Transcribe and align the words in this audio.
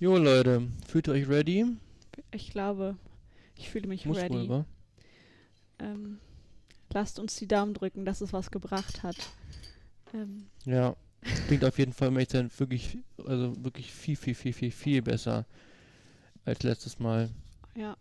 Jo 0.00 0.16
Leute, 0.16 0.66
fühlt 0.88 1.08
ihr 1.08 1.12
euch 1.14 1.28
ready? 1.28 1.66
Ich 2.32 2.50
glaube, 2.50 2.96
ich 3.56 3.68
fühle 3.70 3.86
mich 3.86 4.06
Muss 4.06 4.16
ready. 4.16 4.48
wohl? 4.48 4.64
Ähm, 5.78 6.18
lasst 6.92 7.18
uns 7.18 7.36
die 7.36 7.46
Daumen 7.46 7.74
drücken, 7.74 8.04
dass 8.04 8.20
es 8.22 8.32
was 8.32 8.50
gebracht 8.50 9.02
hat. 9.02 9.16
Ähm, 10.14 10.46
Ja. 10.64 10.96
Klingt 11.46 11.66
auf 11.66 11.78
jeden 11.78 11.92
Fall 11.92 12.10
sein, 12.30 12.50
wirklich, 12.56 12.96
also 13.26 13.52
wirklich 13.62 13.92
viel, 13.92 14.16
viel, 14.16 14.34
viel, 14.34 14.54
viel, 14.54 14.70
viel 14.70 15.02
besser 15.02 15.44
als 16.46 16.62
letztes 16.62 16.98
Mal. 16.98 17.28
ja. 17.76 17.96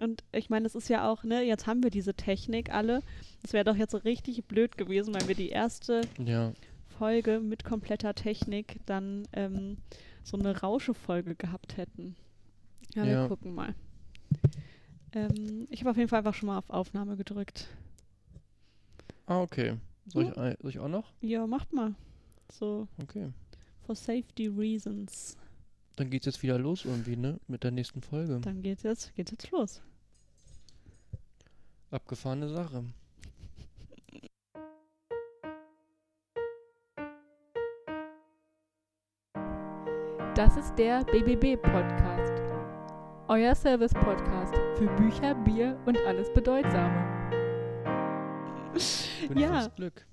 Und 0.00 0.24
ich 0.32 0.50
meine, 0.50 0.66
es 0.66 0.74
ist 0.74 0.88
ja 0.88 1.08
auch, 1.08 1.22
ne, 1.22 1.42
jetzt 1.42 1.68
haben 1.68 1.84
wir 1.84 1.90
diese 1.90 2.14
Technik 2.14 2.70
alle. 2.74 3.02
Es 3.44 3.52
wäre 3.52 3.64
doch 3.64 3.76
jetzt 3.76 3.92
so 3.92 3.98
richtig 3.98 4.42
blöd 4.46 4.76
gewesen, 4.76 5.14
wenn 5.14 5.28
wir 5.28 5.36
die 5.36 5.50
erste 5.50 6.00
Ja. 6.18 6.52
Folge 6.98 7.38
mit 7.38 7.62
kompletter 7.62 8.12
Technik 8.12 8.80
dann 8.86 9.28
ähm, 9.32 9.76
so 10.22 10.36
eine 10.38 10.58
Rausche-Folge 10.60 11.34
gehabt 11.34 11.76
hätten. 11.76 12.16
Ja, 12.94 13.04
wir 13.04 13.12
Ja. 13.12 13.28
gucken 13.28 13.54
mal. 13.54 13.74
Ähm, 15.12 15.66
ich 15.70 15.80
habe 15.80 15.90
auf 15.90 15.96
jeden 15.96 16.08
Fall 16.08 16.18
einfach 16.18 16.34
schon 16.34 16.46
mal 16.46 16.58
auf 16.58 16.70
Aufnahme 16.70 17.16
gedrückt. 17.16 17.68
Ah, 19.26 19.40
okay. 19.40 19.76
Soll 20.06 20.24
ich, 20.24 20.36
ei- 20.38 20.56
soll 20.60 20.70
ich 20.70 20.78
auch 20.78 20.88
noch? 20.88 21.12
Ja, 21.20 21.46
macht 21.46 21.72
mal. 21.72 21.94
So, 22.50 22.88
Okay. 23.02 23.30
for 23.86 23.94
safety 23.94 24.46
reasons. 24.48 25.36
Dann 25.96 26.10
geht's 26.10 26.26
jetzt 26.26 26.42
wieder 26.42 26.58
los 26.58 26.84
irgendwie, 26.84 27.16
ne? 27.16 27.38
Mit 27.46 27.62
der 27.64 27.70
nächsten 27.70 28.00
Folge. 28.02 28.40
Dann 28.40 28.62
geht's 28.62 28.82
jetzt, 28.82 29.14
geht's 29.14 29.30
jetzt 29.30 29.50
los. 29.50 29.82
Abgefahrene 31.90 32.48
Sache. 32.48 32.84
Das 40.42 40.56
ist 40.56 40.74
der 40.76 41.04
BBB-Podcast. 41.04 42.42
Euer 43.28 43.54
Service-Podcast 43.54 44.52
für 44.76 44.88
Bücher, 44.96 45.36
Bier 45.36 45.78
und 45.86 45.96
alles 45.98 46.32
Bedeutsame. 46.32 46.96
Ja. 49.36 49.60
Fünftes 49.60 49.74
Glück. 49.76 50.06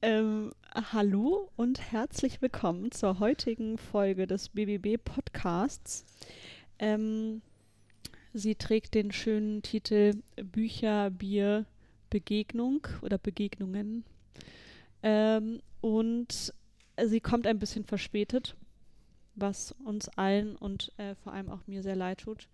Ähm, 0.00 0.54
hallo 0.74 1.50
und 1.56 1.92
herzlich 1.92 2.40
willkommen 2.40 2.92
zur 2.92 3.18
heutigen 3.18 3.76
Folge 3.76 4.26
des 4.26 4.48
BBB 4.48 4.96
Podcasts. 5.04 6.06
Ähm, 6.78 7.42
sie 8.32 8.54
trägt 8.54 8.94
den 8.94 9.12
schönen 9.12 9.60
Titel 9.60 10.14
Bücher, 10.42 11.10
Bier, 11.10 11.66
Begegnung 12.08 12.86
oder 13.02 13.18
Begegnungen. 13.18 14.06
Ähm, 15.02 15.60
und 15.82 16.54
sie 17.04 17.20
kommt 17.20 17.46
ein 17.46 17.58
bisschen 17.58 17.84
verspätet, 17.84 18.56
was 19.34 19.72
uns 19.84 20.08
allen 20.10 20.56
und 20.56 20.92
äh, 20.98 21.14
vor 21.16 21.32
allem 21.32 21.50
auch 21.50 21.66
mir 21.66 21.82
sehr 21.82 21.96
leid 21.96 22.20
tut. 22.20 22.48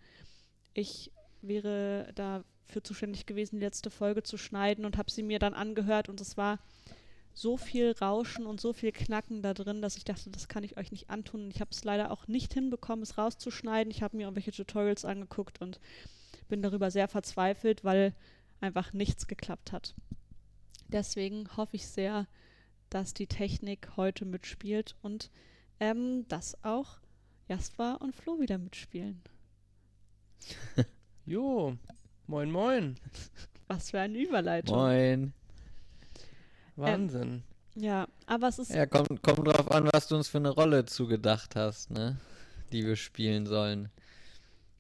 Ich 0.75 1.12
wäre 1.42 2.12
dafür 2.14 2.83
zuständig 2.83 3.27
gewesen, 3.27 3.56
die 3.56 3.64
letzte 3.64 3.91
Folge 3.91 4.22
zu 4.22 4.37
schneiden 4.37 4.84
und 4.84 4.97
habe 4.97 5.11
sie 5.11 5.22
mir 5.22 5.39
dann 5.39 5.55
angehört 5.55 6.09
und 6.09 6.20
es 6.20 6.37
war 6.37 6.59
so 7.33 7.56
viel 7.56 7.92
Rauschen 7.92 8.47
und 8.47 8.61
so 8.61 8.72
viel 8.72 8.92
Knacken 8.92 9.42
da 9.42 9.55
drin, 9.55 9.83
dass 9.83 9.97
ich 9.97 10.05
dachte, 10.05 10.31
das 10.31 10.48
kann 10.48 10.64
ich 10.64 10.77
euch 10.77 10.91
nicht 10.91 11.11
antun. 11.11 11.50
Ich 11.50 11.61
habe 11.61 11.70
es 11.70 11.84
leider 11.84 12.11
auch 12.11 12.27
nicht 12.27 12.53
hinbekommen, 12.55 13.03
es 13.03 13.19
rauszuschneiden. 13.19 13.91
Ich 13.91 14.03
habe 14.03 14.17
mir 14.17 14.25
irgendwelche 14.25 14.53
Tutorials 14.53 15.05
angeguckt 15.05 15.61
und 15.61 15.81
bin 16.48 16.62
darüber 16.62 16.91
sehr 16.91 17.09
verzweifelt, 17.09 17.84
weil 17.84 18.15
einfach 18.61 18.92
nichts 18.92 19.27
geklappt 19.27 19.72
hat. 19.72 19.94
Deswegen 20.89 21.48
hoffe 21.56 21.77
ich 21.77 21.87
sehr, 21.87 22.27
dass 22.91 23.15
die 23.15 23.28
Technik 23.28 23.97
heute 23.97 24.25
mitspielt 24.25 24.97
und 25.00 25.31
ähm, 25.81 26.27
dass 26.28 26.62
auch 26.62 26.98
Jasper 27.48 28.00
und 28.00 28.14
Flo 28.14 28.39
wieder 28.39 28.59
mitspielen. 28.59 29.20
Jo. 31.27 31.77
Moin, 32.27 32.50
moin. 32.50 32.97
Was 33.69 33.91
für 33.91 34.00
eine 34.00 34.19
Überleitung. 34.19 34.77
Moin. 34.77 35.32
Wahnsinn. 36.77 37.44
Ja, 37.77 38.09
aber 38.27 38.49
es 38.49 38.59
ist 38.59 38.71
Ja, 38.71 38.87
kommt, 38.87 39.22
kommt 39.22 39.47
drauf 39.47 39.71
an, 39.71 39.88
was 39.93 40.09
du 40.09 40.16
uns 40.16 40.28
für 40.28 40.38
eine 40.38 40.50
Rolle 40.50 40.87
zugedacht 40.87 41.54
hast, 41.56 41.91
ne? 41.91 42.19
Die 42.72 42.84
wir 42.84 42.97
spielen 42.97 43.47
sollen. 43.47 43.91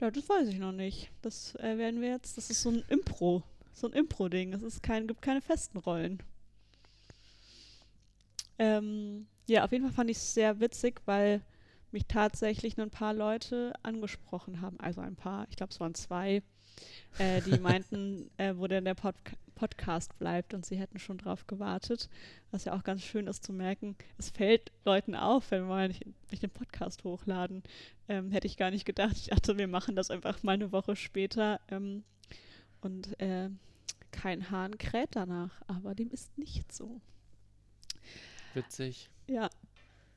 Ja, 0.00 0.10
das 0.10 0.28
weiß 0.28 0.48
ich 0.48 0.58
noch 0.58 0.72
nicht. 0.72 1.10
Das 1.22 1.54
äh, 1.56 1.76
werden 1.78 2.00
wir 2.00 2.08
jetzt. 2.08 2.36
Das 2.36 2.50
ist 2.50 2.62
so 2.62 2.70
ein 2.70 2.82
Impro. 2.88 3.42
So 3.72 3.86
ein 3.86 3.92
Impro-Ding. 3.92 4.52
Es 4.52 4.62
ist 4.62 4.82
kein, 4.82 5.06
gibt 5.06 5.22
keine 5.22 5.40
festen 5.40 5.78
Rollen. 5.78 6.22
Ähm, 8.58 9.26
ja, 9.50 9.64
auf 9.64 9.72
jeden 9.72 9.84
Fall 9.84 9.94
fand 9.94 10.10
ich 10.10 10.16
es 10.16 10.34
sehr 10.34 10.60
witzig, 10.60 11.00
weil 11.06 11.42
mich 11.90 12.06
tatsächlich 12.06 12.76
nur 12.76 12.86
ein 12.86 12.90
paar 12.90 13.12
Leute 13.12 13.72
angesprochen 13.82 14.60
haben. 14.60 14.78
Also 14.78 15.00
ein 15.00 15.16
paar, 15.16 15.46
ich 15.50 15.56
glaube, 15.56 15.72
es 15.72 15.80
waren 15.80 15.94
zwei, 15.94 16.42
äh, 17.18 17.42
die 17.42 17.58
meinten, 17.60 18.30
äh, 18.36 18.54
wo 18.56 18.66
denn 18.66 18.84
der 18.84 18.94
Pod 18.94 19.14
Podcast 19.56 20.18
bleibt 20.18 20.54
und 20.54 20.64
sie 20.64 20.76
hätten 20.76 20.98
schon 20.98 21.18
drauf 21.18 21.46
gewartet. 21.46 22.08
Was 22.50 22.64
ja 22.64 22.74
auch 22.74 22.82
ganz 22.82 23.02
schön 23.02 23.26
ist 23.26 23.44
zu 23.44 23.52
merken. 23.52 23.94
Es 24.16 24.30
fällt 24.30 24.72
Leuten 24.86 25.14
auf, 25.14 25.50
wenn 25.50 25.64
wir 25.64 25.68
mal 25.68 25.88
nicht, 25.88 26.02
nicht 26.30 26.42
den 26.42 26.48
Podcast 26.48 27.04
hochladen. 27.04 27.62
Ähm, 28.08 28.30
hätte 28.30 28.46
ich 28.46 28.56
gar 28.56 28.70
nicht 28.70 28.86
gedacht. 28.86 29.16
Ich 29.16 29.26
dachte, 29.26 29.58
wir 29.58 29.68
machen 29.68 29.96
das 29.96 30.10
einfach 30.10 30.42
mal 30.42 30.52
eine 30.52 30.72
Woche 30.72 30.96
später. 30.96 31.60
Ähm, 31.68 32.04
und 32.80 33.20
äh, 33.20 33.50
kein 34.12 34.50
Hahn 34.50 34.78
kräht 34.78 35.10
danach. 35.10 35.60
Aber 35.66 35.94
dem 35.94 36.10
ist 36.10 36.38
nicht 36.38 36.72
so. 36.72 37.02
Witzig. 38.54 39.10
Ja. 39.30 39.48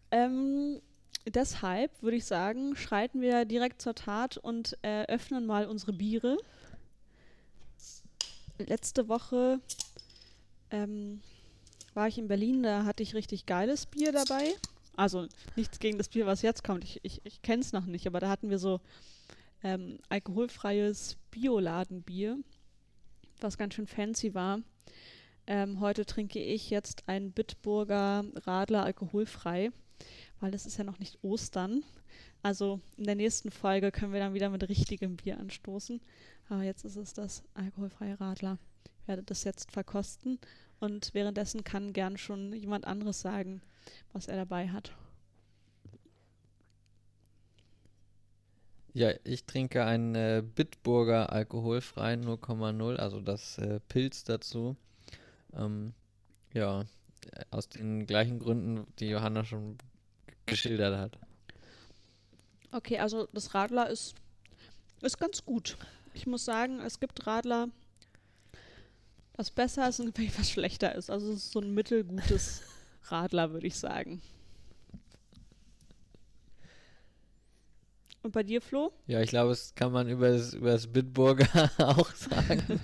Ähm, 0.10 0.82
deshalb 1.28 2.02
würde 2.02 2.18
ich 2.18 2.26
sagen, 2.26 2.76
schreiten 2.76 3.22
wir 3.22 3.46
direkt 3.46 3.80
zur 3.80 3.94
Tat 3.94 4.38
und 4.38 4.76
äh, 4.82 5.04
öffnen 5.04 5.46
mal 5.46 5.68
unsere 5.68 5.94
Biere. 5.94 6.38
Letzte 8.58 9.08
Woche 9.08 9.60
ähm, 10.72 11.22
war 11.94 12.08
ich 12.08 12.18
in 12.18 12.28
Berlin, 12.28 12.64
da 12.64 12.86
hatte 12.86 13.04
ich 13.04 13.14
richtig 13.14 13.46
geiles 13.46 13.86
Bier 13.86 14.12
dabei. 14.12 14.56
Also 14.96 15.28
nichts 15.56 15.78
gegen 15.78 16.00
das 16.00 16.10
Bier, 16.10 16.26
was 16.26 16.42
jetzt 16.42 16.64
kommt. 16.64 16.84
Ich, 16.84 17.00
ich, 17.04 17.22
ich 17.24 17.44
kenne 17.44 17.62
es 17.62 17.72
noch 17.72 17.86
nicht, 17.86 18.08
aber 18.08 18.20
da 18.20 18.30
hatten 18.30 18.50
wir 18.50 18.58
so 18.58 18.82
ähm, 19.64 20.00
alkoholfreies 20.10 21.18
Bioladenbier, 21.30 22.40
was 23.42 23.60
ganz 23.60 23.76
schön 23.76 23.86
fancy 23.86 24.34
war. 24.34 24.60
Ähm, 25.46 25.80
heute 25.82 26.06
trinke 26.06 26.40
ich 26.40 26.70
jetzt 26.70 27.04
ein 27.08 27.32
Bitburger 27.32 28.24
Radler 28.46 28.84
alkoholfrei, 28.84 29.72
weil 30.40 30.54
es 30.54 30.66
ist 30.66 30.78
ja 30.78 30.84
noch 30.84 31.00
nicht 31.00 31.20
Ostern. 31.22 31.84
Also 32.42 32.80
in 32.98 33.06
der 33.06 33.16
nächsten 33.16 33.52
Folge 33.52 33.92
können 33.92 34.14
wir 34.14 34.20
dann 34.20 34.34
wieder 34.34 34.50
mit 34.50 34.68
richtigem 34.70 35.18
Bier 35.18 35.40
anstoßen. 35.40 36.02
Aber 36.50 36.64
jetzt 36.64 36.86
ist 36.86 36.96
es 36.96 37.14
das 37.14 37.44
alkoholfreie 37.54 38.20
Radler. 38.20 38.58
Ich 39.02 39.08
werde 39.08 39.24
das 39.24 39.44
jetzt 39.44 39.72
verkosten 39.72 40.40
und 40.80 41.14
währenddessen 41.14 41.64
kann 41.64 41.94
gern 41.94 42.18
schon 42.18 42.54
jemand 42.54 42.86
anderes 42.86 43.22
sagen, 43.22 43.62
was 44.14 44.28
er 44.28 44.38
dabei 44.38 44.70
hat. 44.70 44.94
Ja, 48.94 49.12
ich 49.24 49.46
trinke 49.46 49.84
einen 49.86 50.14
äh, 50.14 50.44
Bitburger 50.44 51.34
alkoholfrei 51.34 52.14
0,0, 52.14 52.96
also 52.98 53.20
das 53.20 53.58
äh, 53.58 53.80
Pilz 53.90 54.24
dazu. 54.24 54.78
Ähm, 55.56 55.94
ja, 56.54 56.86
aus 57.52 57.70
den 57.70 58.06
gleichen 58.06 58.40
Gründen, 58.40 58.86
die 59.00 59.10
Johanna 59.10 59.44
schon 59.46 59.78
geschildert 60.46 60.98
hat. 60.98 61.18
Okay, 62.72 63.00
also 63.00 63.28
das 63.34 63.54
Radler 63.54 63.90
ist, 63.90 64.16
ist 65.02 65.20
ganz 65.20 65.46
gut. 65.46 65.78
Ich 66.14 66.28
muss 66.28 66.46
sagen, 66.46 66.80
es 66.80 67.00
gibt 67.00 67.26
Radler, 67.28 67.70
was 69.36 69.52
besser 69.52 69.88
ist 69.88 70.00
und 70.00 70.18
was 70.40 70.50
schlechter 70.50 70.96
ist. 70.96 71.10
Also 71.10 71.32
es 71.32 71.46
ist 71.46 71.52
so 71.52 71.60
ein 71.60 71.74
mittelgutes 71.74 72.62
Radler, 73.04 73.52
würde 73.52 73.68
ich 73.68 73.76
sagen. 73.76 74.22
Und 78.24 78.32
bei 78.32 78.42
dir, 78.42 78.62
Flo? 78.62 78.94
Ja, 79.06 79.20
ich 79.20 79.30
glaube, 79.30 79.50
das 79.50 79.76
kann 79.76 79.92
man 79.92 80.08
über 80.08 80.30
das, 80.30 80.54
über 80.54 80.72
das 80.72 80.88
Bitburger 80.88 81.70
auch 81.78 82.10
sagen. 82.16 82.80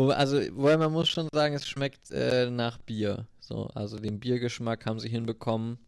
Wo, 0.00 0.10
also, 0.10 0.38
wobei 0.56 0.78
man 0.78 0.92
muss 0.92 1.08
schon 1.08 1.28
sagen, 1.32 1.54
es 1.54 1.68
schmeckt 1.68 2.10
äh, 2.10 2.48
nach 2.50 2.78
Bier. 2.78 3.26
So, 3.38 3.66
also 3.74 3.98
den 3.98 4.18
Biergeschmack 4.18 4.86
haben 4.86 4.98
sie 4.98 5.08
hinbekommen. 5.08 5.78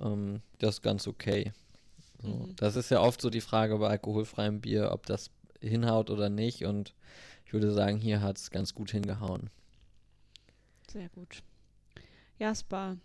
Ähm, 0.00 0.42
das 0.58 0.76
ist 0.76 0.82
ganz 0.82 1.08
okay. 1.08 1.52
So, 2.22 2.28
Mhm. 2.28 2.56
Das 2.56 2.76
ist 2.76 2.90
ja 2.90 3.00
oft 3.00 3.20
so 3.20 3.30
die 3.30 3.40
Frage 3.40 3.76
bei 3.78 3.88
alkoholfreiem 3.88 4.60
Bier, 4.60 4.90
ob 4.92 5.06
das 5.06 5.30
hinhaut 5.60 6.08
oder 6.08 6.28
nicht. 6.28 6.64
Und 6.64 6.94
ich 7.44 7.52
würde 7.52 7.72
sagen, 7.72 7.98
hier 7.98 8.20
hat 8.20 8.38
es 8.38 8.50
ganz 8.52 8.74
gut 8.74 8.92
hingehauen. 8.92 9.50
Sehr 10.88 11.08
gut. 11.08 11.42
Jasper, 12.38 12.96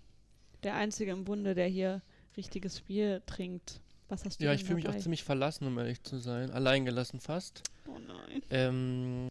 der 0.62 0.76
Einzige 0.76 1.12
im 1.12 1.26
Bunde, 1.26 1.56
der 1.56 1.68
hier 1.68 2.02
richtiges 2.36 2.82
Bier 2.82 3.26
trinkt. 3.26 3.82
Was 4.08 4.24
hast 4.24 4.40
du 4.40 4.46
Ja, 4.46 4.54
ich 4.54 4.64
fühle 4.64 4.76
mich 4.76 4.88
auch 4.88 4.98
ziemlich 4.98 5.24
verlassen, 5.24 5.66
um 5.66 5.78
ehrlich 5.80 6.04
zu 6.04 6.20
sein. 6.20 6.52
Alleingelassen 6.52 7.20
fast. 7.20 7.64
Oh 7.88 7.98
nein. 7.98 8.42
Ähm, 8.52 9.28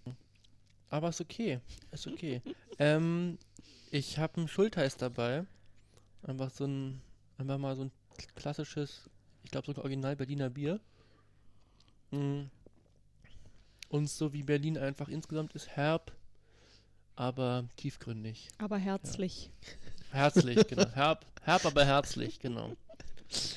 aber 0.91 1.09
ist 1.09 1.21
okay. 1.21 1.61
Ist 1.91 2.06
okay. 2.06 2.43
ähm, 2.79 3.38
ich 3.91 4.19
habe 4.19 4.41
ein 4.41 4.49
Schulteis 4.49 4.97
dabei. 4.97 5.44
Einfach 6.23 6.50
so 6.50 6.65
ein, 6.65 7.00
einfach 7.38 7.59
mal 7.59 7.77
so 7.77 7.85
ein 7.85 7.93
klassisches 8.35 9.09
Ich 9.44 9.50
glaube 9.50 9.67
sogar 9.67 9.85
original 9.85 10.17
Berliner 10.17 10.50
Bier. 10.50 10.81
Mm. 12.11 12.44
Und 13.88 14.11
so 14.11 14.33
wie 14.33 14.43
Berlin 14.43 14.79
einfach 14.79 15.09
insgesamt 15.09 15.53
ist, 15.53 15.69
herb, 15.69 16.12
aber 17.15 17.69
tiefgründig. 17.77 18.49
Aber 18.59 18.79
herzlich. 18.79 19.50
Herzlich, 20.11 20.67
genau. 20.67 20.88
Herb, 20.94 21.25
herb, 21.43 21.65
aber 21.65 21.85
herzlich, 21.85 22.41
genau. 22.41 22.77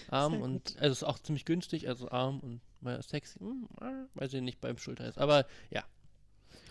Arm 0.09 0.33
Sehr 0.33 0.41
und, 0.41 0.77
also 0.79 0.91
ist 0.91 1.03
auch 1.03 1.19
ziemlich 1.19 1.45
günstig, 1.45 1.87
also 1.87 2.09
arm 2.09 2.39
und 2.39 2.61
sexy, 3.03 3.39
hm, 3.39 3.67
weiß 4.15 4.33
ich 4.33 4.41
nicht 4.41 4.61
beim 4.61 4.77
Schulter 4.77 5.07
ist. 5.07 5.17
Aber 5.17 5.45
ja, 5.69 5.83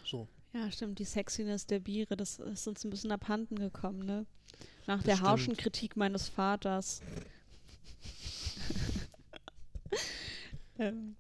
so. 0.05 0.29
Ja, 0.53 0.71
stimmt. 0.71 0.99
Die 0.99 1.05
Sexiness 1.05 1.67
der 1.67 1.81
Biere, 1.81 2.17
das 2.17 2.39
ist 2.39 2.67
uns 2.67 2.85
ein 2.85 2.91
bisschen 2.91 3.13
abhanden 3.13 3.59
gekommen, 3.59 4.01
ne? 4.05 4.27
Nach 4.87 4.97
Das 4.97 5.05
der 5.05 5.15
stimmt. 5.17 5.29
harschen 5.29 5.57
Kritik 5.57 5.97
meines 5.97 6.29
Vaters. 6.29 7.03
ähm, 10.79 11.17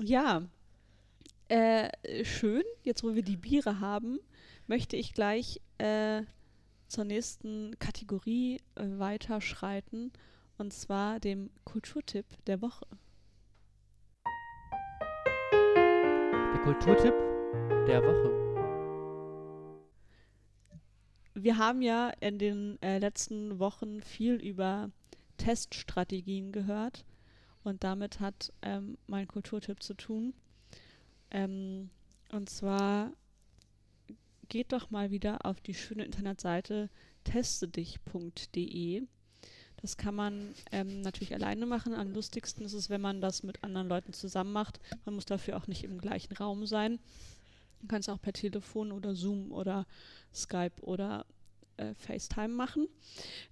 ja. 0.00 0.42
Äh, 1.48 1.90
schön, 2.24 2.62
jetzt 2.84 3.02
wo 3.02 3.14
wir 3.14 3.22
die 3.22 3.36
Biere 3.38 3.80
haben, 3.80 4.20
möchte 4.66 4.96
ich 4.96 5.14
gleich 5.14 5.60
äh, 5.78 6.22
zur 6.88 7.04
nächsten 7.04 7.78
Kategorie 7.78 8.60
äh, 8.74 8.84
weiterschreiten. 8.98 10.12
Und 10.58 10.72
zwar 10.72 11.20
dem 11.20 11.50
Kulturtipp 11.64 12.26
der 12.46 12.60
Woche. 12.60 12.86
Der 16.52 16.60
Kulturtipp 16.64 17.14
der 17.86 18.02
Woche. 18.02 18.48
Wir 21.34 21.56
haben 21.56 21.82
ja 21.82 22.10
in 22.20 22.38
den 22.38 22.82
äh, 22.82 22.98
letzten 22.98 23.58
Wochen 23.58 24.02
viel 24.02 24.34
über 24.34 24.90
Teststrategien 25.36 26.52
gehört 26.52 27.04
und 27.64 27.84
damit 27.84 28.20
hat 28.20 28.52
ähm, 28.62 28.98
mein 29.06 29.28
Kulturtipp 29.28 29.82
zu 29.82 29.94
tun. 29.94 30.34
Ähm, 31.30 31.90
und 32.32 32.50
zwar 32.50 33.12
geht 34.48 34.72
doch 34.72 34.90
mal 34.90 35.10
wieder 35.10 35.44
auf 35.44 35.60
die 35.60 35.74
schöne 35.74 36.04
Internetseite 36.04 36.90
testedich.de. 37.24 39.02
Das 39.80 39.96
kann 39.96 40.14
man 40.14 40.54
ähm, 40.72 41.02
natürlich 41.02 41.34
alleine 41.34 41.66
machen. 41.66 41.94
Am 41.94 42.12
lustigsten 42.12 42.64
ist 42.64 42.72
es, 42.72 42.90
wenn 42.90 43.00
man 43.00 43.20
das 43.20 43.42
mit 43.42 43.62
anderen 43.62 43.88
Leuten 43.88 44.12
zusammen 44.12 44.52
macht. 44.52 44.80
Man 45.04 45.14
muss 45.14 45.24
dafür 45.24 45.56
auch 45.56 45.68
nicht 45.68 45.84
im 45.84 45.98
gleichen 45.98 46.34
Raum 46.34 46.66
sein. 46.66 46.98
Man 47.80 47.88
kann 47.88 48.00
es 48.00 48.08
auch 48.08 48.20
per 48.20 48.32
Telefon 48.32 48.92
oder 48.92 49.14
Zoom 49.14 49.52
oder 49.52 49.86
Skype 50.34 50.80
oder 50.82 51.26
äh, 51.78 51.94
FaceTime 51.94 52.48
machen. 52.48 52.88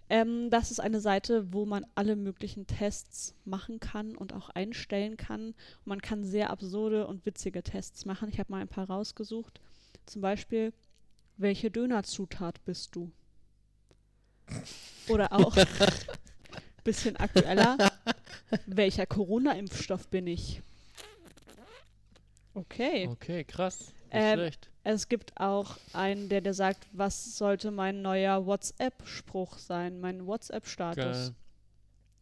Ähm, 0.08 0.50
das 0.50 0.70
ist 0.70 0.80
eine 0.80 1.00
Seite, 1.00 1.52
wo 1.52 1.64
man 1.64 1.86
alle 1.94 2.16
möglichen 2.16 2.66
Tests 2.66 3.34
machen 3.44 3.80
kann 3.80 4.16
und 4.16 4.32
auch 4.32 4.50
einstellen 4.50 5.16
kann. 5.16 5.48
Und 5.48 5.86
man 5.86 6.02
kann 6.02 6.24
sehr 6.24 6.50
absurde 6.50 7.06
und 7.06 7.24
witzige 7.24 7.62
Tests 7.62 8.04
machen. 8.04 8.28
Ich 8.28 8.38
habe 8.38 8.52
mal 8.52 8.60
ein 8.60 8.68
paar 8.68 8.88
rausgesucht. 8.88 9.60
Zum 10.06 10.22
Beispiel, 10.22 10.72
welche 11.36 11.70
Dönerzutat 11.70 12.64
bist 12.64 12.94
du? 12.94 13.10
Oder 15.08 15.32
auch, 15.32 15.56
bisschen 16.84 17.16
aktueller, 17.16 17.76
welcher 18.66 19.06
Corona-Impfstoff 19.06 20.08
bin 20.08 20.26
ich? 20.26 20.62
Okay. 22.54 23.08
Okay, 23.08 23.44
krass. 23.44 23.92
Ähm. 24.10 24.50
Es 24.88 25.08
gibt 25.08 25.32
auch 25.40 25.78
einen, 25.94 26.28
der, 26.28 26.40
der 26.40 26.54
sagt, 26.54 26.86
was 26.92 27.36
sollte 27.36 27.72
mein 27.72 28.02
neuer 28.02 28.46
WhatsApp-Spruch 28.46 29.58
sein, 29.58 29.98
mein 29.98 30.26
WhatsApp-Status. 30.28 31.32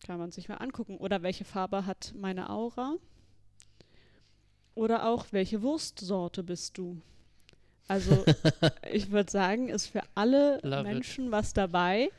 Kann 0.02 0.19
man 0.19 0.31
sich 0.31 0.48
mal 0.48 0.56
angucken. 0.56 0.96
Oder 0.96 1.22
welche 1.22 1.44
Farbe 1.44 1.84
hat 1.84 2.14
meine 2.16 2.48
Aura? 2.48 2.96
Oder 4.75 5.06
auch, 5.06 5.26
welche 5.31 5.60
Wurstsorte 5.60 6.42
bist 6.42 6.78
du? 6.78 7.02
Also, 7.87 8.25
ich 8.90 9.10
würde 9.10 9.30
sagen, 9.30 9.69
ist 9.69 9.88
für 9.88 10.02
alle 10.14 10.58
Love 10.62 10.80
it. 10.80 10.84
Menschen 10.84 11.30
was 11.30 11.52
dabei. 11.52 12.10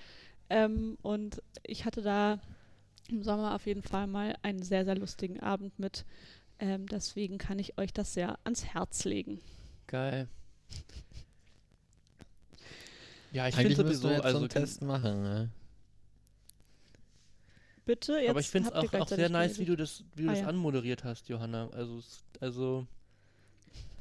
Ähm, 0.51 0.99
und 1.01 1.41
ich 1.63 1.85
hatte 1.85 2.03
da 2.03 2.39
im 3.09 3.23
Sommer 3.23 3.55
auf 3.55 3.65
jeden 3.65 3.81
Fall 3.83 4.05
mal 4.05 4.35
einen 4.43 4.61
sehr, 4.61 4.85
sehr 4.85 4.95
lustigen 4.95 5.39
Abend 5.39 5.79
mit. 5.79 6.05
Ähm, 6.59 6.87
deswegen 6.87 7.37
kann 7.37 7.59
ich 7.59 7.77
euch 7.77 7.91
das 7.93 8.13
sehr 8.13 8.37
ans 8.43 8.65
Herz 8.65 9.03
legen. 9.05 9.41
Geil. 9.87 10.27
Ja, 13.31 13.47
ich 13.49 13.55
finde 13.55 13.75
sowieso, 13.75 14.07
wir 14.09 14.15
jetzt 14.15 14.25
also 14.25 14.37
so 14.39 14.43
einen 14.43 14.49
Test 14.49 14.81
machen, 14.81 15.21
ne? 15.23 15.49
Bitte, 17.85 18.13
jetzt 18.13 18.29
aber 18.29 18.39
ich 18.39 18.47
finde 18.47 18.69
es 18.69 18.75
auch, 18.75 18.93
auch 18.93 19.07
sehr 19.07 19.29
nice, 19.29 19.59
wie 19.59 19.65
du 19.65 19.75
das, 19.75 20.03
wie 20.15 20.23
du 20.23 20.29
Ah, 20.29 20.31
das 20.31 20.41
ja. 20.41 20.47
anmoderiert 20.47 21.03
hast, 21.03 21.27
Johanna. 21.29 21.69
Also, 21.69 21.99
es- 21.99 22.23
also, 22.39 22.87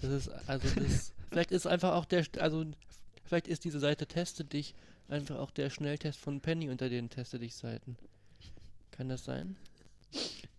das 0.01 0.11
ist, 0.11 0.29
also 0.49 0.69
das, 0.81 1.12
vielleicht 1.31 1.51
ist 1.51 1.67
einfach 1.67 1.93
auch 1.95 2.05
der, 2.06 2.25
also, 2.39 2.65
vielleicht 3.25 3.49
ist 3.49 3.65
diese 3.65 3.81
Seite 3.81 4.06
Teste 4.06 4.45
dich 4.45 4.75
einfach 5.09 5.37
auch 5.39 5.51
der 5.51 5.69
Schnelltest 5.69 6.19
von 6.19 6.41
Penny 6.41 6.71
unter 6.71 6.89
den 6.89 7.11
Teste 7.11 7.39
dich 7.39 7.55
Seiten. 7.55 7.97
Kann 8.93 9.09
das 9.09 9.25
sein? 9.25 9.56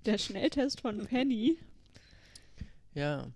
Der 0.05 0.17
Schnelltest 0.17 0.81
von 0.81 1.05
Penny. 1.05 1.57
Ja. 2.95 3.27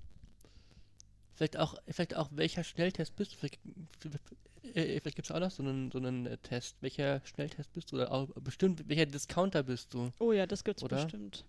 Vielleicht 1.35 1.57
auch, 1.57 1.75
vielleicht 1.87 2.15
auch, 2.15 2.29
welcher 2.31 2.63
Schnelltest 2.63 3.15
bist 3.15 3.33
du? 3.33 3.37
Vielleicht, 3.37 3.59
äh, 4.75 4.99
vielleicht 4.99 5.15
gibt 5.15 5.29
es 5.29 5.31
auch 5.31 5.39
noch 5.39 5.51
so 5.51 5.63
einen, 5.63 5.91
so 5.91 5.99
einen 5.99 6.25
äh, 6.25 6.37
Test. 6.37 6.75
Welcher 6.81 7.21
Schnelltest 7.25 7.71
bist 7.73 7.91
du? 7.91 7.97
Oder 7.97 8.11
auch 8.11 8.27
bestimmt, 8.41 8.89
welcher 8.89 9.05
Discounter 9.05 9.63
bist 9.63 9.93
du? 9.93 10.11
Oh 10.19 10.31
ja, 10.31 10.47
das 10.47 10.63
gibt's 10.63 10.83
Oder? 10.83 11.03
bestimmt. 11.03 11.45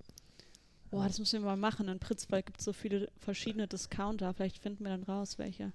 Boah, 0.90 1.06
das 1.06 1.18
müssen 1.18 1.40
wir 1.40 1.46
mal 1.46 1.56
machen. 1.56 1.88
In 1.88 2.00
Pritzwald 2.00 2.46
gibt 2.46 2.58
es 2.58 2.64
so 2.64 2.72
viele 2.72 3.10
verschiedene 3.18 3.68
Discounter. 3.68 4.34
Vielleicht 4.34 4.58
finden 4.58 4.84
wir 4.84 4.90
dann 4.90 5.04
raus, 5.04 5.38
welche. 5.38 5.72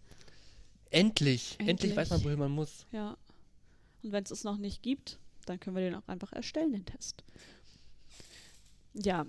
Endlich! 0.91 1.55
Endlich, 1.57 1.69
Endlich. 1.69 1.95
weiß 1.95 2.09
man, 2.11 2.23
wohin 2.23 2.39
man 2.39 2.51
muss. 2.51 2.85
Ja. 2.91 3.17
Und 4.03 4.11
wenn 4.11 4.23
es 4.23 4.31
es 4.31 4.43
noch 4.43 4.57
nicht 4.57 4.83
gibt, 4.83 5.17
dann 5.45 5.59
können 5.59 5.75
wir 5.75 5.83
den 5.83 5.95
auch 5.95 6.07
einfach 6.07 6.33
erstellen, 6.33 6.73
den 6.73 6.85
Test. 6.85 7.23
Ja. 8.93 9.25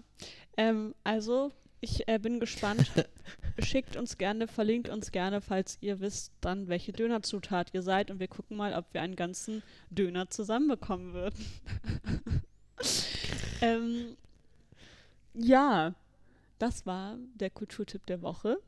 Ähm, 0.56 0.94
also, 1.04 1.52
ich 1.80 2.08
äh, 2.08 2.18
bin 2.18 2.40
gespannt. 2.40 2.90
Schickt 3.58 3.96
uns 3.96 4.18
gerne, 4.18 4.48
verlinkt 4.48 4.88
uns 4.88 5.12
gerne, 5.12 5.40
falls 5.40 5.78
ihr 5.80 6.00
wisst, 6.00 6.32
dann 6.40 6.68
welche 6.68 6.92
Dönerzutat 6.92 7.72
ihr 7.74 7.82
seid. 7.82 8.10
Und 8.10 8.20
wir 8.20 8.28
gucken 8.28 8.56
mal, 8.56 8.74
ob 8.74 8.86
wir 8.92 9.02
einen 9.02 9.16
ganzen 9.16 9.62
Döner 9.90 10.28
zusammenbekommen 10.30 11.12
würden. 11.12 11.44
ähm, 13.60 14.16
ja, 15.34 15.94
das 16.58 16.86
war 16.86 17.18
der 17.34 17.50
Kulturtipp 17.50 18.06
der 18.06 18.22
Woche. 18.22 18.58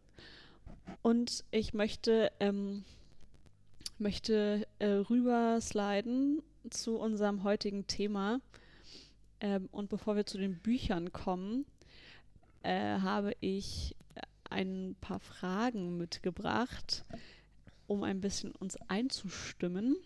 Und 1.02 1.44
ich 1.50 1.74
möchte, 1.74 2.30
ähm, 2.40 2.84
möchte 3.98 4.66
äh, 4.78 4.86
rübersliden 4.86 6.42
zu 6.70 6.98
unserem 6.98 7.42
heutigen 7.44 7.86
Thema. 7.86 8.40
Ähm, 9.40 9.68
und 9.72 9.88
bevor 9.88 10.16
wir 10.16 10.26
zu 10.26 10.38
den 10.38 10.58
Büchern 10.58 11.12
kommen, 11.12 11.64
äh, 12.62 12.98
habe 13.00 13.34
ich 13.40 13.94
ein 14.50 14.96
paar 15.00 15.20
Fragen 15.20 15.98
mitgebracht, 15.98 17.04
um 17.86 18.02
ein 18.02 18.20
bisschen 18.20 18.52
uns 18.52 18.76
einzustimmen. 18.88 19.96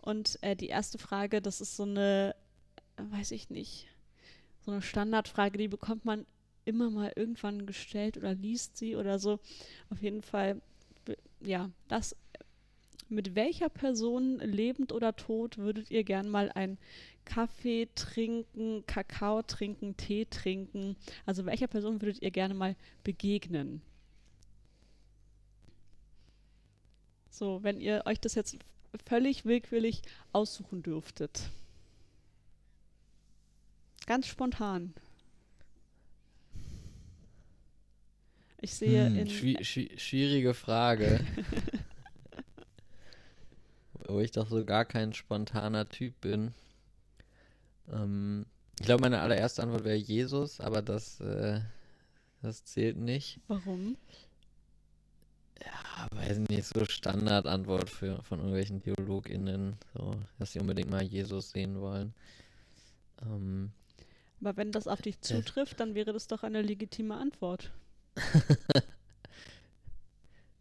Und 0.00 0.38
äh, 0.42 0.54
die 0.54 0.68
erste 0.68 0.98
Frage, 0.98 1.40
das 1.40 1.60
ist 1.60 1.76
so 1.76 1.84
eine, 1.84 2.34
äh, 2.96 3.02
weiß 3.10 3.30
ich 3.30 3.50
nicht, 3.50 3.86
so 4.64 4.72
eine 4.72 4.82
Standardfrage, 4.82 5.58
die 5.58 5.68
bekommt 5.68 6.04
man 6.04 6.26
immer 6.64 6.90
mal 6.90 7.12
irgendwann 7.14 7.66
gestellt 7.66 8.16
oder 8.16 8.34
liest 8.34 8.76
sie 8.76 8.96
oder 8.96 9.18
so. 9.18 9.38
Auf 9.90 10.02
jeden 10.02 10.22
Fall, 10.22 10.60
ja, 11.40 11.70
das. 11.88 12.16
Mit 13.10 13.34
welcher 13.34 13.68
Person, 13.68 14.38
lebend 14.38 14.90
oder 14.90 15.14
tot, 15.14 15.58
würdet 15.58 15.90
ihr 15.90 16.04
gern 16.04 16.28
mal 16.28 16.50
einen 16.50 16.78
Kaffee 17.24 17.88
trinken, 17.94 18.84
Kakao 18.86 19.42
trinken, 19.42 19.96
Tee 19.96 20.26
trinken? 20.26 20.96
Also 21.26 21.46
welcher 21.46 21.66
Person 21.66 22.00
würdet 22.00 22.22
ihr 22.22 22.30
gerne 22.30 22.54
mal 22.54 22.76
begegnen? 23.02 23.82
So, 27.30 27.62
wenn 27.62 27.80
ihr 27.80 28.02
euch 28.06 28.20
das 28.20 28.34
jetzt 28.34 28.56
völlig 29.06 29.44
willkürlich 29.44 30.02
aussuchen 30.32 30.82
dürftet. 30.82 31.50
Ganz 34.06 34.26
spontan. 34.26 34.94
Ich 38.60 38.74
sehe 38.74 39.06
Hm, 39.06 39.16
in 39.16 39.28
schwi 39.28 39.62
schwi 39.64 39.90
schwierige 39.98 40.54
Frage. 40.54 41.20
Wo 44.06 44.20
ich 44.20 44.30
doch 44.32 44.48
so 44.48 44.64
gar 44.64 44.84
kein 44.84 45.12
spontaner 45.12 45.88
Typ 45.88 46.20
bin. 46.20 46.52
Ähm, 47.92 48.46
ich 48.78 48.86
glaube, 48.86 49.02
meine 49.02 49.20
allererste 49.20 49.62
Antwort 49.62 49.84
wäre 49.84 49.96
Jesus, 49.96 50.60
aber 50.60 50.82
das, 50.82 51.20
äh, 51.20 51.60
das 52.42 52.64
zählt 52.64 52.96
nicht. 52.96 53.40
warum? 53.46 53.96
Ja, 55.64 56.08
weiß 56.18 56.38
nicht, 56.40 56.64
so 56.64 56.84
Standardantwort 56.84 57.88
für, 57.88 58.22
von 58.22 58.40
irgendwelchen 58.40 58.82
TheologInnen, 58.82 59.76
so, 59.94 60.16
dass 60.38 60.52
sie 60.52 60.60
unbedingt 60.60 60.90
mal 60.90 61.02
Jesus 61.02 61.50
sehen 61.50 61.80
wollen. 61.80 62.12
Ähm, 63.22 63.70
Aber 64.40 64.56
wenn 64.56 64.72
das 64.72 64.88
auf 64.88 65.00
dich 65.00 65.20
zutrifft, 65.20 65.80
dann 65.80 65.94
wäre 65.94 66.12
das 66.12 66.26
doch 66.26 66.42
eine 66.42 66.62
legitime 66.62 67.16
Antwort. 67.16 67.72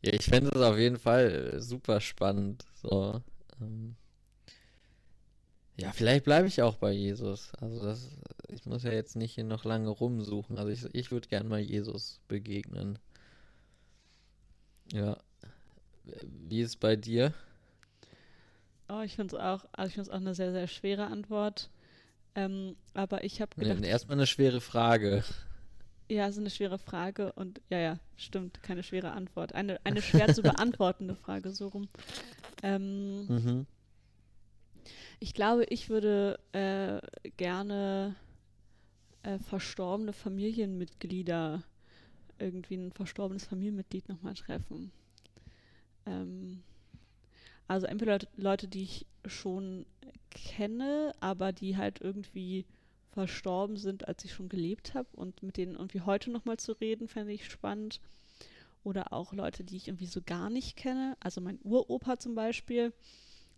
Ja, 0.06 0.12
ich 0.14 0.26
fände 0.26 0.52
es 0.54 0.62
auf 0.62 0.78
jeden 0.78 0.98
Fall 0.98 1.54
äh, 1.54 1.62
super 1.62 2.02
spannend. 2.02 2.66
So. 2.74 3.22
Ähm. 3.62 3.96
Ja, 5.78 5.92
vielleicht 5.92 6.24
bleibe 6.26 6.48
ich 6.48 6.62
auch 6.62 6.76
bei 6.78 6.92
Jesus. 6.92 7.52
Also 7.60 7.82
das, 7.84 8.10
ich 8.48 8.66
muss 8.66 8.84
ja 8.84 8.92
jetzt 8.92 9.16
nicht 9.16 9.34
hier 9.34 9.44
noch 9.44 9.66
lange 9.66 9.90
rumsuchen. 9.90 10.58
Also 10.58 10.70
ich, 10.70 10.86
ich 10.94 11.12
würde 11.12 11.28
gern 11.28 11.48
mal 11.48 11.60
Jesus 11.60 12.20
begegnen. 12.28 13.00
Ja. 14.92 15.18
Wie 16.22 16.62
ist 16.62 16.70
es 16.70 16.76
bei 16.76 16.96
dir? 16.96 17.34
Oh, 18.90 19.02
ich 19.02 19.16
finde 19.16 19.36
es 19.36 19.42
auch, 19.42 19.66
also 19.72 19.88
ich 19.88 19.94
finde 19.96 20.12
auch 20.12 20.18
eine 20.18 20.36
sehr, 20.36 20.52
sehr 20.52 20.68
schwere 20.68 21.08
Antwort. 21.08 21.70
Ähm, 22.36 22.76
aber 22.94 23.24
ich 23.24 23.42
habe 23.42 23.56
gedacht, 23.56 23.84
erstmal 23.84 24.18
eine 24.18 24.28
schwere 24.28 24.60
Frage. 24.62 25.24
ja, 26.10 26.26
es 26.28 26.34
ist 26.36 26.40
eine 26.40 26.50
schwere 26.50 26.78
Frage 26.78 27.32
und 27.34 27.62
ja, 27.70 27.80
ja, 27.80 28.00
stimmt, 28.18 28.62
keine 28.64 28.84
schwere 28.84 29.12
Antwort. 29.12 29.54
Eine, 29.56 29.80
eine 29.86 30.02
schwer 30.02 30.34
zu 30.34 30.42
beantwortende 30.44 31.16
Frage, 31.16 31.52
so 31.52 31.70
rum. 31.70 31.88
Ähm, 32.62 33.26
Mhm. 33.28 33.66
Ich 35.20 35.34
glaube, 35.34 35.66
ich 35.66 35.90
würde 35.90 36.40
äh, 36.52 37.00
gerne 37.38 38.16
äh, 39.24 39.40
verstorbene 39.40 40.14
Familienmitglieder, 40.14 41.64
irgendwie 42.40 42.76
ein 42.76 42.92
verstorbenes 42.92 43.46
Familienmitglied 43.46 44.10
nochmal 44.10 44.34
treffen. 44.34 44.92
Ähm, 46.06 46.64
also 47.68 47.88
entweder 47.88 48.14
Leute, 48.14 48.28
Leute, 48.36 48.68
die 48.68 48.84
ich 48.84 49.06
schon 49.26 49.86
kenne, 50.30 51.14
aber 51.20 51.52
die 51.52 51.78
halt 51.78 52.02
irgendwie 52.02 52.66
verstorben 53.12 53.78
sind, 53.78 54.08
als 54.08 54.26
ich 54.26 54.34
schon 54.34 54.50
gelebt 54.50 54.94
habe 54.96 55.08
und 55.14 55.44
mit 55.44 55.58
denen 55.58 55.76
irgendwie 55.76 56.02
heute 56.02 56.32
nochmal 56.32 56.58
zu 56.58 56.74
reden, 56.74 57.08
fände 57.08 57.32
ich 57.32 57.46
spannend. 57.46 58.02
Oder 58.84 59.14
auch 59.14 59.32
Leute, 59.32 59.64
die 59.64 59.78
ich 59.78 59.88
irgendwie 59.88 60.08
so 60.08 60.22
gar 60.26 60.50
nicht 60.50 60.76
kenne. 60.76 61.16
Also 61.22 61.40
mein 61.40 61.60
Uropa 61.64 62.18
zum 62.20 62.36
Beispiel, 62.36 62.92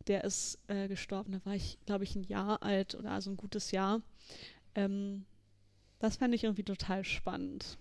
der 0.07 0.24
ist 0.24 0.59
äh, 0.67 0.88
gestorben, 0.88 1.31
da 1.31 1.45
war 1.45 1.55
ich, 1.55 1.77
glaube 1.85 2.03
ich, 2.03 2.15
ein 2.15 2.24
Jahr 2.24 2.62
alt 2.63 2.95
oder 2.95 3.12
also 3.12 3.31
ein 3.31 3.38
gutes 3.38 3.71
Jahr. 3.71 4.01
Ähm, 4.75 5.25
das 6.00 6.17
fände 6.17 6.35
ich 6.35 6.43
irgendwie 6.43 6.63
total 6.63 7.03
spannend. 7.03 7.77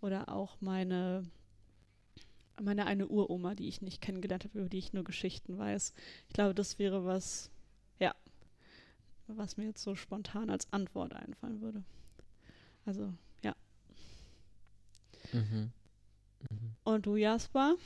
Oder 0.00 0.28
auch 0.28 0.60
meine, 0.60 1.26
meine 2.60 2.86
eine 2.86 3.08
Uroma, 3.08 3.54
die 3.54 3.68
ich 3.68 3.82
nicht 3.82 4.00
kennengelernt 4.00 4.44
habe, 4.44 4.58
über 4.58 4.68
die 4.68 4.78
ich 4.78 4.92
nur 4.92 5.04
Geschichten 5.04 5.58
weiß. 5.58 5.92
Ich 6.28 6.34
glaube, 6.34 6.54
das 6.54 6.78
wäre 6.78 7.04
was, 7.04 7.50
ja, 7.98 8.14
was 9.26 9.56
mir 9.56 9.66
jetzt 9.66 9.82
so 9.82 9.94
spontan 9.94 10.50
als 10.50 10.72
Antwort 10.72 11.14
einfallen 11.14 11.60
würde. 11.60 11.82
Also, 12.84 13.12
ja. 13.42 13.54
Mhm. 15.32 15.72
Mhm. 16.48 16.76
Und 16.84 17.06
du, 17.06 17.16
Jasper? 17.16 17.76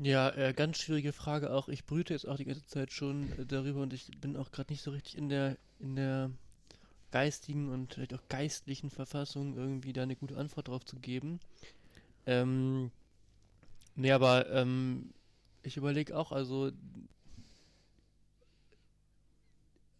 Ja, 0.00 0.30
äh, 0.30 0.52
ganz 0.54 0.78
schwierige 0.78 1.12
Frage 1.12 1.52
auch. 1.52 1.68
Ich 1.68 1.84
brüte 1.84 2.12
jetzt 2.14 2.26
auch 2.26 2.36
die 2.36 2.44
ganze 2.44 2.64
Zeit 2.66 2.92
schon 2.92 3.32
äh, 3.32 3.44
darüber 3.44 3.82
und 3.82 3.92
ich 3.92 4.08
bin 4.20 4.36
auch 4.36 4.52
gerade 4.52 4.72
nicht 4.72 4.82
so 4.82 4.92
richtig 4.92 5.18
in 5.18 5.28
der 5.28 5.56
in 5.80 5.96
der 5.96 6.30
geistigen 7.10 7.70
und 7.70 7.94
vielleicht 7.94 8.14
auch 8.14 8.22
geistlichen 8.28 8.90
Verfassung 8.90 9.56
irgendwie 9.56 9.92
da 9.92 10.02
eine 10.04 10.16
gute 10.16 10.36
Antwort 10.36 10.68
drauf 10.68 10.84
zu 10.84 10.96
geben. 10.98 11.40
Ähm, 12.26 12.92
nee, 13.96 14.12
aber 14.12 14.50
ähm, 14.50 15.10
ich 15.62 15.76
überlege 15.76 16.16
auch, 16.16 16.32
also 16.32 16.70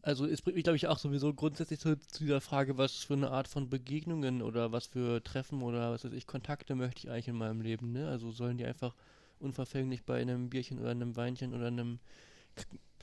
also 0.02 0.26
es 0.26 0.42
bringt 0.42 0.56
mich, 0.56 0.64
glaube 0.64 0.76
ich, 0.76 0.86
auch 0.86 0.98
sowieso 0.98 1.34
grundsätzlich 1.34 1.80
zu, 1.80 1.98
zu 1.98 2.24
dieser 2.24 2.40
Frage, 2.40 2.78
was 2.78 2.94
für 3.04 3.14
eine 3.14 3.30
Art 3.30 3.48
von 3.48 3.68
Begegnungen 3.68 4.42
oder 4.42 4.72
was 4.72 4.86
für 4.86 5.22
Treffen 5.22 5.62
oder 5.62 5.90
was 5.92 6.04
weiß 6.04 6.12
ich, 6.12 6.26
Kontakte 6.26 6.74
möchte 6.74 7.00
ich 7.00 7.10
eigentlich 7.10 7.28
in 7.28 7.36
meinem 7.36 7.60
Leben, 7.60 7.92
ne? 7.92 8.08
Also 8.08 8.30
sollen 8.30 8.58
die 8.58 8.64
einfach 8.64 8.94
unverfänglich 9.40 10.04
bei 10.04 10.20
einem 10.20 10.50
Bierchen 10.50 10.78
oder 10.78 10.90
einem 10.90 11.16
Weinchen 11.16 11.54
oder 11.54 11.66
einem 11.66 11.98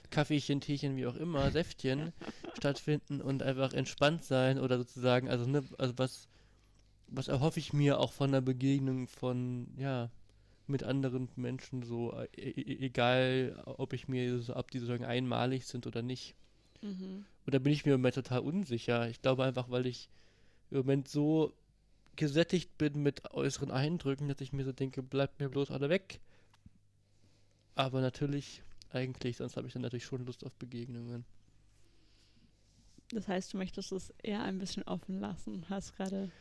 Kaffeechen, 0.10 0.62
Teechen, 0.62 0.96
wie 0.96 1.08
auch 1.08 1.16
immer, 1.16 1.52
Säftchen 1.52 2.14
stattfinden 2.58 3.22
und 3.22 3.44
einfach 3.44 3.74
entspannt 3.74 4.24
sein 4.24 4.60
oder 4.60 4.78
sozusagen, 4.78 5.30
also 5.30 5.46
ne, 5.46 5.64
also 5.78 5.94
was, 5.98 6.28
was 7.08 7.28
erhoffe 7.28 7.60
ich 7.60 7.74
mir 7.74 8.00
auch 8.00 8.14
von 8.14 8.30
einer 8.30 8.42
Begegnung 8.42 9.08
von, 9.08 9.68
ja, 9.78 10.10
mit 10.68 10.84
anderen 10.84 11.30
Menschen 11.36 11.84
so, 11.84 12.18
e 12.36 12.50
e 12.50 12.86
egal 12.86 13.62
ob 13.66 13.94
ich 13.94 14.08
mir 14.08 14.40
so, 14.40 14.56
ob 14.56 14.72
die 14.72 14.80
sozusagen 14.80 15.06
einmalig 15.06 15.66
sind 15.66 15.86
oder 15.86 16.02
nicht. 16.02 16.36
Mhm. 16.82 17.26
Oder 17.48 17.60
bin 17.60 17.74
ich 17.74 17.86
mir 17.86 17.94
im 17.94 18.02
Moment 18.02 18.16
total 18.16 18.40
unsicher? 18.40 19.08
Ich 19.10 19.22
glaube 19.22 19.44
einfach, 19.44 19.70
weil 19.70 19.86
ich 19.86 20.10
im 20.72 20.78
Moment 20.78 21.08
so 21.08 21.54
gesättigt 22.16 22.78
bin 22.78 23.02
mit 23.02 23.32
äußeren 23.32 23.72
Eindrücken, 23.72 24.28
dass 24.28 24.42
ich 24.42 24.54
mir 24.54 24.66
so 24.66 24.72
denke, 24.72 25.04
bleibt 25.04 25.40
mir 25.40 25.50
bloß 25.50 25.72
alle 25.72 25.90
weg. 25.90 26.20
Aber 27.76 28.02
natürlich, 28.02 28.64
eigentlich, 28.92 29.38
sonst 29.38 29.58
habe 29.58 29.68
ich 29.68 29.74
dann 29.74 29.82
natürlich 29.82 30.06
schon 30.06 30.26
Lust 30.26 30.46
auf 30.46 30.54
Begegnungen. 30.56 31.26
Das 33.12 33.28
heißt, 33.28 33.54
du 33.54 33.58
möchtest 33.58 33.92
es 33.92 34.14
eher 34.24 34.44
ein 34.44 34.58
bisschen 34.58 34.84
offen 34.84 35.20
lassen, 35.20 35.66
hast 35.70 35.96
gerade. 35.96 36.32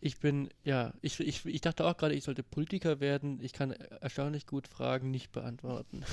Ich 0.00 0.18
bin, 0.18 0.50
ja, 0.64 0.92
ich, 1.00 1.18
ich, 1.20 1.46
ich 1.46 1.60
dachte 1.60 1.86
auch 1.86 1.96
gerade, 1.96 2.14
ich 2.14 2.24
sollte 2.24 2.42
Politiker 2.42 3.00
werden. 3.00 3.40
Ich 3.40 3.52
kann 3.52 3.70
erstaunlich 3.70 4.46
gut 4.46 4.68
Fragen 4.68 5.10
nicht 5.10 5.32
beantworten. 5.32 6.04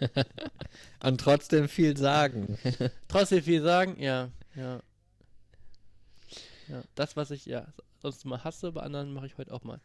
Und 1.02 1.20
trotzdem 1.20 1.68
viel 1.68 1.96
sagen. 1.96 2.58
Trotzdem 3.08 3.42
viel 3.42 3.62
sagen, 3.62 4.00
ja, 4.00 4.30
ja. 4.54 4.80
Ja, 6.68 6.82
das, 6.94 7.16
was 7.16 7.30
ich 7.30 7.46
ja 7.46 7.66
sonst 8.00 8.24
mal 8.24 8.42
hasse, 8.42 8.72
bei 8.72 8.82
anderen 8.82 9.12
mache 9.12 9.26
ich 9.26 9.38
heute 9.38 9.52
auch 9.52 9.64
mal. 9.64 9.80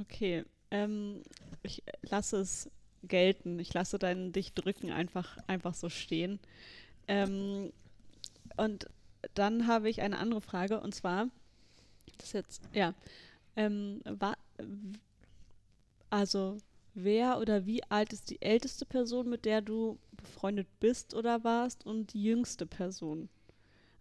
Okay, 0.00 0.44
ähm, 0.70 1.22
ich 1.62 1.82
lasse 2.02 2.38
es 2.38 2.70
gelten. 3.04 3.58
Ich 3.58 3.72
lasse 3.74 3.98
dein 3.98 4.32
dich 4.32 4.52
drücken 4.54 4.90
einfach, 4.90 5.38
einfach 5.46 5.74
so 5.74 5.88
stehen. 5.88 6.38
Ähm, 7.06 7.72
und 8.56 8.88
dann 9.34 9.66
habe 9.66 9.88
ich 9.88 10.02
eine 10.02 10.18
andere 10.18 10.40
Frage 10.40 10.80
und 10.80 10.94
zwar, 10.94 11.28
das 12.18 12.32
jetzt, 12.32 12.62
ja, 12.72 12.94
ähm, 13.56 14.00
wa, 14.04 14.34
also 16.10 16.56
wer 16.94 17.38
oder 17.38 17.66
wie 17.66 17.82
alt 17.84 18.12
ist 18.12 18.30
die 18.30 18.42
älteste 18.42 18.84
Person, 18.84 19.28
mit 19.28 19.44
der 19.44 19.60
du 19.60 19.98
befreundet 20.12 20.68
bist 20.80 21.14
oder 21.14 21.44
warst 21.44 21.86
und 21.86 22.12
die 22.12 22.22
jüngste 22.22 22.66
Person? 22.66 23.28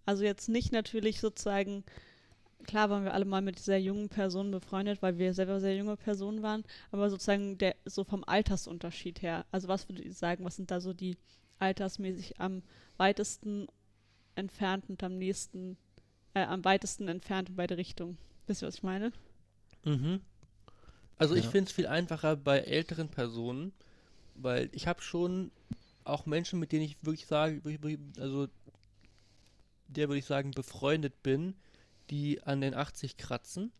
Also 0.08 0.24
jetzt 0.24 0.48
nicht 0.50 0.72
natürlich 0.72 1.20
sozusagen, 1.20 1.84
klar 2.66 2.90
waren 2.90 3.04
wir 3.04 3.14
alle 3.14 3.26
mal 3.26 3.42
mit 3.42 3.60
dieser 3.60 3.78
jungen 3.78 4.10
Person 4.10 4.52
befreundet, 4.52 5.02
weil 5.02 5.18
wir 5.18 5.34
selber 5.34 5.60
sehr 5.60 5.76
junge 5.76 5.98
Personen 5.98 6.42
waren, 6.44 6.64
aber 6.92 7.10
sozusagen 7.10 7.58
der, 7.58 7.76
so 7.86 8.06
vom 8.06 8.24
Altersunterschied 8.24 9.22
her. 9.22 9.46
Also 9.52 9.68
was 9.68 9.90
würdet 9.90 10.06
ihr 10.06 10.14
sagen, 10.14 10.46
was 10.46 10.56
sind 10.56 10.72
da 10.72 10.80
so 10.82 10.94
die 10.94 11.18
altersmäßig 11.60 12.40
am 12.40 12.64
weitesten 12.98 13.68
entfernt 14.36 14.90
und 14.90 15.04
am 15.04 15.18
nächsten, 15.18 15.78
äh, 16.36 16.44
am 16.44 16.64
weitesten 16.64 17.10
entfernt 17.10 17.50
in 17.50 17.58
beide 17.58 17.78
Richtungen? 17.78 18.18
Wisst 18.48 18.64
ihr, 18.64 18.68
was 18.70 18.76
ich 18.76 18.84
meine? 18.84 19.12
Mhm. 19.84 20.22
Also 21.18 21.36
ich 21.36 21.46
Ja. 21.46 21.52
finde 21.52 21.70
es 21.70 21.76
viel 21.76 21.88
einfacher 21.88 22.36
bei 22.36 22.60
älteren 22.60 23.10
Personen, 23.10 23.74
weil 24.36 24.70
ich 24.72 24.88
habe 24.88 25.02
schon 25.02 25.52
auch 26.06 26.26
Menschen, 26.26 26.60
mit 26.60 26.72
denen 26.72 26.84
ich 26.86 26.98
wirklich 27.04 27.28
sage, 27.28 27.62
also 28.20 28.48
der 29.88 30.08
würde 30.10 30.20
ich 30.20 30.26
sagen 30.26 30.52
befreundet 30.52 31.24
bin, 31.24 31.56
die 32.10 32.42
an 32.44 32.62
den 32.62 32.74
80 32.74 33.18
kratzen 33.18 33.72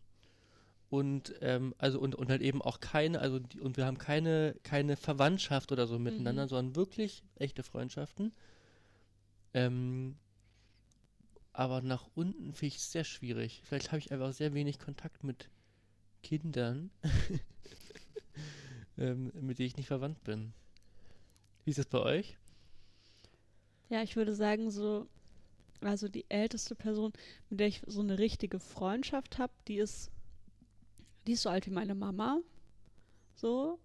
und 0.90 1.34
ähm, 1.40 1.74
also 1.78 1.98
und, 2.00 2.14
und 2.14 2.30
halt 2.30 2.42
eben 2.42 2.62
auch 2.62 2.80
keine, 2.80 3.20
also 3.20 3.38
die, 3.38 3.60
und 3.60 3.76
wir 3.76 3.86
haben 3.86 3.98
keine 3.98 4.56
keine 4.62 4.96
Verwandtschaft 4.96 5.72
oder 5.72 5.86
so 5.86 5.98
miteinander, 5.98 6.44
Mhm. 6.44 6.48
sondern 6.48 6.76
wirklich 6.76 7.22
echte 7.36 7.62
Freundschaften. 7.62 8.32
Ähm, 9.54 10.16
aber 11.52 11.80
nach 11.82 12.06
unten 12.14 12.52
finde 12.54 12.66
ich 12.68 12.76
es 12.76 12.92
sehr 12.92 13.04
schwierig. 13.04 13.62
Vielleicht 13.64 13.88
habe 13.88 13.98
ich 13.98 14.12
einfach 14.12 14.32
sehr 14.32 14.54
wenig 14.54 14.78
Kontakt 14.78 15.24
mit 15.24 15.48
Kindern, 16.22 16.90
ähm, 18.98 19.32
mit 19.40 19.58
denen 19.58 19.66
ich 19.68 19.76
nicht 19.76 19.86
verwandt 19.88 20.22
bin. 20.24 20.52
Wie 21.64 21.70
ist 21.70 21.78
es 21.78 21.86
bei 21.86 21.98
euch? 22.00 22.36
Ja, 23.90 24.02
ich 24.02 24.16
würde 24.16 24.34
sagen, 24.34 24.70
so, 24.70 25.06
also 25.80 26.08
die 26.08 26.24
älteste 26.28 26.74
Person, 26.74 27.12
mit 27.50 27.60
der 27.60 27.68
ich 27.68 27.82
so 27.86 28.00
eine 28.00 28.18
richtige 28.18 28.58
Freundschaft 28.60 29.38
habe, 29.38 29.52
die 29.68 29.78
ist, 29.78 30.10
die 31.26 31.32
ist 31.32 31.42
so 31.42 31.50
alt 31.50 31.66
wie 31.66 31.70
meine 31.70 31.94
Mama. 31.94 32.40
So. 33.34 33.78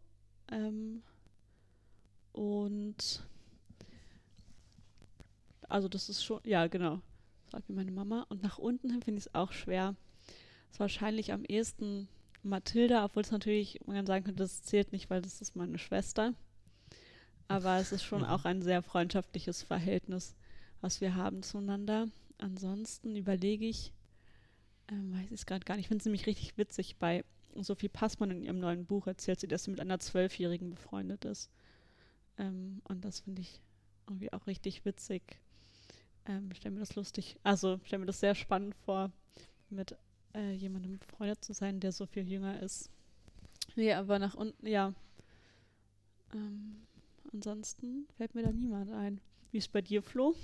Ähm, 0.51 1.03
und 2.31 3.23
also 5.69 5.87
das 5.87 6.09
ist 6.09 6.23
schon, 6.23 6.41
ja, 6.43 6.67
genau. 6.67 7.01
So 7.51 7.57
alt 7.57 7.67
wie 7.67 7.73
meine 7.73 7.91
Mama. 7.91 8.25
Und 8.29 8.43
nach 8.43 8.57
unten 8.57 8.89
hin 8.89 9.01
finde 9.01 9.19
ich 9.19 9.27
es 9.27 9.35
auch 9.35 9.51
schwer. 9.51 9.95
Ist 10.71 10.79
wahrscheinlich 10.79 11.31
am 11.31 11.43
ehesten 11.45 12.07
Mathilda, 12.41 13.05
obwohl 13.05 13.23
es 13.23 13.31
natürlich, 13.31 13.79
man 13.85 13.95
kann 13.95 14.05
sagen 14.05 14.25
könnte, 14.25 14.43
das 14.43 14.63
zählt 14.63 14.91
nicht, 14.91 15.09
weil 15.09 15.21
das 15.21 15.41
ist 15.41 15.55
meine 15.55 15.77
Schwester. 15.77 16.33
Aber 17.47 17.77
es 17.77 17.91
ist 17.91 18.03
schon 18.03 18.21
Mhm. 18.21 18.27
auch 18.27 18.45
ein 18.45 18.61
sehr 18.61 18.81
freundschaftliches 18.81 19.61
Verhältnis, 19.63 20.35
was 20.83 20.99
wir 20.99 21.15
haben 21.15 21.43
zueinander. 21.43 22.07
Ansonsten 22.37 23.15
überlege 23.15 23.65
ich, 23.65 23.93
ähm, 24.89 25.13
weiß 25.13 25.27
ich 25.27 25.31
es 25.31 25.45
gerade 25.45 25.63
gar 25.63 25.75
nicht. 25.75 25.85
Ich 25.85 25.87
finde 25.87 26.01
es 26.01 26.05
nämlich 26.05 26.27
richtig 26.27 26.57
witzig. 26.57 26.97
Bei 26.97 27.23
Sophie 27.55 27.87
Passmann 27.87 28.31
in 28.31 28.43
ihrem 28.43 28.59
neuen 28.59 28.85
Buch 28.85 29.07
erzählt 29.07 29.39
sie, 29.39 29.47
dass 29.47 29.63
sie 29.63 29.71
mit 29.71 29.79
einer 29.79 29.99
Zwölfjährigen 29.99 30.71
befreundet 30.71 31.23
ist. 31.23 31.49
Ähm, 32.37 32.81
und 32.83 33.05
das 33.05 33.21
finde 33.21 33.41
ich 33.41 33.61
irgendwie 34.07 34.33
auch 34.33 34.45
richtig 34.45 34.83
witzig. 34.83 35.39
Ähm, 36.25 36.49
stell 36.53 36.71
mir 36.71 36.81
das 36.81 36.95
lustig, 36.95 37.37
also 37.43 37.79
stell 37.85 37.99
mir 37.99 38.05
das 38.05 38.19
sehr 38.19 38.35
spannend 38.35 38.75
vor, 38.75 39.09
mit 39.69 39.95
äh, 40.35 40.51
jemandem 40.51 40.99
befreundet 40.99 41.43
zu 41.45 41.53
sein, 41.53 41.79
der 41.79 41.93
so 41.93 42.05
viel 42.05 42.27
jünger 42.29 42.61
ist. 42.61 42.89
Nee, 43.77 43.93
aber 43.93 44.19
nach 44.19 44.35
unten, 44.35 44.67
ja. 44.67 44.93
Ähm, 46.33 46.75
ansonsten 47.31 48.05
fällt 48.17 48.35
mir 48.35 48.43
da 48.43 48.51
niemand 48.51 48.91
ein. 48.91 49.21
Wie 49.51 49.59
ist 49.59 49.71
bei 49.71 49.81
dir, 49.81 50.03
Flo? 50.03 50.35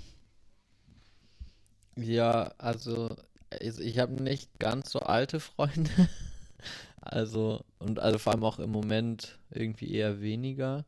Ja, 1.96 2.52
also 2.58 3.10
ich 3.60 3.98
habe 3.98 4.22
nicht 4.22 4.58
ganz 4.58 4.90
so 4.90 5.00
alte 5.00 5.40
Freunde. 5.40 5.90
Also, 7.02 7.60
und 7.78 7.98
also 7.98 8.18
vor 8.18 8.32
allem 8.34 8.44
auch 8.44 8.58
im 8.58 8.70
Moment 8.70 9.38
irgendwie 9.50 9.92
eher 9.94 10.20
weniger. 10.20 10.84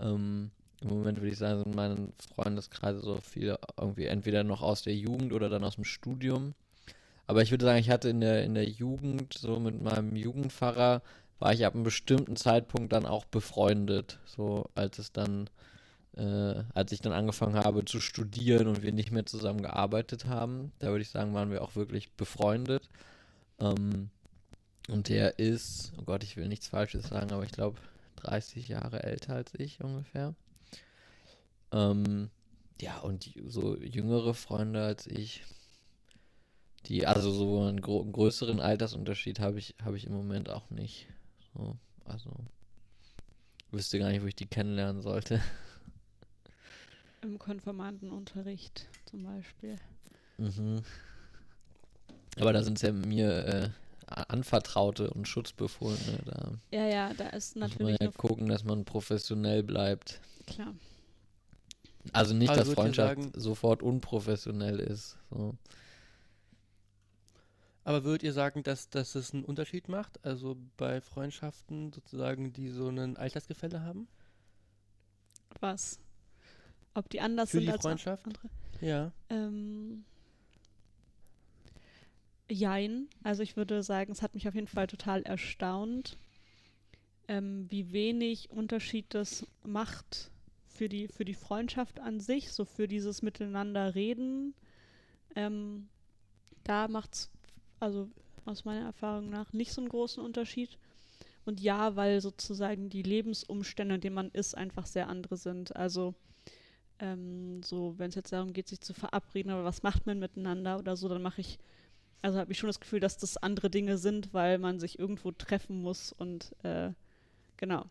Ähm, 0.00 0.50
Im 0.82 0.88
Moment 0.88 1.18
würde 1.18 1.30
ich 1.30 1.38
sagen, 1.38 1.64
sind 1.64 1.76
meine 1.76 2.08
Freundeskreise 2.34 3.00
so 3.00 3.18
viele 3.22 3.58
irgendwie 3.78 4.06
entweder 4.06 4.44
noch 4.44 4.62
aus 4.62 4.82
der 4.82 4.94
Jugend 4.96 5.32
oder 5.32 5.48
dann 5.48 5.64
aus 5.64 5.76
dem 5.76 5.84
Studium. 5.84 6.54
Aber 7.26 7.42
ich 7.42 7.50
würde 7.50 7.64
sagen, 7.66 7.78
ich 7.80 7.90
hatte 7.90 8.08
in 8.10 8.20
der, 8.20 8.44
in 8.44 8.54
der 8.54 8.68
Jugend, 8.68 9.34
so 9.34 9.60
mit 9.60 9.82
meinem 9.82 10.16
Jugendpfarrer, 10.16 11.02
war 11.38 11.52
ich 11.52 11.66
ab 11.66 11.74
einem 11.74 11.84
bestimmten 11.84 12.36
Zeitpunkt 12.36 12.92
dann 12.92 13.06
auch 13.06 13.24
befreundet. 13.26 14.18
So 14.26 14.66
als 14.74 14.98
es 14.98 15.12
dann, 15.12 15.50
äh, 16.16 16.64
als 16.74 16.92
ich 16.92 17.00
dann 17.00 17.12
angefangen 17.12 17.56
habe 17.56 17.84
zu 17.84 18.00
studieren 18.00 18.68
und 18.68 18.82
wir 18.82 18.92
nicht 18.92 19.10
mehr 19.10 19.26
zusammen 19.26 19.62
gearbeitet 19.62 20.26
haben, 20.26 20.72
da 20.78 20.88
würde 20.88 21.02
ich 21.02 21.10
sagen, 21.10 21.34
waren 21.34 21.50
wir 21.50 21.62
auch 21.62 21.76
wirklich 21.76 22.12
befreundet. 22.12 22.88
Ähm, 23.58 24.10
und 24.88 25.08
der 25.08 25.38
ist, 25.38 25.92
oh 25.98 26.02
Gott, 26.02 26.22
ich 26.22 26.36
will 26.36 26.48
nichts 26.48 26.68
Falsches 26.68 27.08
sagen, 27.08 27.32
aber 27.32 27.44
ich 27.44 27.52
glaube 27.52 27.78
30 28.16 28.68
Jahre 28.68 29.02
älter 29.02 29.34
als 29.34 29.52
ich 29.54 29.82
ungefähr. 29.82 30.34
Ähm, 31.72 32.30
ja, 32.80 32.98
und 32.98 33.30
so 33.46 33.76
jüngere 33.76 34.34
Freunde 34.34 34.84
als 34.84 35.06
ich, 35.06 35.42
die, 36.86 37.06
also 37.06 37.30
so 37.30 37.60
einen, 37.62 37.82
einen 37.82 38.12
größeren 38.12 38.60
Altersunterschied 38.60 39.40
habe 39.40 39.58
ich, 39.58 39.74
habe 39.82 39.96
ich 39.96 40.06
im 40.06 40.12
Moment 40.12 40.50
auch 40.50 40.68
nicht. 40.70 41.06
So, 41.54 41.76
also, 42.04 42.30
wüsste 43.70 43.98
gar 43.98 44.10
nicht, 44.10 44.22
wo 44.22 44.26
ich 44.26 44.36
die 44.36 44.46
kennenlernen 44.46 45.02
sollte. 45.02 45.40
Im 47.24 47.38
Konformantenunterricht 47.38 48.86
zum 49.06 49.22
Beispiel. 49.24 49.76
Mhm. 50.36 50.82
Aber 52.38 52.52
da 52.52 52.62
sind 52.62 52.74
es 52.76 52.82
ja 52.82 52.92
mir 52.92 53.46
äh, 53.46 53.68
Anvertraute 54.06 55.08
und 55.10 55.26
Schutzbefohlene. 55.26 56.18
Da 56.26 56.52
Ja, 56.70 56.86
ja, 56.86 57.14
da 57.14 57.28
ist 57.30 57.56
muss 57.56 57.60
man 57.60 57.70
natürlich 57.70 57.96
ja 58.00 58.06
eine 58.08 58.12
gucken, 58.12 58.48
dass 58.48 58.64
man 58.64 58.84
professionell 58.84 59.62
bleibt. 59.62 60.20
klar. 60.46 60.74
Also 62.12 62.34
nicht, 62.34 62.50
Also 62.50 62.64
dass 62.64 62.74
Freundschaft 62.74 63.16
sagen- 63.22 63.32
sofort 63.34 63.82
unprofessionell 63.82 64.78
ist. 64.78 65.16
So. 65.30 65.54
Aber 67.84 68.04
würdet 68.04 68.22
ihr 68.24 68.34
sagen, 68.34 68.62
dass, 68.62 68.90
dass 68.90 69.14
es 69.14 69.32
einen 69.32 69.44
Unterschied 69.44 69.88
macht? 69.88 70.22
Also 70.24 70.58
bei 70.76 71.00
Freundschaften 71.00 71.90
sozusagen, 71.94 72.52
die 72.52 72.68
so 72.68 72.88
ein 72.90 73.16
Altersgefälle 73.16 73.80
haben? 73.82 74.08
Was? 75.60 75.98
Ob 76.94 77.08
die 77.10 77.20
anders 77.20 77.50
Für 77.50 77.58
sind 77.58 77.66
die 77.66 77.72
als 77.72 77.82
Freundschaft? 77.82 78.24
andere? 78.26 78.48
Ja. 78.80 79.12
Ähm, 79.28 80.04
jein. 82.48 83.08
Also 83.22 83.42
ich 83.42 83.56
würde 83.56 83.82
sagen, 83.82 84.12
es 84.12 84.22
hat 84.22 84.34
mich 84.34 84.48
auf 84.48 84.54
jeden 84.54 84.68
Fall 84.68 84.86
total 84.86 85.22
erstaunt, 85.22 86.16
ähm, 87.28 87.66
wie 87.70 87.92
wenig 87.92 88.50
Unterschied 88.50 89.06
das 89.08 89.46
macht 89.64 90.30
für 90.66 90.88
die, 90.88 91.08
für 91.08 91.24
die 91.24 91.34
Freundschaft 91.34 92.00
an 92.00 92.20
sich, 92.20 92.52
so 92.52 92.64
für 92.64 92.88
dieses 92.88 93.22
Miteinander 93.22 93.94
reden. 93.94 94.54
Ähm, 95.36 95.88
da 96.64 96.88
macht 96.88 97.14
es, 97.14 97.30
also 97.80 98.08
aus 98.44 98.64
meiner 98.64 98.84
Erfahrung 98.86 99.30
nach, 99.30 99.52
nicht 99.52 99.72
so 99.72 99.80
einen 99.80 99.88
großen 99.88 100.22
Unterschied. 100.22 100.78
Und 101.44 101.60
ja, 101.60 101.96
weil 101.96 102.20
sozusagen 102.20 102.88
die 102.88 103.02
Lebensumstände, 103.02 103.96
in 103.96 104.00
denen 104.00 104.14
man 104.14 104.30
ist, 104.30 104.56
einfach 104.56 104.86
sehr 104.86 105.08
andere 105.08 105.36
sind. 105.36 105.76
Also 105.76 106.14
ähm, 106.98 107.62
so, 107.62 107.94
wenn 107.98 108.08
es 108.08 108.14
jetzt 108.14 108.32
darum 108.32 108.52
geht, 108.52 108.68
sich 108.68 108.80
zu 108.80 108.94
verabreden, 108.94 109.50
aber 109.50 109.64
was 109.64 109.82
macht 109.82 110.06
man 110.06 110.18
miteinander 110.18 110.78
oder 110.78 110.96
so, 110.96 111.08
dann 111.08 111.22
mache 111.22 111.40
ich, 111.40 111.58
also 112.22 112.38
habe 112.38 112.52
ich 112.52 112.58
schon 112.58 112.68
das 112.68 112.80
Gefühl, 112.80 113.00
dass 113.00 113.18
das 113.18 113.36
andere 113.36 113.70
Dinge 113.70 113.98
sind, 113.98 114.32
weil 114.32 114.58
man 114.58 114.78
sich 114.78 114.98
irgendwo 114.98 115.32
treffen 115.32 115.82
muss 115.82 116.12
und 116.12 116.54
äh, 116.64 116.92
genau. 117.56 117.86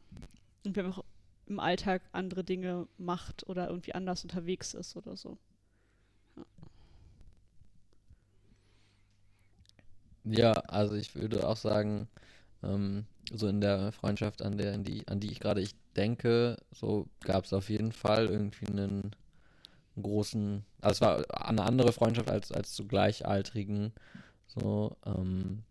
Und 0.66 0.76
wenn 0.76 0.86
man 0.86 0.94
auch 0.94 1.04
im 1.46 1.60
Alltag 1.60 2.02
andere 2.12 2.44
Dinge 2.44 2.88
macht 2.98 3.48
oder 3.48 3.68
irgendwie 3.68 3.94
anders 3.94 4.24
unterwegs 4.24 4.74
ist 4.74 4.96
oder 4.96 5.18
so. 5.18 5.38
Ja, 10.24 10.54
also 10.54 10.96
ich 10.96 11.16
würde 11.16 11.48
auch 11.48 11.58
sagen, 11.58 12.08
ähm, 12.64 13.06
so 13.32 13.48
in 13.48 13.62
der 13.62 13.92
Freundschaft, 13.92 14.42
an 14.42 14.58
der, 14.58 14.74
an 14.74 14.84
die, 14.84 15.08
an 15.08 15.20
die 15.20 15.32
ich 15.32 15.40
gerade 15.40 15.62
ich 15.62 15.76
denke, 15.96 16.58
so 16.72 17.08
gab 17.22 17.46
es 17.46 17.54
auf 17.54 17.70
jeden 17.70 17.92
Fall 17.92 18.28
irgendwie 18.28 18.68
einen 18.68 19.16
großen, 20.02 20.64
also 20.82 20.94
es 20.94 21.02
war 21.02 21.48
eine 21.48 21.64
andere 21.64 21.94
Freundschaft 21.94 22.30
als, 22.30 22.52
als 22.52 22.74
zu 22.74 22.86
Gleichaltrigen. 22.88 23.94
So, 24.48 24.96
ähm, 25.06 25.64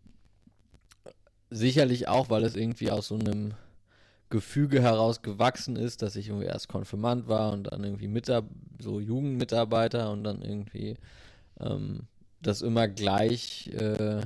sicherlich 1.49 2.07
auch, 2.07 2.29
weil 2.29 2.43
es 2.43 2.55
irgendwie 2.55 2.91
aus 2.91 3.07
so 3.07 3.15
einem 3.15 3.53
Gefüge 4.29 4.81
heraus 4.81 5.21
gewachsen 5.21 5.75
ist, 5.75 6.01
dass 6.01 6.15
ich 6.15 6.29
irgendwie 6.29 6.47
erst 6.47 6.67
Konfirmand 6.67 7.27
war 7.27 7.53
und 7.53 7.65
dann 7.65 7.83
irgendwie 7.83 8.07
Mitab 8.07 8.45
so 8.79 8.99
Jugendmitarbeiter 8.99 10.11
und 10.11 10.23
dann 10.23 10.41
irgendwie 10.41 10.97
ähm, 11.59 12.07
das 12.41 12.61
immer 12.61 12.87
gleich 12.87 13.67
äh, 13.67 14.21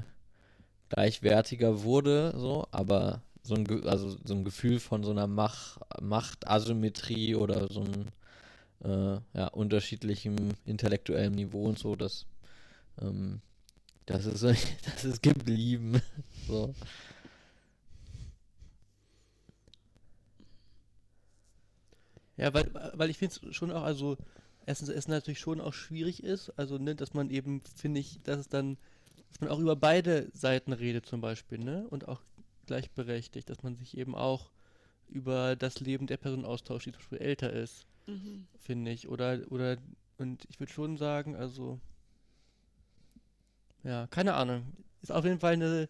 gleichwertiger 0.90 1.84
wurde, 1.84 2.34
so, 2.38 2.68
aber 2.72 3.22
so 3.44 3.56
ein, 3.56 3.88
also 3.88 4.18
so 4.24 4.34
ein 4.34 4.44
Gefühl 4.44 4.80
von 4.80 5.04
so 5.04 5.12
einer 5.12 5.28
Mach 5.28 5.78
Machtasymmetrie 6.02 7.36
oder 7.36 7.68
so 7.72 7.82
ein 7.82 8.12
äh, 8.84 9.20
ja, 9.38 9.48
unterschiedlichem 9.48 10.36
intellektuellem 10.66 11.34
Niveau 11.34 11.66
und 11.66 11.80
so, 11.80 11.96
das, 11.96 12.26
ähm, 13.02 13.42
das 14.06 14.26
ist, 14.26 14.44
das 14.86 15.06
ist 15.06 15.24
geblieben. 15.24 16.02
So. 16.48 16.74
Ja, 22.38 22.54
weil, 22.54 22.70
weil 22.94 23.10
ich 23.10 23.18
finde 23.18 23.36
es 23.36 23.56
schon 23.56 23.70
auch, 23.72 23.84
also 23.84 24.16
es, 24.66 24.82
es 24.82 25.08
natürlich 25.08 25.40
schon 25.40 25.60
auch 25.60 25.74
schwierig 25.74 26.24
ist, 26.24 26.52
also 26.58 26.78
ne, 26.78 26.96
dass 26.96 27.14
man 27.14 27.30
eben, 27.32 27.62
finde 27.76 28.00
ich, 28.00 28.22
dass 28.24 28.40
es 28.40 28.48
dann, 28.48 28.78
dass 29.30 29.42
man 29.42 29.50
auch 29.50 29.60
über 29.60 29.76
beide 29.76 30.30
Seiten 30.34 30.74
redet 30.74 31.06
zum 31.06 31.22
Beispiel, 31.22 31.60
ne? 31.60 31.86
Und 31.90 32.08
auch 32.08 32.22
gleichberechtigt, 32.66 33.50
dass 33.50 33.64
man 33.64 33.76
sich 33.76 33.98
eben 33.98 34.16
auch 34.16 34.52
über 35.10 35.56
das 35.56 35.80
Leben 35.80 36.08
der 36.08 36.18
Person 36.18 36.46
austauscht, 36.46 36.86
die 36.88 36.92
zum 36.92 37.00
Beispiel 37.00 37.20
älter 37.20 37.52
ist, 37.54 37.86
Mhm. 38.08 38.48
finde 38.60 38.92
ich. 38.92 39.08
Oder, 39.08 39.40
oder, 39.50 39.78
und 40.18 40.46
ich 40.50 40.60
würde 40.60 40.72
schon 40.72 40.98
sagen, 40.98 41.36
also, 41.36 41.80
ja, 43.84 44.08
keine 44.08 44.34
Ahnung. 44.34 44.66
Ist 45.02 45.12
auf 45.12 45.26
jeden 45.26 45.40
Fall 45.40 45.54
eine, 45.54 45.88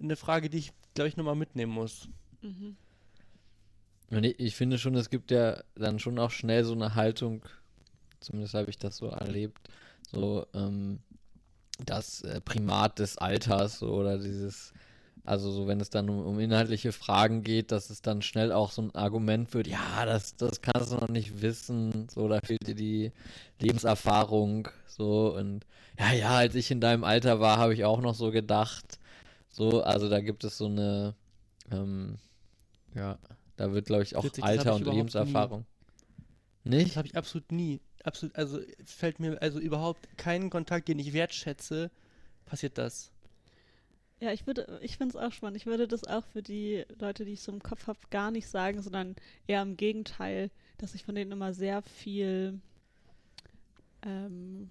eine 0.00 0.16
Frage, 0.16 0.50
die 0.50 0.58
ich, 0.58 0.72
glaube 0.94 1.08
ich, 1.08 1.16
nochmal 1.16 1.34
mitnehmen 1.36 1.72
muss. 1.72 2.08
Mhm. 2.42 2.76
Und 4.10 4.24
ich, 4.24 4.38
ich 4.38 4.54
finde 4.56 4.78
schon, 4.78 4.94
es 4.94 5.08
gibt 5.10 5.30
ja 5.30 5.62
dann 5.74 5.98
schon 5.98 6.18
auch 6.18 6.30
schnell 6.30 6.64
so 6.64 6.74
eine 6.74 6.94
Haltung, 6.94 7.42
zumindest 8.20 8.54
habe 8.54 8.70
ich 8.70 8.78
das 8.78 8.98
so 8.98 9.06
erlebt, 9.06 9.70
so 10.10 10.46
ähm, 10.52 11.00
das 11.84 12.22
äh, 12.22 12.40
Primat 12.40 12.98
des 12.98 13.18
Alters 13.18 13.78
so, 13.78 13.88
oder 13.88 14.18
dieses, 14.18 14.72
also 15.24 15.50
so 15.50 15.66
wenn 15.66 15.80
es 15.80 15.90
dann 15.90 16.08
um, 16.08 16.24
um 16.26 16.40
inhaltliche 16.40 16.92
Fragen 16.92 17.42
geht, 17.42 17.72
dass 17.72 17.90
es 17.90 18.02
dann 18.02 18.22
schnell 18.22 18.52
auch 18.52 18.70
so 18.72 18.82
ein 18.82 18.94
Argument 18.94 19.52
wird, 19.54 19.66
ja, 19.66 20.04
das, 20.04 20.36
das 20.36 20.60
kannst 20.62 20.92
du 20.92 20.96
noch 20.96 21.08
nicht 21.08 21.42
wissen, 21.42 22.08
so, 22.08 22.28
da 22.28 22.40
fehlt 22.44 22.66
dir 22.66 22.74
die 22.74 23.12
Lebenserfahrung, 23.60 24.68
so 24.86 25.34
und 25.36 25.64
ja, 25.98 26.12
ja, 26.12 26.30
als 26.36 26.54
ich 26.54 26.70
in 26.70 26.80
deinem 26.80 27.04
Alter 27.04 27.40
war, 27.40 27.58
habe 27.58 27.74
ich 27.74 27.84
auch 27.84 28.00
noch 28.00 28.14
so 28.14 28.30
gedacht, 28.30 28.98
so, 29.50 29.82
also 29.82 30.08
da 30.08 30.20
gibt 30.20 30.44
es 30.44 30.56
so 30.56 30.66
eine, 30.66 31.14
ähm, 31.70 32.16
ja, 32.94 33.18
da 33.56 33.72
wird, 33.72 33.86
glaube 33.86 34.02
ich, 34.02 34.16
auch 34.16 34.24
Witzig, 34.24 34.42
das 34.42 34.50
Alter 34.58 34.74
und 34.74 34.86
Lebenserfahrung. 34.86 35.66
Das 36.64 36.72
Nicht? 36.72 36.96
habe 36.96 37.06
ich 37.06 37.16
absolut 37.16 37.52
nie. 37.52 37.80
Absolut, 38.04 38.34
also 38.36 38.60
fällt 38.84 39.20
mir 39.20 39.40
also 39.40 39.60
überhaupt 39.60 40.06
keinen 40.18 40.50
Kontakt, 40.50 40.88
den 40.88 40.98
ich 40.98 41.12
wertschätze, 41.12 41.90
passiert 42.44 42.78
das. 42.78 43.12
Ja, 44.22 44.32
ich 44.32 44.46
würde, 44.46 44.78
ich 44.82 44.98
finde 44.98 45.16
es 45.18 45.24
auch 45.24 45.32
spannend. 45.32 45.56
Ich 45.56 45.66
würde 45.66 45.88
das 45.88 46.04
auch 46.04 46.24
für 46.24 46.42
die 46.42 46.84
Leute, 47.00 47.24
die 47.24 47.32
ich 47.32 47.42
so 47.42 47.50
im 47.50 47.60
Kopf 47.60 47.88
habe, 47.88 47.98
gar 48.10 48.30
nicht 48.30 48.46
sagen, 48.46 48.80
sondern 48.80 49.16
eher 49.48 49.62
im 49.62 49.76
Gegenteil, 49.76 50.50
dass 50.78 50.94
ich 50.94 51.04
von 51.04 51.16
denen 51.16 51.32
immer 51.32 51.52
sehr 51.54 51.82
viel, 51.82 52.60
ähm, 54.02 54.70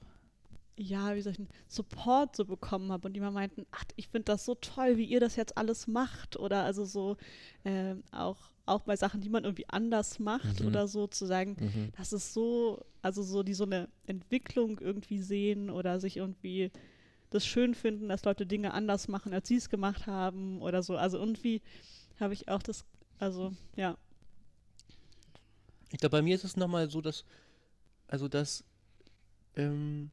ja, 0.78 1.16
wie 1.16 1.22
soll 1.22 1.32
ich 1.32 1.38
denn, 1.38 1.50
Support 1.68 2.36
so 2.38 2.46
bekommen 2.46 2.94
habe 2.94 3.08
und 3.08 3.14
die 3.14 3.20
immer 3.20 3.32
meinten, 3.32 3.66
ach, 3.72 3.84
ich 3.98 4.08
finde 4.08 4.26
das 4.26 4.46
so 4.46 4.56
toll, 4.56 4.96
wie 4.96 5.06
ihr 5.06 5.20
das 5.20 5.36
jetzt 5.36 5.58
alles 5.58 5.86
macht 5.86 6.38
oder 6.38 6.64
also 6.64 6.86
so 6.86 7.18
ähm, 7.66 8.04
auch 8.12 8.52
auch 8.66 8.84
bei 8.84 8.96
Sachen, 8.96 9.22
die 9.22 9.30
man 9.30 9.44
irgendwie 9.44 9.68
anders 9.70 10.20
macht 10.20 10.62
Mhm. 10.62 10.68
oder 10.68 10.88
so 10.88 11.08
zu 11.08 11.26
sagen, 11.26 11.58
Mhm. 11.60 11.92
das 11.98 12.14
ist 12.14 12.34
so, 12.34 12.84
also 13.02 13.24
so 13.24 13.44
die 13.44 13.54
so 13.54 13.66
eine 13.66 13.90
Entwicklung 14.08 14.80
irgendwie 14.80 15.20
sehen 15.20 15.70
oder 15.70 16.00
sich 16.00 16.18
irgendwie 16.18 16.72
das 17.32 17.46
schön 17.46 17.76
finden, 17.76 18.10
dass 18.10 18.26
Leute 18.26 18.46
Dinge 18.46 18.74
anders 18.74 19.08
machen, 19.08 19.34
als 19.34 19.48
sie 19.48 19.58
es 19.58 19.70
gemacht 19.70 20.08
haben 20.08 20.62
oder 20.62 20.84
so. 20.84 20.98
Also 20.98 21.18
irgendwie 21.18 21.62
habe 22.20 22.34
ich 22.34 22.50
auch 22.50 22.64
das, 22.64 22.86
also 23.20 23.54
ja, 23.76 23.98
Ich 25.92 26.00
glaube, 26.00 26.18
bei 26.18 26.22
mir 26.22 26.36
ist 26.36 26.44
es 26.44 26.56
nochmal 26.58 26.90
so, 26.90 27.02
dass, 27.02 27.26
also 28.08 28.28
dass 28.28 28.64
ähm, 29.56 30.12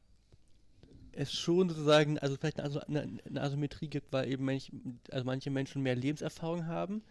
es 1.11 1.33
schon 1.33 1.69
sozusagen, 1.69 2.17
also 2.19 2.35
vielleicht 2.37 2.59
eine, 2.59 2.81
eine, 2.87 3.19
eine 3.25 3.41
Asymmetrie 3.41 3.87
gibt, 3.87 4.11
weil 4.13 4.29
eben 4.31 4.45
manch, 4.45 4.71
also 5.11 5.25
manche 5.25 5.49
Menschen 5.49 5.81
mehr 5.81 5.95
Lebenserfahrung 5.95 6.65
haben, 6.67 7.01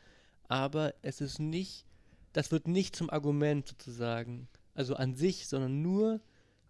aber 0.48 0.94
es 1.02 1.20
ist 1.20 1.38
nicht, 1.38 1.84
das 2.32 2.50
wird 2.50 2.66
nicht 2.68 2.96
zum 2.96 3.11
Argument 3.11 3.68
sozusagen, 3.68 4.48
also 4.74 4.94
an 4.96 5.14
sich, 5.14 5.46
sondern 5.46 5.82
nur 5.82 6.20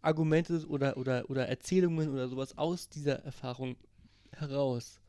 Argumente 0.02 0.66
oder, 0.66 0.96
oder, 0.96 1.28
oder 1.30 1.48
Erzählungen 1.48 2.10
oder 2.10 2.28
sowas 2.28 2.56
aus 2.56 2.88
dieser 2.88 3.24
Erfahrung 3.24 3.76
heraus. 4.32 5.00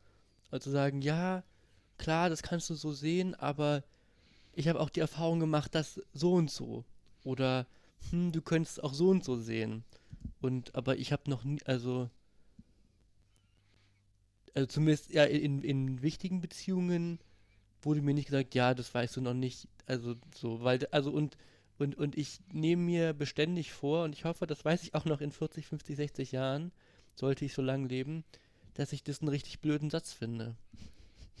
Also 0.50 0.70
sagen, 0.70 1.02
ja, 1.02 1.44
klar, 1.98 2.28
das 2.28 2.42
kannst 2.42 2.70
du 2.70 2.74
so 2.74 2.92
sehen, 2.92 3.34
aber 3.34 3.84
ich 4.52 4.68
habe 4.68 4.80
auch 4.80 4.90
die 4.90 5.00
Erfahrung 5.00 5.40
gemacht, 5.40 5.74
dass 5.74 6.00
so 6.12 6.34
und 6.34 6.50
so. 6.50 6.84
Oder, 7.24 7.66
hm, 8.10 8.32
du 8.32 8.42
könntest 8.42 8.78
es 8.78 8.84
auch 8.84 8.94
so 8.94 9.10
und 9.10 9.24
so 9.24 9.36
sehen. 9.36 9.84
Und, 10.40 10.74
aber 10.74 10.96
ich 10.96 11.12
habe 11.12 11.30
noch 11.30 11.44
nie, 11.44 11.62
also, 11.64 12.10
also 14.54 14.66
zumindest 14.66 15.10
ja, 15.10 15.24
in, 15.24 15.62
in 15.62 16.02
wichtigen 16.02 16.40
Beziehungen 16.40 17.20
wurde 17.82 18.02
mir 18.02 18.14
nicht 18.14 18.26
gesagt, 18.26 18.54
ja, 18.54 18.74
das 18.74 18.92
weißt 18.94 19.16
du 19.16 19.20
noch 19.20 19.34
nicht. 19.34 19.68
Also 19.86 20.14
so, 20.34 20.62
weil, 20.62 20.86
also 20.90 21.10
und, 21.10 21.36
und, 21.78 21.96
und 21.96 22.16
ich 22.16 22.40
nehme 22.52 22.82
mir 22.82 23.12
beständig 23.12 23.72
vor 23.72 24.04
und 24.04 24.12
ich 24.12 24.24
hoffe, 24.24 24.46
das 24.46 24.64
weiß 24.64 24.82
ich 24.82 24.94
auch 24.94 25.04
noch 25.04 25.20
in 25.20 25.32
40, 25.32 25.66
50, 25.66 25.96
60 25.96 26.32
Jahren, 26.32 26.72
sollte 27.14 27.44
ich 27.44 27.54
so 27.54 27.62
lange 27.62 27.88
leben, 27.88 28.24
dass 28.74 28.92
ich 28.92 29.02
das 29.02 29.20
einen 29.20 29.28
richtig 29.28 29.60
blöden 29.60 29.90
Satz 29.90 30.12
finde. 30.12 30.56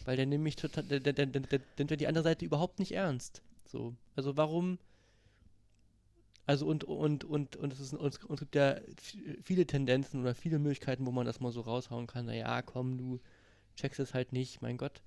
Weil 0.04 0.16
der 0.16 0.26
nämlich 0.26 0.56
total, 0.56 0.84
der, 0.84 1.00
der, 1.00 1.12
der, 1.12 1.26
der, 1.26 1.40
der 1.42 1.60
nimmt 1.78 2.00
die 2.00 2.06
andere 2.06 2.24
Seite 2.24 2.44
überhaupt 2.44 2.78
nicht 2.78 2.92
ernst. 2.92 3.42
So. 3.66 3.94
Also 4.16 4.36
warum, 4.36 4.78
also 6.46 6.66
und, 6.66 6.84
und, 6.84 7.24
und, 7.24 7.56
und 7.56 7.72
es 7.72 7.80
ist, 7.80 7.94
und 7.94 8.06
es, 8.06 8.40
gibt 8.40 8.54
ja 8.54 8.76
viele 9.42 9.66
Tendenzen 9.66 10.20
oder 10.20 10.34
viele 10.34 10.58
Möglichkeiten, 10.58 11.06
wo 11.06 11.12
man 11.12 11.26
das 11.26 11.40
mal 11.40 11.52
so 11.52 11.60
raushauen 11.60 12.06
kann. 12.06 12.26
Naja, 12.26 12.62
komm, 12.62 12.98
du 12.98 13.20
checkst 13.76 14.00
es 14.00 14.14
halt 14.14 14.32
nicht, 14.32 14.60
mein 14.62 14.76
Gott. 14.76 15.00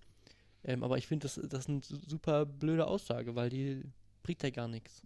Ähm, 0.65 0.83
aber 0.83 0.97
ich 0.97 1.07
finde, 1.07 1.23
das, 1.27 1.35
das 1.35 1.61
ist 1.61 1.69
eine 1.69 1.81
su- 1.83 1.99
super 2.07 2.45
blöde 2.45 2.87
Aussage, 2.87 3.35
weil 3.35 3.49
die 3.49 3.83
bringt 4.23 4.43
ja 4.43 4.49
gar 4.49 4.67
nichts. 4.67 5.03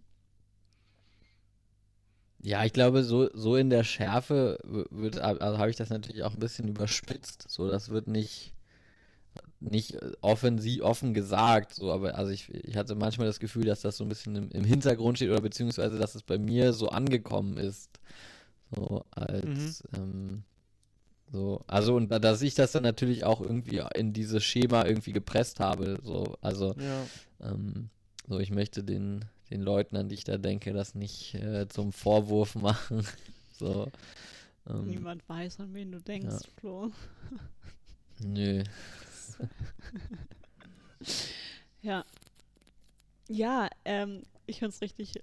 Ja, 2.40 2.64
ich 2.64 2.72
glaube, 2.72 3.02
so, 3.02 3.28
so 3.34 3.56
in 3.56 3.68
der 3.68 3.82
Schärfe 3.82 4.58
wird, 4.90 5.18
also 5.18 5.58
habe 5.58 5.70
ich 5.70 5.76
das 5.76 5.90
natürlich 5.90 6.22
auch 6.22 6.34
ein 6.34 6.38
bisschen 6.40 6.68
überspitzt. 6.68 7.46
So, 7.48 7.68
das 7.68 7.88
wird 7.88 8.06
nicht, 8.06 8.52
nicht 9.60 9.94
äh, 9.96 10.12
offensiv, 10.20 10.82
offen 10.82 11.14
gesagt. 11.14 11.74
So, 11.74 11.92
aber 11.92 12.14
also 12.14 12.30
ich, 12.30 12.52
ich 12.54 12.76
hatte 12.76 12.94
manchmal 12.94 13.26
das 13.26 13.40
Gefühl, 13.40 13.64
dass 13.64 13.80
das 13.80 13.96
so 13.96 14.04
ein 14.04 14.08
bisschen 14.08 14.36
im, 14.36 14.50
im 14.50 14.64
Hintergrund 14.64 15.18
steht 15.18 15.30
oder 15.30 15.40
beziehungsweise, 15.40 15.98
dass 15.98 16.14
es 16.14 16.22
bei 16.22 16.38
mir 16.38 16.72
so 16.72 16.90
angekommen 16.90 17.56
ist. 17.56 17.98
So 18.74 19.04
als, 19.10 19.82
ähm, 19.96 20.44
so, 21.32 21.60
also 21.66 21.94
und 21.96 22.08
da- 22.10 22.18
dass 22.18 22.42
ich 22.42 22.54
das 22.54 22.72
dann 22.72 22.82
natürlich 22.82 23.24
auch 23.24 23.40
irgendwie 23.40 23.82
in 23.94 24.12
dieses 24.12 24.42
Schema 24.44 24.84
irgendwie 24.86 25.12
gepresst 25.12 25.60
habe. 25.60 25.98
So, 26.02 26.36
also 26.40 26.74
Ja. 26.78 27.06
ähm, 27.40 27.90
so, 28.28 28.38
ich 28.38 28.50
möchte 28.50 28.82
den, 28.84 29.24
den 29.50 29.60
Leuten, 29.62 29.96
an 29.96 30.08
die 30.08 30.14
ich 30.16 30.24
da 30.24 30.38
denke, 30.38 30.72
das 30.72 30.94
nicht 30.94 31.34
äh, 31.34 31.68
zum 31.68 31.92
Vorwurf 31.92 32.54
machen. 32.54 33.06
so. 33.58 33.88
Ähm, 34.68 34.86
niemand 34.86 35.26
weiß, 35.28 35.60
an 35.60 35.72
wen 35.74 35.92
du 35.92 36.00
denkst, 36.00 36.26
ja. 36.44 36.50
Flo. 36.60 36.90
nö. 38.24 38.62
Ja. 41.82 42.04
Ja, 43.28 43.68
ähm, 43.84 44.22
ich 44.46 44.58
finde 44.58 44.70
es 44.74 44.80
richtig 44.80 45.14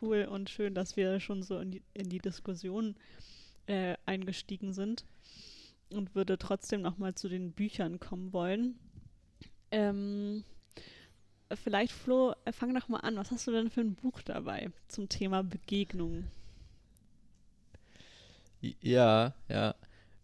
cool 0.00 0.24
und 0.30 0.50
schön, 0.50 0.74
dass 0.74 0.96
wir 0.96 1.18
schon 1.20 1.42
so 1.42 1.58
in 1.58 1.70
die, 1.72 1.82
in 1.94 2.08
die 2.08 2.18
Diskussion 2.20 2.94
äh, 3.66 3.96
eingestiegen 4.06 4.72
sind 4.72 5.04
und 5.90 6.14
würde 6.14 6.38
trotzdem 6.38 6.82
nochmal 6.82 7.14
zu 7.14 7.28
den 7.28 7.52
Büchern 7.52 8.00
kommen 8.00 8.32
wollen. 8.32 8.78
Ähm, 9.70 10.44
vielleicht, 11.54 11.92
Flo, 11.92 12.34
äh, 12.44 12.52
fang 12.52 12.74
doch 12.74 12.88
mal 12.88 13.00
an. 13.00 13.16
Was 13.16 13.30
hast 13.30 13.46
du 13.46 13.52
denn 13.52 13.70
für 13.70 13.80
ein 13.80 13.94
Buch 13.94 14.22
dabei 14.22 14.70
zum 14.88 15.08
Thema 15.08 15.42
Begegnung? 15.42 16.24
Ja, 18.60 19.34
ja. 19.48 19.74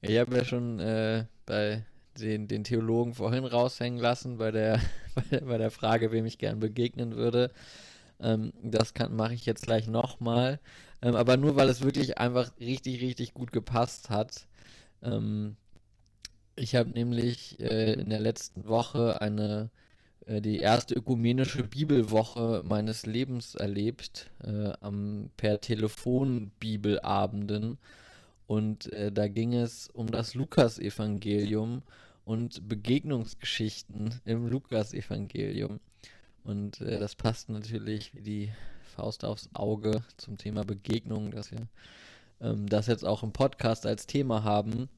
Ich 0.01 0.19
habe 0.19 0.37
ja 0.37 0.45
schon 0.45 0.81
äh, 0.81 1.27
bei 1.47 1.85
den, 2.19 2.49
den 2.49 2.65
Theologen 2.65 3.15
vorhin 3.15 3.45
raushängen 3.45 4.01
lassen 4.01 4.39
bei 4.39 4.51
der, 4.51 4.81
bei 5.15 5.23
der, 5.31 5.41
bei 5.43 5.59
der 5.59 5.71
Frage, 5.71 6.11
wem 6.13 6.27
ich 6.27 6.39
gern 6.39 6.59
begegnen 6.59 7.15
würde. 7.15 7.51
Ähm, 8.21 8.53
das 8.63 8.93
mache 9.11 9.35
ich 9.35 9.47
jetzt 9.47 9.63
gleich 9.65 9.87
nochmal. 9.87 10.61
Ähm, 11.03 11.17
aber 11.17 11.37
nur 11.37 11.57
weil 11.57 11.69
es 11.69 11.83
wirklich 11.83 12.19
einfach 12.19 12.51
richtig, 12.61 13.01
richtig 13.01 13.35
gut 13.35 13.53
gepasst 13.53 14.11
hat. 14.11 14.47
Ähm, 15.03 15.57
ich 16.57 16.75
habe 16.75 16.91
nämlich 16.91 17.59
äh, 17.61 17.95
in 17.95 18.11
der 18.11 18.21
letzten 18.21 18.67
Woche 18.67 19.21
eine 19.21 19.71
äh, 20.27 20.41
die 20.41 20.59
erste 20.59 20.95
ökumenische 20.95 21.65
Bibelwoche 21.65 22.63
meines 22.65 23.07
Lebens 23.07 23.55
erlebt, 23.55 24.31
äh, 24.45 24.73
am, 24.81 25.31
per 25.37 25.61
Telefon 25.61 26.51
Bibelabenden. 26.61 27.79
Und 28.47 28.93
äh, 28.93 29.11
da 29.11 29.29
ging 29.29 29.55
es 29.55 29.89
um 29.89 30.11
das 30.11 30.35
Lukasevangelium 30.35 31.83
und 32.25 32.69
Begegnungsgeschichten 32.69 34.21
im 34.25 34.47
Lukasevangelium. 34.49 35.81
Und 36.45 36.81
äh, 36.81 36.99
das 36.99 37.15
passt 37.15 37.49
natürlich 37.49 38.15
wie 38.15 38.23
die 38.23 38.53
Faust 38.83 39.25
aufs 39.25 39.49
Auge 39.55 40.05
zum 40.19 40.37
Thema 40.37 40.65
Begegnung, 40.65 41.31
dass 41.31 41.51
wir 41.51 41.67
ähm, 42.43 42.69
das 42.69 42.87
jetzt 42.87 43.05
auch 43.05 43.23
im 43.23 43.33
Podcast 43.33 43.87
als 43.87 44.07
Thema 44.07 44.45
haben. 44.45 44.89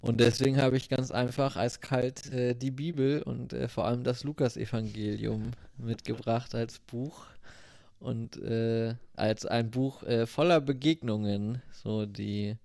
Und 0.00 0.18
deswegen 0.18 0.60
habe 0.60 0.76
ich 0.76 0.88
ganz 0.88 1.12
einfach 1.12 1.56
eiskalt 1.56 2.32
äh, 2.32 2.54
die 2.54 2.72
Bibel 2.72 3.22
und 3.22 3.52
äh, 3.52 3.68
vor 3.68 3.86
allem 3.86 4.02
das 4.02 4.24
Lukasevangelium 4.24 5.52
mitgebracht 5.78 6.56
als 6.56 6.80
Buch 6.80 7.26
und 8.00 8.36
äh, 8.38 8.96
als 9.14 9.46
ein 9.46 9.70
Buch 9.70 10.02
äh, 10.02 10.26
voller 10.26 10.60
Begegnungen, 10.60 11.62
so 11.72 12.04
die 12.04 12.56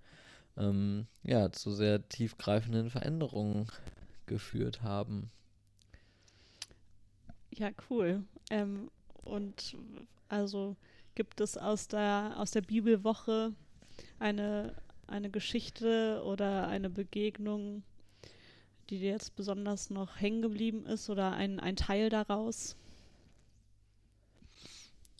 ähm, 0.56 1.06
ja 1.22 1.52
zu 1.52 1.70
sehr 1.70 2.08
tiefgreifenden 2.08 2.90
Veränderungen 2.90 3.66
geführt 4.26 4.82
haben. 4.82 5.30
Ja, 7.50 7.70
cool. 7.88 8.24
Ähm, 8.50 8.90
und 9.22 9.76
also 10.28 10.76
gibt 11.14 11.40
es 11.40 11.56
aus 11.56 11.86
der, 11.86 12.34
aus 12.36 12.50
der 12.50 12.62
Bibelwoche 12.62 13.52
eine, 14.18 14.74
eine 15.06 15.30
Geschichte 15.30 16.22
oder 16.24 16.68
eine 16.68 16.90
Begegnung, 16.90 17.82
die 18.90 18.98
dir 18.98 19.10
jetzt 19.10 19.36
besonders 19.36 19.90
noch 19.90 20.20
hängen 20.20 20.42
geblieben 20.42 20.86
ist 20.86 21.10
oder 21.10 21.32
ein, 21.32 21.60
ein 21.60 21.76
Teil 21.76 22.10
daraus? 22.10 22.76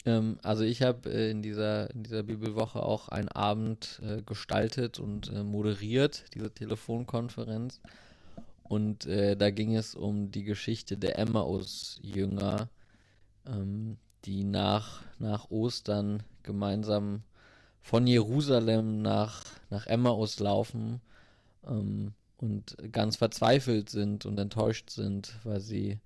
Ähm, 0.06 0.38
also 0.42 0.64
ich 0.64 0.82
habe 0.82 1.10
äh, 1.10 1.30
in 1.30 1.42
dieser, 1.42 1.90
in 1.90 2.02
dieser 2.02 2.22
Bibelwoche 2.22 2.82
auch 2.82 3.08
einen 3.08 3.28
Abend 3.28 4.00
äh, 4.02 4.22
gestaltet 4.22 4.98
und 4.98 5.32
äh, 5.32 5.42
moderiert, 5.42 6.24
diese 6.34 6.50
Telefonkonferenz. 6.50 7.80
Und 8.62 9.06
äh, 9.06 9.36
da 9.36 9.50
ging 9.50 9.76
es 9.76 9.94
um 9.94 10.30
die 10.30 10.44
Geschichte 10.44 10.96
der 10.96 11.18
Emmaus-Jünger, 11.18 12.68
ähm, 13.46 13.96
die 14.24 14.44
nach, 14.44 15.02
nach 15.18 15.50
Ostern 15.50 16.22
gemeinsam 16.42 17.22
von 17.88 18.06
Jerusalem 18.06 19.00
nach, 19.00 19.44
nach 19.70 19.86
Emmaus 19.86 20.40
laufen 20.40 21.00
ähm, 21.66 22.12
und 22.36 22.76
ganz 22.92 23.16
verzweifelt 23.16 23.88
sind 23.88 24.26
und 24.26 24.38
enttäuscht 24.38 24.90
sind, 24.90 25.38
weil 25.42 25.60
sie 25.60 25.98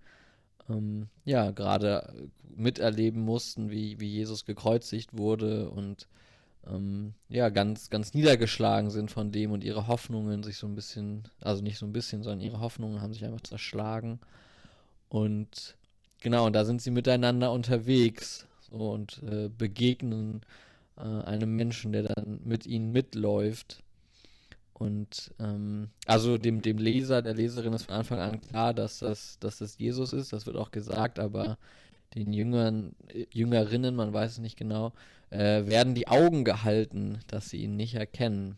ähm, 0.71 1.09
ja 1.25 1.51
gerade 1.51 2.15
miterleben 2.55 3.23
mussten, 3.23 3.73
wie, 3.73 3.99
wie 3.99 4.07
Jesus 4.07 4.45
gekreuzigt 4.45 5.19
wurde 5.19 5.71
und 5.71 6.07
ähm, 6.69 7.15
ja, 7.29 7.49
ganz, 7.49 7.91
ganz 7.91 8.15
niedergeschlagen 8.15 8.91
sind 8.91 9.11
von 9.11 9.33
dem 9.33 9.51
und 9.51 9.65
ihre 9.65 9.89
Hoffnungen 9.89 10.45
sich 10.45 10.59
so 10.59 10.69
ein 10.69 10.77
bisschen, 10.77 11.25
also 11.41 11.65
nicht 11.65 11.79
so 11.79 11.87
ein 11.87 11.93
bisschen, 11.93 12.23
sondern 12.23 12.43
ihre 12.43 12.61
Hoffnungen 12.61 13.03
haben 13.03 13.13
sich 13.13 13.25
einfach 13.25 13.41
zerschlagen. 13.41 14.21
Und 15.09 15.77
genau, 16.21 16.47
und 16.47 16.53
da 16.53 16.65
sind 16.65 16.81
sie 16.81 16.93
miteinander 16.93 17.51
unterwegs 17.51 18.47
so, 18.71 18.93
und 18.93 19.21
äh, 19.25 19.49
begegnen 19.49 20.43
äh, 20.97 21.01
einem 21.01 21.57
Menschen, 21.57 21.93
der 21.93 22.05
dann 22.05 22.41
mit 22.45 22.67
ihnen 22.67 22.93
mitläuft. 22.93 23.83
Und 24.75 25.33
ähm, 25.39 25.91
also 26.07 26.39
dem, 26.39 26.63
dem 26.63 26.79
Leser, 26.79 27.23
der 27.23 27.35
Leserin 27.35 27.73
ist 27.73 27.85
von 27.85 27.95
Anfang 27.95 28.19
an 28.19 28.41
klar, 28.41 28.75
dass 28.75 28.99
das, 28.99 29.39
dass 29.39 29.59
das 29.59 29.79
Jesus 29.79 30.13
ist, 30.13 30.33
das 30.33 30.47
wird 30.47 30.57
auch 30.57 30.71
gesagt, 30.71 31.19
aber 31.19 31.57
den 32.15 32.33
Jüngern, 32.33 32.95
Jüngerinnen, 33.33 33.95
man 33.95 34.13
weiß 34.13 34.33
es 34.33 34.39
nicht 34.39 34.57
genau, 34.57 34.93
äh, 35.31 35.67
werden 35.67 35.95
die 35.95 36.09
Augen 36.09 36.45
gehalten, 36.45 37.21
dass 37.29 37.49
sie 37.49 37.63
ihn 37.63 37.77
nicht 37.77 37.95
erkennen. 37.95 38.57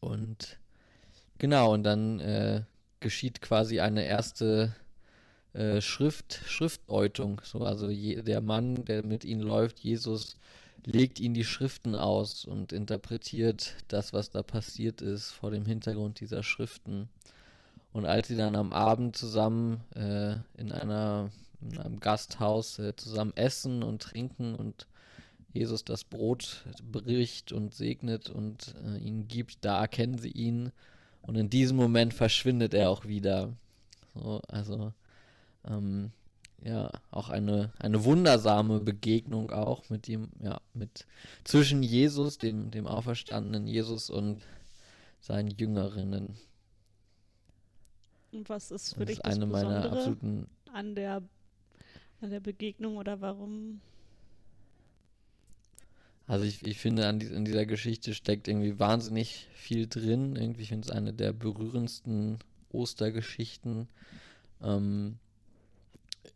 Und 0.00 0.58
genau, 1.38 1.74
und 1.74 1.82
dann 1.82 2.20
äh, 2.20 2.62
geschieht 3.00 3.40
quasi 3.40 3.80
eine 3.80 4.04
erste 4.04 4.74
äh, 5.52 5.80
Schrift, 5.80 6.40
Schriftdeutung. 6.46 7.40
So, 7.44 7.60
also 7.60 7.90
je, 7.90 8.22
der 8.22 8.40
Mann, 8.40 8.84
der 8.84 9.04
mit 9.04 9.24
ihnen 9.24 9.42
läuft, 9.42 9.80
Jesus, 9.80 10.36
legt 10.84 11.20
ihnen 11.20 11.34
die 11.34 11.44
Schriften 11.44 11.94
aus 11.94 12.44
und 12.44 12.72
interpretiert 12.72 13.74
das, 13.88 14.12
was 14.12 14.30
da 14.30 14.42
passiert 14.42 15.02
ist, 15.02 15.30
vor 15.30 15.50
dem 15.50 15.66
Hintergrund 15.66 16.20
dieser 16.20 16.42
Schriften. 16.42 17.08
Und 17.92 18.06
als 18.06 18.28
sie 18.28 18.36
dann 18.36 18.56
am 18.56 18.72
Abend 18.72 19.16
zusammen 19.16 19.80
äh, 19.94 20.36
in, 20.60 20.72
einer, 20.72 21.30
in 21.60 21.78
einem 21.78 22.00
Gasthaus 22.00 22.78
äh, 22.78 22.94
zusammen 22.96 23.32
essen 23.34 23.82
und 23.82 24.02
trinken 24.02 24.54
und 24.54 24.86
Jesus 25.52 25.84
das 25.84 26.04
Brot 26.04 26.64
bricht 26.92 27.52
und 27.52 27.74
segnet 27.74 28.28
und 28.30 28.74
äh, 28.84 28.98
ihnen 28.98 29.26
gibt, 29.28 29.64
da 29.64 29.80
erkennen 29.80 30.18
sie 30.18 30.30
ihn. 30.30 30.72
Und 31.22 31.36
in 31.36 31.50
diesem 31.50 31.76
Moment 31.76 32.14
verschwindet 32.14 32.74
er 32.74 32.90
auch 32.90 33.06
wieder. 33.06 33.52
So, 34.14 34.40
also 34.48 34.92
ähm, 35.66 36.12
ja, 36.62 36.90
auch 37.10 37.28
eine, 37.28 37.72
eine 37.78 38.04
wundersame 38.04 38.80
Begegnung 38.80 39.50
auch 39.50 39.88
mit 39.90 40.08
ihm, 40.08 40.28
ja, 40.42 40.60
mit 40.74 41.06
zwischen 41.44 41.82
Jesus, 41.82 42.38
dem, 42.38 42.70
dem 42.70 42.86
auferstandenen 42.86 43.66
Jesus 43.66 44.10
und 44.10 44.42
seinen 45.20 45.50
Jüngerinnen. 45.50 46.36
Und 48.32 48.48
was 48.48 48.70
ist 48.70 48.94
für 48.94 49.00
Das 49.00 49.06
dich 49.06 49.18
ist 49.18 49.26
das 49.26 49.34
eine 49.34 49.46
meiner 49.46 49.82
Besondere 49.82 49.98
absoluten 49.98 50.46
an 50.72 50.94
der, 50.94 51.22
an 52.20 52.30
der 52.30 52.40
Begegnung 52.40 52.96
oder 52.96 53.20
warum? 53.20 53.80
Also 56.26 56.44
ich, 56.44 56.64
ich 56.66 56.78
finde, 56.78 57.06
an 57.06 57.18
die, 57.18 57.26
in 57.26 57.44
dieser 57.44 57.64
Geschichte 57.64 58.12
steckt 58.14 58.48
irgendwie 58.48 58.78
wahnsinnig 58.78 59.48
viel 59.54 59.86
drin. 59.86 60.36
Irgendwie 60.36 60.66
finde 60.66 60.86
ich 60.86 60.90
es 60.90 60.96
eine 60.96 61.14
der 61.14 61.32
berührendsten 61.32 62.38
Ostergeschichten. 62.70 63.88
Ähm, 64.62 65.18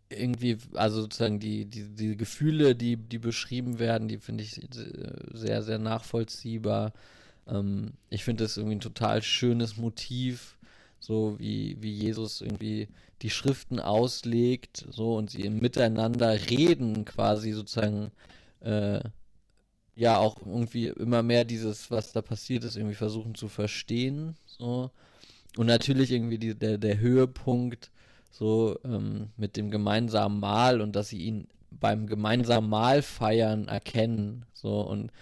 irgendwie, 0.09 0.59
also 0.75 1.03
sozusagen 1.03 1.41
die, 1.41 1.65
die, 1.65 1.85
die 1.95 2.17
Gefühle, 2.17 2.75
die, 2.75 2.97
die 2.97 3.19
beschrieben 3.19 3.79
werden, 3.79 4.09
die 4.09 4.19
finde 4.19 4.45
ich 4.45 4.61
sehr, 5.33 5.63
sehr 5.63 5.79
nachvollziehbar. 5.79 6.93
Ähm, 7.47 7.93
ich 8.11 8.25
finde 8.25 8.45
das 8.45 8.57
irgendwie 8.57 8.77
ein 8.77 8.81
total 8.81 9.23
schönes 9.23 9.77
Motiv, 9.77 10.57
so 11.01 11.39
wie, 11.39 11.77
wie 11.81 11.93
Jesus 11.93 12.41
irgendwie 12.41 12.89
die 13.23 13.31
Schriften 13.31 13.81
auslegt, 13.81 14.87
so 14.91 15.17
und 15.17 15.31
sie 15.31 15.49
Miteinander 15.49 16.33
reden 16.51 17.05
quasi 17.05 17.53
sozusagen, 17.53 18.11
äh, 18.61 19.01
ja 19.95 20.17
auch 20.17 20.39
irgendwie 20.45 20.89
immer 20.89 21.23
mehr 21.23 21.45
dieses, 21.45 21.91
was 21.91 22.13
da 22.13 22.23
passiert 22.23 22.65
ist, 22.65 22.77
irgendwie 22.77 22.95
versuchen 22.95 23.35
zu 23.35 23.49
verstehen, 23.49 24.37
so. 24.47 24.91
Und 25.57 25.67
natürlich 25.67 26.11
irgendwie 26.11 26.39
die, 26.39 26.55
der, 26.55 26.79
der 26.79 26.99
Höhepunkt, 26.99 27.91
so 28.33 28.79
ähm, 28.85 29.31
mit 29.39 29.57
dem 29.59 29.71
gemeinsamen 29.73 30.41
Mahl 30.41 30.83
und 30.83 30.97
dass 30.97 31.11
sie 31.11 31.21
ihn 31.23 31.49
beim 31.73 32.09
gemeinsamen 32.09 32.71
Mahl 32.71 33.03
feiern 33.03 33.69
erkennen, 33.69 34.47
so 34.55 34.83
und 34.83 35.13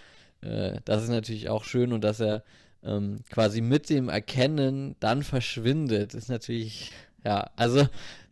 äh, 0.41 0.79
das 0.85 1.03
ist 1.03 1.09
natürlich 1.09 1.49
auch 1.49 1.63
schön 1.65 1.93
und 1.93 2.03
dass 2.03 2.19
er 2.21 2.43
ähm, 2.83 3.19
quasi 3.31 3.61
mit 3.61 3.89
dem 3.89 4.09
Erkennen 4.09 4.95
dann 4.99 5.23
verschwindet, 5.23 6.13
ist 6.15 6.29
natürlich, 6.29 6.91
ja, 7.25 7.49
also, 7.57 7.87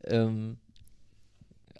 ähm, 0.05 0.57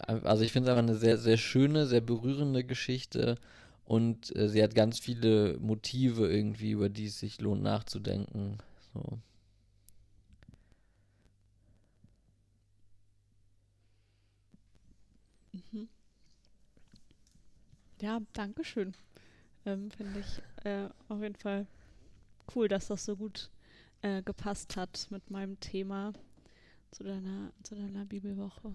also 0.06 0.42
ich 0.42 0.52
finde 0.52 0.70
es 0.70 0.76
einfach 0.76 0.88
eine 0.88 0.98
sehr, 0.98 1.16
sehr 1.18 1.36
schöne, 1.36 1.86
sehr 1.86 2.00
berührende 2.00 2.64
Geschichte 2.64 3.36
und 3.84 4.34
äh, 4.36 4.48
sie 4.48 4.62
hat 4.62 4.74
ganz 4.74 4.98
viele 4.98 5.58
Motive 5.58 6.30
irgendwie, 6.30 6.72
über 6.72 6.88
die 6.88 7.06
es 7.06 7.18
sich 7.20 7.40
lohnt 7.40 7.62
nachzudenken. 7.62 8.58
So. 8.94 9.18
Mhm. 15.54 15.84
Ja, 18.00 18.20
danke 18.32 18.64
schön. 18.64 18.94
Ähm, 19.66 19.90
Finde 19.90 20.20
ich 20.20 20.64
äh, 20.64 20.88
auf 21.08 21.20
jeden 21.20 21.36
Fall 21.36 21.66
cool, 22.54 22.66
dass 22.66 22.86
das 22.86 23.04
so 23.04 23.14
gut 23.14 23.50
äh, 24.00 24.22
gepasst 24.22 24.76
hat 24.76 25.06
mit 25.10 25.30
meinem 25.30 25.60
Thema 25.60 26.14
zu 26.92 27.04
deiner, 27.04 27.52
zu 27.62 27.74
deiner 27.74 28.06
Bibelwoche. 28.06 28.74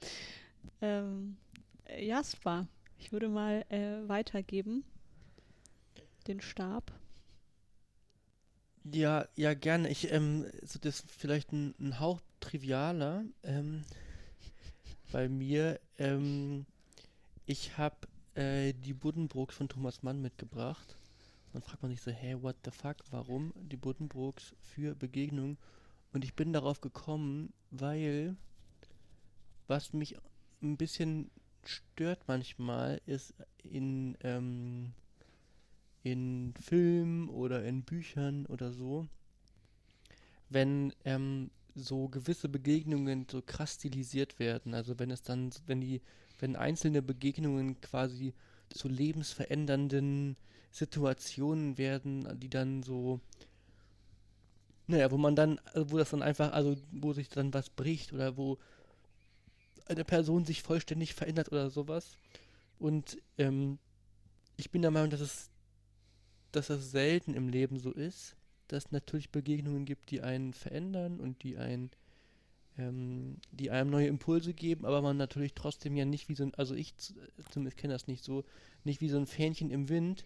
ähm, 0.82 1.38
äh, 1.86 2.04
Jasper, 2.06 2.66
ich 2.98 3.10
würde 3.10 3.28
mal 3.28 3.64
äh, 3.70 4.06
weitergeben. 4.06 4.84
Den 6.26 6.42
Stab. 6.42 6.92
Ja, 8.92 9.26
ja, 9.34 9.54
gerne. 9.54 9.88
Ich, 9.88 10.12
ähm, 10.12 10.44
so 10.62 10.78
das 10.78 11.04
vielleicht 11.08 11.52
ein, 11.52 11.74
ein 11.78 12.00
Hauch 12.00 12.20
trivialer. 12.40 13.24
Ähm, 13.42 13.82
bei 15.10 15.28
mir, 15.28 15.80
ähm, 15.96 16.66
ich 17.46 17.76
habe 17.78 18.08
äh, 18.34 18.72
die 18.72 18.94
Buddenbrooks 18.94 19.56
von 19.56 19.68
Thomas 19.68 20.02
Mann 20.02 20.20
mitgebracht. 20.20 20.96
Dann 21.52 21.62
fragt 21.62 21.82
man 21.82 21.90
sich 21.90 22.02
so, 22.02 22.10
hey, 22.10 22.42
what 22.42 22.56
the 22.64 22.70
fuck, 22.70 22.96
warum 23.10 23.52
die 23.56 23.76
Buddenbrooks 23.76 24.54
für 24.60 24.94
Begegnung? 24.94 25.56
Und 26.12 26.24
ich 26.24 26.34
bin 26.34 26.52
darauf 26.52 26.80
gekommen, 26.80 27.52
weil 27.70 28.36
was 29.66 29.92
mich 29.92 30.16
ein 30.62 30.76
bisschen 30.76 31.30
stört 31.64 32.26
manchmal 32.26 33.00
ist 33.06 33.34
in, 33.62 34.16
ähm, 34.20 34.92
in 36.02 36.54
Filmen 36.60 37.28
oder 37.28 37.64
in 37.64 37.82
Büchern 37.82 38.46
oder 38.46 38.72
so, 38.72 39.08
wenn 40.50 40.92
ähm, 41.04 41.50
so 41.74 42.08
gewisse 42.08 42.48
Begegnungen 42.48 43.26
so 43.30 43.42
krass 43.42 43.74
stilisiert 43.74 44.38
werden. 44.38 44.74
Also 44.74 44.98
wenn 44.98 45.10
es 45.10 45.22
dann, 45.22 45.50
wenn 45.66 45.80
die, 45.80 46.02
wenn 46.38 46.56
einzelne 46.56 47.02
Begegnungen 47.02 47.80
quasi 47.80 48.34
zu 48.70 48.88
lebensverändernden 48.88 50.36
Situationen 50.70 51.78
werden, 51.78 52.38
die 52.40 52.48
dann 52.48 52.82
so, 52.82 53.20
naja, 54.86 55.10
wo 55.10 55.16
man 55.16 55.36
dann, 55.36 55.60
wo 55.74 55.98
das 55.98 56.10
dann 56.10 56.22
einfach, 56.22 56.52
also 56.52 56.76
wo 56.90 57.12
sich 57.12 57.28
dann 57.28 57.54
was 57.54 57.70
bricht 57.70 58.12
oder 58.12 58.36
wo 58.36 58.58
eine 59.86 60.04
Person 60.04 60.44
sich 60.44 60.62
vollständig 60.62 61.14
verändert 61.14 61.52
oder 61.52 61.70
sowas. 61.70 62.16
Und 62.78 63.18
ähm, 63.38 63.78
ich 64.56 64.70
bin 64.70 64.82
der 64.82 64.90
Meinung, 64.90 65.10
dass 65.10 65.20
es, 65.20 65.50
dass 66.52 66.70
es 66.70 66.90
selten 66.90 67.34
im 67.34 67.48
Leben 67.48 67.78
so 67.78 67.92
ist, 67.92 68.36
dass 68.68 68.86
es 68.86 68.92
natürlich 68.92 69.30
Begegnungen 69.30 69.84
gibt, 69.84 70.10
die 70.10 70.22
einen 70.22 70.52
verändern 70.52 71.20
und 71.20 71.42
die 71.42 71.56
einen, 71.56 71.90
ähm, 72.78 73.36
die 73.52 73.70
einem 73.70 73.90
neue 73.90 74.08
Impulse 74.08 74.52
geben, 74.54 74.84
aber 74.84 75.02
man 75.02 75.16
natürlich 75.16 75.54
trotzdem 75.54 75.96
ja 75.96 76.04
nicht 76.04 76.28
wie 76.28 76.34
so 76.34 76.44
ein, 76.44 76.54
also 76.54 76.74
ich 76.74 76.94
zumindest 77.50 77.76
kenne 77.76 77.92
das 77.92 78.06
nicht 78.06 78.24
so, 78.24 78.44
nicht 78.84 79.00
wie 79.00 79.08
so 79.08 79.16
ein 79.16 79.26
Fähnchen 79.26 79.70
im 79.70 79.88
Wind, 79.88 80.24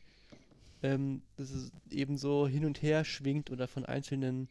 ähm, 0.82 1.22
dass 1.36 1.50
es 1.50 1.72
eben 1.90 2.16
so 2.16 2.48
hin 2.48 2.64
und 2.64 2.82
her 2.82 3.04
schwingt 3.04 3.50
oder 3.50 3.68
von 3.68 3.84
einzelnen 3.84 4.48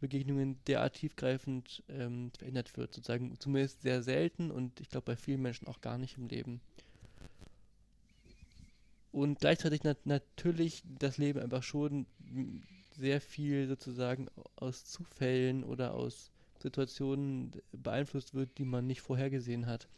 Begegnungen 0.00 0.58
derart 0.66 0.94
tiefgreifend 0.94 1.82
ähm, 1.88 2.30
verändert 2.36 2.76
wird, 2.76 2.94
sozusagen 2.94 3.38
zumindest 3.40 3.82
sehr 3.82 4.02
selten 4.02 4.50
und 4.50 4.80
ich 4.80 4.90
glaube 4.90 5.06
bei 5.06 5.16
vielen 5.16 5.42
Menschen 5.42 5.66
auch 5.66 5.80
gar 5.80 5.98
nicht 5.98 6.18
im 6.18 6.28
Leben. 6.28 6.60
Und 9.10 9.38
gleichzeitig 9.38 9.84
nat 9.84 10.06
natürlich 10.06 10.82
das 10.98 11.18
Leben 11.18 11.40
einfach 11.40 11.62
schon 11.62 12.06
sehr 12.96 13.20
viel 13.20 13.68
sozusagen 13.68 14.28
aus 14.56 14.84
Zufällen 14.84 15.64
oder 15.64 15.94
aus 15.94 16.32
Situationen 16.60 17.52
beeinflusst 17.72 18.34
wird, 18.34 18.56
die 18.58 18.64
man 18.64 18.86
nicht 18.86 19.00
vorhergesehen 19.00 19.66
hat. 19.66 19.88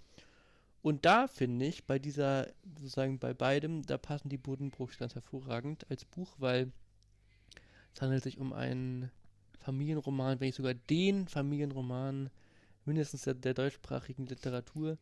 Und 0.83 1.05
da 1.05 1.27
finde 1.27 1.66
ich, 1.66 1.85
bei 1.85 1.99
dieser, 1.99 2.47
sozusagen 2.77 3.19
bei 3.19 3.35
beidem, 3.35 3.83
da 3.83 3.99
passen 3.99 4.29
die 4.29 4.38
Buddenbrooks 4.38 4.99
ganz 4.99 5.14
hervorragend 5.14 5.85
als 5.90 6.05
Buch, 6.05 6.35
weil 6.38 6.71
es 7.92 8.03
handelt 8.03 8.23
sich 8.23 8.38
um 8.38 8.53
einen 8.53 9.11
Familienroman, 9.59 10.38
wenn 10.38 10.47
nicht 10.47 10.57
sogar 10.57 10.75
den 10.75 11.27
Familienroman 11.27 12.31
mindestens 12.85 13.23
der, 13.23 13.35
der 13.35 13.55
deutschsprachigen 13.55 14.27
Literatur. 14.27 14.97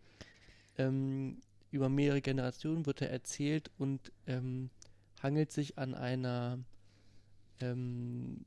Ähm, 0.79 1.43
über 1.71 1.89
mehrere 1.89 2.23
Generationen 2.23 2.87
wird 2.87 3.03
er 3.03 3.11
erzählt 3.11 3.71
und 3.77 4.13
ähm, 4.27 4.71
hangelt 5.23 5.53
sich 5.53 5.77
an 5.77 5.95
einer 5.95 6.59
ähm, 7.61 8.45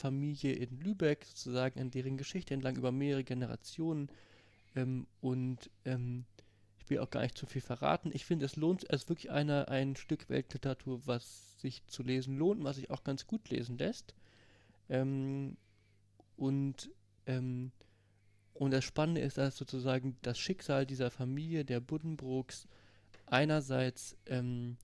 Kaufmannsfamilie 0.00 0.52
in 0.52 0.80
Lübeck, 0.80 1.24
sozusagen 1.24 1.80
an 1.80 1.90
deren 1.90 2.16
Geschichte 2.16 2.54
entlang 2.54 2.76
über 2.76 2.92
mehrere 2.92 3.24
Generationen. 3.24 4.08
Ähm, 4.74 5.06
und 5.20 5.70
ähm, 5.84 6.24
ich 6.78 6.88
will 6.88 6.98
auch 7.00 7.10
gar 7.10 7.22
nicht 7.22 7.36
zu 7.36 7.46
viel 7.46 7.60
verraten. 7.60 8.10
Ich 8.12 8.24
finde, 8.24 8.46
es 8.46 8.56
lohnt, 8.56 8.84
es 8.88 9.02
ist 9.02 9.08
wirklich 9.08 9.30
eine, 9.30 9.68
ein 9.68 9.96
Stück 9.96 10.28
Weltliteratur, 10.28 11.06
was 11.06 11.60
sich 11.60 11.86
zu 11.86 12.02
lesen 12.02 12.36
lohnt, 12.36 12.64
was 12.64 12.76
sich 12.76 12.90
auch 12.90 13.04
ganz 13.04 13.26
gut 13.26 13.50
lesen 13.50 13.78
lässt. 13.78 14.14
Ähm, 14.88 15.56
und, 16.36 16.90
ähm, 17.26 17.70
und 18.54 18.70
das 18.70 18.84
Spannende 18.84 19.20
ist, 19.20 19.38
dass 19.38 19.56
sozusagen 19.56 20.16
das 20.22 20.38
Schicksal 20.38 20.86
dieser 20.86 21.10
Familie, 21.10 21.64
der 21.64 21.80
Buddenbrooks, 21.80 22.66
einerseits 23.26 24.16
ähm, 24.26 24.76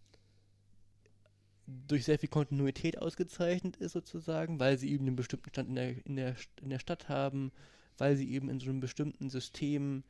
durch 1.67 2.05
sehr 2.05 2.19
viel 2.19 2.29
Kontinuität 2.29 2.99
ausgezeichnet 2.99 3.77
ist, 3.77 3.93
sozusagen, 3.93 4.61
weil 4.61 4.79
sie 4.79 4.93
eben 4.93 5.07
einen 5.07 5.17
bestimmten 5.17 5.51
Stand 5.51 5.69
in 5.69 5.75
der, 5.75 6.07
in 6.07 6.17
der, 6.17 6.37
in 6.63 6.71
der 6.71 6.79
Stadt 6.79 7.09
haben, 7.09 7.53
weil 7.99 8.17
sie 8.17 8.31
eben 8.31 8.49
in 8.49 8.61
so 8.61 8.71
einem 8.71 8.81
bestimmten 8.81 9.31
System 9.31 10.05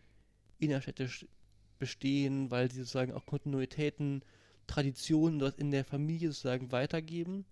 innerstädtisch 0.59 1.27
bestehen, 1.79 2.51
weil 2.51 2.71
sie 2.71 2.79
sozusagen 2.79 3.13
auch 3.13 3.27
Kontinuitäten, 3.27 4.23
Traditionen 4.67 5.39
dort 5.39 5.59
in 5.59 5.71
der 5.71 5.85
Familie 5.85 6.29
sozusagen 6.29 6.73
weitergeben 6.73 7.45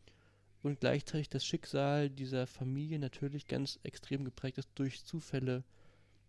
und 0.62 0.80
gleichzeitig 0.80 1.28
das 1.28 1.44
Schicksal 1.44 2.10
dieser 2.10 2.46
Familie 2.46 2.98
natürlich 2.98 3.46
ganz 3.46 3.78
extrem 3.84 4.24
geprägt 4.24 4.58
ist 4.58 4.70
durch 4.74 5.04
Zufälle, 5.04 5.62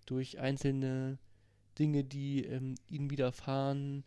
durch 0.06 0.40
einzelne 0.40 1.18
Dinge, 1.80 2.04
die 2.04 2.46
ähm, 2.46 2.76
ihnen 2.90 3.10
widerfahren, 3.10 4.04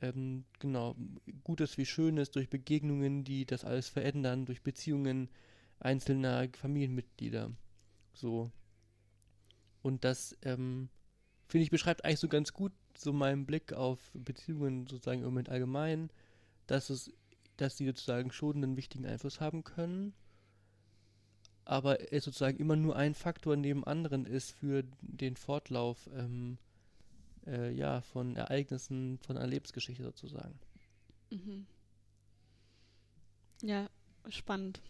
ähm, 0.00 0.44
genau, 0.58 0.96
Gutes 1.44 1.76
wie 1.78 1.86
Schönes, 1.86 2.30
durch 2.30 2.48
Begegnungen, 2.48 3.24
die 3.24 3.44
das 3.44 3.64
alles 3.64 3.88
verändern, 3.88 4.46
durch 4.46 4.62
Beziehungen 4.62 5.28
einzelner 5.78 6.48
Familienmitglieder. 6.56 7.52
So. 8.12 8.50
Und 9.82 10.04
das, 10.04 10.36
ähm, 10.42 10.88
finde 11.48 11.64
ich, 11.64 11.70
beschreibt 11.70 12.04
eigentlich 12.04 12.20
so 12.20 12.28
ganz 12.28 12.52
gut 12.52 12.72
so 12.96 13.12
meinen 13.12 13.46
Blick 13.46 13.72
auf 13.72 13.98
Beziehungen 14.14 14.86
sozusagen 14.86 15.20
im 15.20 15.26
Moment 15.26 15.48
allgemein, 15.48 16.10
dass 16.66 16.90
es, 16.90 17.12
dass 17.56 17.76
sie 17.76 17.86
sozusagen 17.86 18.30
schon 18.30 18.56
einen 18.56 18.76
wichtigen 18.76 19.06
Einfluss 19.06 19.40
haben 19.40 19.64
können, 19.64 20.12
aber 21.64 22.12
es 22.12 22.24
sozusagen 22.24 22.58
immer 22.58 22.76
nur 22.76 22.96
ein 22.96 23.14
Faktor 23.14 23.56
neben 23.56 23.84
anderen 23.84 24.26
ist 24.26 24.52
für 24.52 24.84
den 25.00 25.36
Fortlauf 25.36 26.08
ähm, 26.14 26.58
äh, 27.46 27.72
ja, 27.72 28.00
von 28.00 28.36
Ereignissen, 28.36 29.18
von 29.18 29.36
einer 29.36 29.46
Lebensgeschichte 29.46 30.02
sozusagen. 30.02 30.58
Mhm. 31.30 31.66
Ja, 33.62 33.88
spannend. 34.28 34.80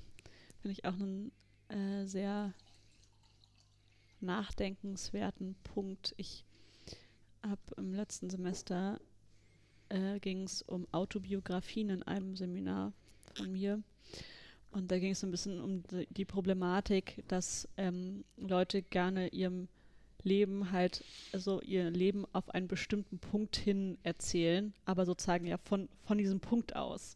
Finde 0.60 0.72
ich 0.72 0.84
auch 0.84 0.94
einen 0.94 1.32
äh, 1.68 2.06
sehr 2.06 2.52
nachdenkenswerten 4.20 5.56
Punkt. 5.64 6.14
Ich 6.16 6.44
habe 7.42 7.60
im 7.76 7.94
letzten 7.94 8.30
Semester 8.30 9.00
äh, 9.88 10.20
ging 10.20 10.44
es 10.44 10.62
um 10.62 10.86
Autobiografien 10.92 11.90
in 11.90 12.02
einem 12.02 12.36
Seminar 12.36 12.92
von 13.34 13.52
mir. 13.52 13.82
Und 14.70 14.90
da 14.90 14.98
ging 14.98 15.12
es 15.12 15.20
so 15.20 15.26
ein 15.26 15.32
bisschen 15.32 15.60
um 15.60 15.82
die, 15.84 16.06
die 16.10 16.24
Problematik, 16.24 17.24
dass 17.28 17.68
ähm, 17.76 18.24
Leute 18.36 18.82
gerne 18.82 19.28
ihrem 19.28 19.68
Leben 20.24 20.72
halt, 20.72 21.04
also 21.32 21.60
ihr 21.62 21.90
Leben 21.90 22.26
auf 22.32 22.50
einen 22.50 22.68
bestimmten 22.68 23.18
Punkt 23.18 23.56
hin 23.56 23.98
erzählen, 24.02 24.74
aber 24.84 25.06
sozusagen 25.06 25.46
ja 25.46 25.58
von, 25.58 25.88
von 26.04 26.18
diesem 26.18 26.40
Punkt 26.40 26.76
aus. 26.76 27.14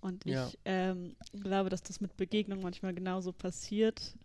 Und 0.00 0.24
ich 0.26 0.32
Ja. 0.32 0.50
ähm, 0.64 1.16
glaube, 1.32 1.70
dass 1.70 1.82
das 1.82 2.00
mit 2.00 2.16
Begegnungen 2.16 2.62
manchmal 2.62 2.94
genauso 2.94 3.32
passiert, 3.32 4.16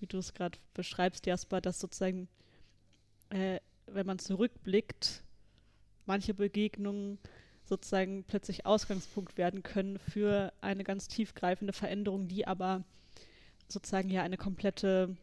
wie 0.00 0.06
du 0.06 0.18
es 0.18 0.34
gerade 0.34 0.58
beschreibst, 0.74 1.26
Jasper, 1.26 1.60
dass 1.60 1.80
sozusagen, 1.80 2.28
äh, 3.30 3.60
wenn 3.86 4.06
man 4.06 4.18
zurückblickt, 4.18 5.22
manche 6.06 6.34
Begegnungen 6.34 7.18
sozusagen 7.64 8.24
plötzlich 8.24 8.66
Ausgangspunkt 8.66 9.38
werden 9.38 9.62
können 9.62 9.98
für 9.98 10.52
eine 10.60 10.84
ganz 10.84 11.08
tiefgreifende 11.08 11.72
Veränderung, 11.72 12.28
die 12.28 12.46
aber 12.46 12.84
sozusagen 13.68 14.10
ja 14.10 14.22
eine 14.22 14.36
komplette, 14.36 15.16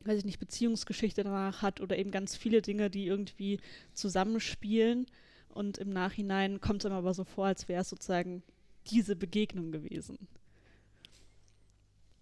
weiß 0.00 0.18
ich 0.18 0.24
nicht, 0.24 0.38
Beziehungsgeschichte 0.38 1.24
danach 1.24 1.62
hat 1.62 1.80
oder 1.80 1.96
eben 1.98 2.10
ganz 2.10 2.36
viele 2.36 2.62
Dinge, 2.62 2.90
die 2.90 3.06
irgendwie 3.06 3.60
zusammenspielen. 3.94 5.06
Und 5.48 5.78
im 5.78 5.90
Nachhinein 5.90 6.60
kommt 6.60 6.82
es 6.82 6.86
einem 6.86 6.96
aber 6.98 7.14
so 7.14 7.24
vor, 7.24 7.46
als 7.46 7.68
wäre 7.68 7.82
es 7.82 7.88
sozusagen 7.88 8.42
diese 8.90 9.16
Begegnung 9.16 9.72
gewesen. 9.72 10.18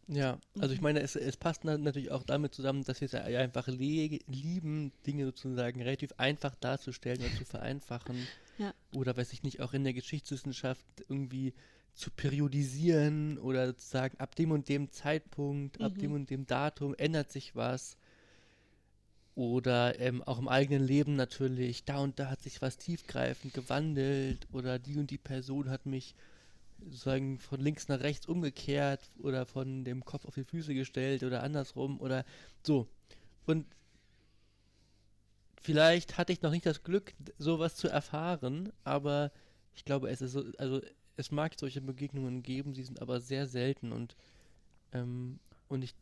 Ja, 0.08 0.38
also 0.60 0.72
ich 0.72 0.80
Mhm. 0.80 0.84
meine, 0.84 1.00
es, 1.00 1.16
es 1.16 1.36
passt 1.36 1.64
na- 1.64 1.78
natürlich 1.78 2.12
auch 2.12 2.22
damit 2.22 2.54
zusammen, 2.54 2.84
dass 2.84 3.00
wir 3.00 3.06
es 3.06 3.14
einfach 3.14 3.66
lieben, 3.66 4.92
Dinge 5.04 5.24
sozusagen 5.26 5.82
relativ 5.82 6.12
einfach 6.16 6.54
darzustellen 6.54 7.22
oder 7.22 7.32
zu 7.32 7.44
vereinfachen. 7.44 8.30
Ja. 8.58 8.72
Oder 8.92 9.16
weiß 9.16 9.32
ich 9.32 9.42
nicht, 9.42 9.60
auch 9.60 9.72
in 9.74 9.84
der 9.84 9.94
Geschichtswissenschaft 9.94 10.86
irgendwie 11.08 11.54
zu 11.96 12.11
periodisieren 12.12 13.38
oder 13.38 13.76
zu 13.76 13.88
sagen, 13.88 14.18
ab 14.20 14.37
dem 14.37 14.52
und 14.52 14.68
dem 14.68 14.90
Zeitpunkt, 14.92 15.80
ab 15.80 15.98
dem 15.98 16.11
Mhm. 16.11 16.16
und 16.16 16.30
dem 16.30 16.46
Datum 16.46 16.94
ändert 16.96 17.32
sich 17.32 17.56
was. 17.56 17.98
Oder 19.35 19.98
ähm, 20.00 20.22
auch 20.22 20.38
im 20.38 20.48
eigenen 20.48 20.87
Leben 20.87 21.14
natürlich, 21.16 21.85
da 21.85 21.98
und 21.98 22.18
da 22.18 22.30
hat 22.30 22.42
sich 22.42 22.62
was 22.62 22.78
tiefgreifend 22.78 23.52
gewandelt 23.54 24.46
oder 24.52 24.78
die 24.78 24.96
und 24.98 25.11
die 25.11 25.18
Person 25.18 25.68
hat 25.70 25.85
mich 25.87 26.14
sozusagen 26.80 27.38
von 27.40 27.61
links 27.61 27.88
nach 27.88 28.00
rechts 28.00 28.26
umgekehrt 28.26 29.11
oder 29.18 29.46
von 29.46 29.85
dem 29.85 30.04
Kopf 30.04 30.26
auf 30.26 30.35
die 30.35 30.44
Füße 30.44 30.74
gestellt 30.74 31.22
oder 31.24 31.42
andersrum 31.42 32.00
oder 32.00 32.24
so. 32.62 32.88
Und 33.46 33.66
vielleicht 35.61 36.18
hatte 36.18 36.32
ich 36.32 36.42
noch 36.42 36.50
nicht 36.50 36.66
das 36.66 36.82
Glück, 36.82 37.14
sowas 37.38 37.76
zu 37.76 37.88
erfahren, 37.88 38.72
aber 38.85 39.32
ich 39.74 39.85
glaube, 39.85 40.09
es 40.11 40.22
ist 40.22 40.32
so, 40.32 40.44
also 40.59 40.80
es 41.16 41.31
mag 41.31 41.55
solche 41.59 41.81
Begegnungen 41.81 42.42
geben, 42.42 42.74
sie 42.74 42.85
sind 42.85 43.00
aber 43.00 43.20
sehr 43.20 43.46
selten 43.46 43.92
und 43.92 44.16
ähm, 44.92 45.38
und 45.68 45.83
ich 45.83 45.94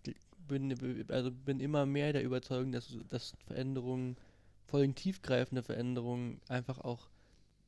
bin 0.46 0.74
also 1.08 1.30
bin 1.30 1.60
immer 1.60 1.86
mehr 1.86 2.12
der 2.12 2.24
Überzeugung, 2.24 2.72
dass, 2.72 2.96
dass 3.08 3.34
Veränderungen, 3.46 4.16
vor 4.66 4.80
allem 4.80 4.94
tiefgreifende 4.94 5.62
Veränderungen, 5.62 6.40
einfach 6.48 6.78
auch 6.80 7.08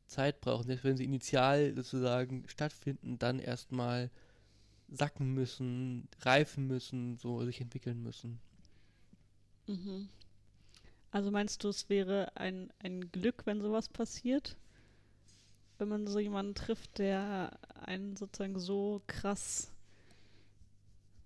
Zeit 0.06 0.40
brauchen, 0.40 0.66
selbst 0.66 0.84
wenn 0.84 0.96
sie 0.96 1.04
initial 1.04 1.74
sozusagen 1.74 2.44
stattfinden, 2.48 3.18
dann 3.18 3.38
erstmal 3.38 4.10
sacken 4.88 5.32
müssen, 5.34 6.08
reifen 6.20 6.66
müssen, 6.66 7.16
so 7.16 7.44
sich 7.44 7.60
entwickeln 7.60 8.02
müssen. 8.02 8.38
Mhm. 9.66 10.08
Also 11.10 11.30
meinst 11.30 11.64
du, 11.64 11.68
es 11.68 11.88
wäre 11.88 12.36
ein, 12.36 12.70
ein 12.78 13.10
Glück, 13.10 13.46
wenn 13.46 13.60
sowas 13.60 13.88
passiert? 13.88 14.56
Wenn 15.78 15.88
man 15.88 16.06
so 16.06 16.18
jemanden 16.18 16.54
trifft, 16.54 16.98
der 16.98 17.58
einen 17.84 18.16
sozusagen 18.16 18.58
so 18.58 19.02
krass, 19.06 19.70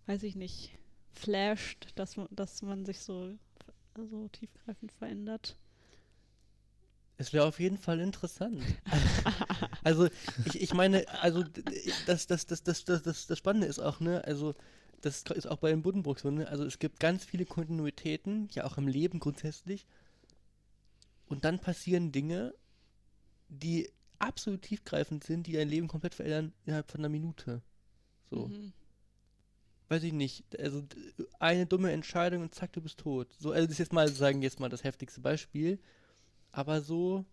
weiß 0.06 0.24
ich 0.24 0.34
nicht, 0.34 0.76
flasht, 1.12 1.88
dass 1.94 2.16
man, 2.16 2.28
dass 2.30 2.62
man 2.62 2.84
sich 2.84 3.00
so, 3.00 3.32
so 3.96 4.28
tiefgreifend 4.28 4.92
verändert? 4.92 5.56
Es 7.16 7.32
wäre 7.32 7.44
auf 7.44 7.60
jeden 7.60 7.76
Fall 7.76 8.00
interessant. 8.00 8.62
also 9.84 10.08
ich, 10.46 10.60
ich 10.60 10.74
meine, 10.74 11.06
also 11.20 11.44
das, 12.06 12.26
das, 12.26 12.46
das, 12.46 12.62
das, 12.62 12.84
das, 12.84 13.02
das, 13.02 13.26
das 13.26 13.38
Spannende 13.38 13.66
ist 13.66 13.78
auch, 13.78 14.00
ne, 14.00 14.24
also 14.24 14.54
das 15.02 15.22
ist 15.22 15.46
auch 15.46 15.58
bei 15.58 15.70
den 15.70 15.82
Buddenbrooks 15.82 16.22
so, 16.22 16.30
ne, 16.30 16.48
also 16.48 16.64
es 16.64 16.78
gibt 16.78 16.98
ganz 16.98 17.24
viele 17.24 17.44
Kontinuitäten, 17.44 18.48
ja 18.52 18.64
auch 18.64 18.78
im 18.78 18.88
Leben 18.88 19.20
grundsätzlich. 19.20 19.86
Und 21.26 21.44
dann 21.44 21.58
passieren 21.58 22.10
Dinge, 22.10 22.54
die 23.48 23.90
absolut 24.20 24.62
tiefgreifend 24.62 25.24
sind, 25.24 25.46
die 25.48 25.52
dein 25.54 25.68
Leben 25.68 25.88
komplett 25.88 26.14
verändern 26.14 26.52
innerhalb 26.66 26.90
von 26.90 27.00
einer 27.00 27.08
Minute. 27.10 27.62
So. 28.30 28.48
Mhm. 28.48 28.72
weiß 29.88 30.04
ich 30.04 30.12
nicht, 30.12 30.44
also 30.60 30.84
eine 31.40 31.66
dumme 31.66 31.90
Entscheidung 31.92 32.42
und 32.42 32.54
zack, 32.54 32.72
du 32.72 32.80
bist 32.80 32.98
tot. 32.98 33.28
So, 33.38 33.50
also 33.52 33.64
das 33.66 33.72
ist 33.72 33.78
jetzt 33.78 33.92
mal, 33.92 34.08
sagen 34.08 34.42
jetzt 34.42 34.60
mal 34.60 34.68
das 34.68 34.84
heftigste 34.84 35.20
Beispiel, 35.20 35.80
aber 36.52 36.82
so, 36.82 37.24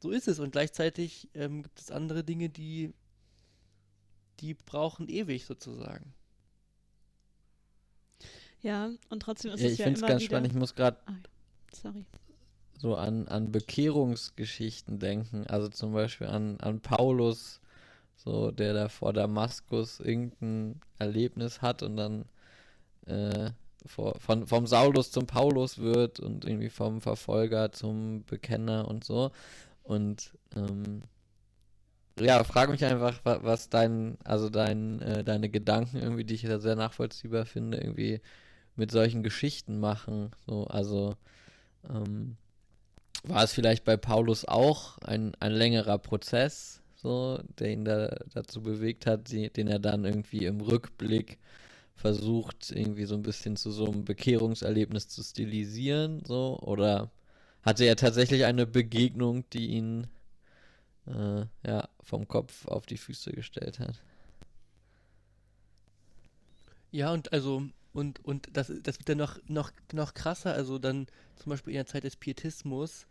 so 0.00 0.10
ist 0.10 0.28
es 0.28 0.40
und 0.40 0.52
gleichzeitig 0.52 1.28
ähm, 1.34 1.62
gibt 1.64 1.80
es 1.80 1.90
andere 1.90 2.24
Dinge, 2.24 2.50
die, 2.50 2.94
die 4.40 4.54
brauchen 4.54 5.08
ewig 5.10 5.44
sozusagen. 5.44 6.14
Ja, 8.62 8.90
und 9.10 9.20
trotzdem 9.20 9.52
ist 9.52 9.60
Ja, 9.60 9.66
es 9.66 9.74
ich 9.74 9.78
ja 9.78 9.84
finde 9.84 9.98
es 9.98 10.02
immer 10.02 10.06
ganz 10.06 10.22
wieder. 10.22 10.24
spannend. 10.24 10.48
Ich 10.48 10.54
muss 10.54 10.74
gerade 10.74 10.98
Sorry. 11.72 12.06
So 12.78 12.96
an, 12.96 13.28
an 13.28 13.52
Bekehrungsgeschichten 13.52 14.98
denken. 14.98 15.46
Also 15.48 15.68
zum 15.68 15.92
Beispiel 15.92 16.26
an, 16.28 16.58
an 16.60 16.80
Paulus, 16.80 17.60
so 18.16 18.50
der 18.50 18.74
da 18.74 18.88
vor 18.88 19.12
Damaskus 19.12 20.00
irgendein 20.00 20.80
Erlebnis 20.98 21.62
hat 21.62 21.82
und 21.82 21.96
dann 21.96 22.24
äh, 23.06 23.50
vor, 23.86 24.18
von, 24.18 24.46
vom 24.46 24.66
Saulus 24.66 25.10
zum 25.10 25.26
Paulus 25.26 25.78
wird 25.78 26.20
und 26.20 26.44
irgendwie 26.44 26.70
vom 26.70 27.00
Verfolger 27.00 27.72
zum 27.72 28.24
Bekenner 28.24 28.88
und 28.88 29.04
so. 29.04 29.30
Und 29.84 30.32
ähm, 30.56 31.02
ja, 32.18 32.42
frag 32.44 32.70
mich 32.70 32.84
einfach, 32.84 33.24
wa- 33.24 33.40
was 33.42 33.68
dein, 33.68 34.16
also 34.24 34.48
dein, 34.48 35.00
äh, 35.02 35.22
deine 35.24 35.48
Gedanken 35.50 35.98
irgendwie, 35.98 36.24
die 36.24 36.34
ich 36.34 36.42
da 36.42 36.58
sehr 36.58 36.76
nachvollziehbar 36.76 37.44
finde, 37.44 37.78
irgendwie 37.78 38.20
mit 38.76 38.90
solchen 38.90 39.22
Geschichten 39.22 39.78
machen. 39.80 40.30
So, 40.46 40.66
also 40.66 41.16
ähm, 41.88 42.36
war 43.24 43.44
es 43.44 43.52
vielleicht 43.52 43.84
bei 43.84 43.96
Paulus 43.96 44.44
auch 44.44 44.98
ein, 44.98 45.34
ein 45.40 45.52
längerer 45.52 45.98
Prozess, 45.98 46.82
so, 46.96 47.40
der 47.58 47.72
ihn 47.72 47.84
da 47.84 48.16
dazu 48.32 48.62
bewegt 48.62 49.06
hat, 49.06 49.30
die, 49.30 49.50
den 49.50 49.68
er 49.68 49.78
dann 49.78 50.04
irgendwie 50.04 50.44
im 50.44 50.60
Rückblick 50.60 51.38
versucht, 51.94 52.70
irgendwie 52.70 53.04
so 53.04 53.14
ein 53.14 53.22
bisschen 53.22 53.56
zu 53.56 53.70
so 53.70 53.86
einem 53.86 54.04
Bekehrungserlebnis 54.04 55.08
zu 55.08 55.22
stilisieren, 55.22 56.22
so, 56.24 56.58
oder 56.60 57.10
hatte 57.62 57.84
er 57.84 57.96
tatsächlich 57.96 58.44
eine 58.44 58.66
Begegnung, 58.66 59.48
die 59.50 59.68
ihn 59.68 60.06
äh, 61.06 61.46
ja, 61.66 61.88
vom 62.02 62.28
Kopf 62.28 62.66
auf 62.66 62.86
die 62.86 62.98
Füße 62.98 63.32
gestellt 63.32 63.78
hat. 63.80 64.00
Ja, 66.90 67.12
und 67.12 67.32
also, 67.32 67.64
und, 67.96 68.22
und 68.26 68.48
das, 68.52 68.70
das 68.82 68.98
wird 68.98 69.08
dann 69.08 69.16
noch, 69.16 69.38
noch, 69.48 69.72
noch 69.94 70.12
krasser, 70.12 70.52
also 70.52 70.78
dann 70.78 71.06
zum 71.36 71.48
Beispiel 71.48 71.72
in 71.72 71.78
der 71.78 71.86
Zeit 71.86 72.04
des 72.04 72.16
Pietismus, 72.16 73.06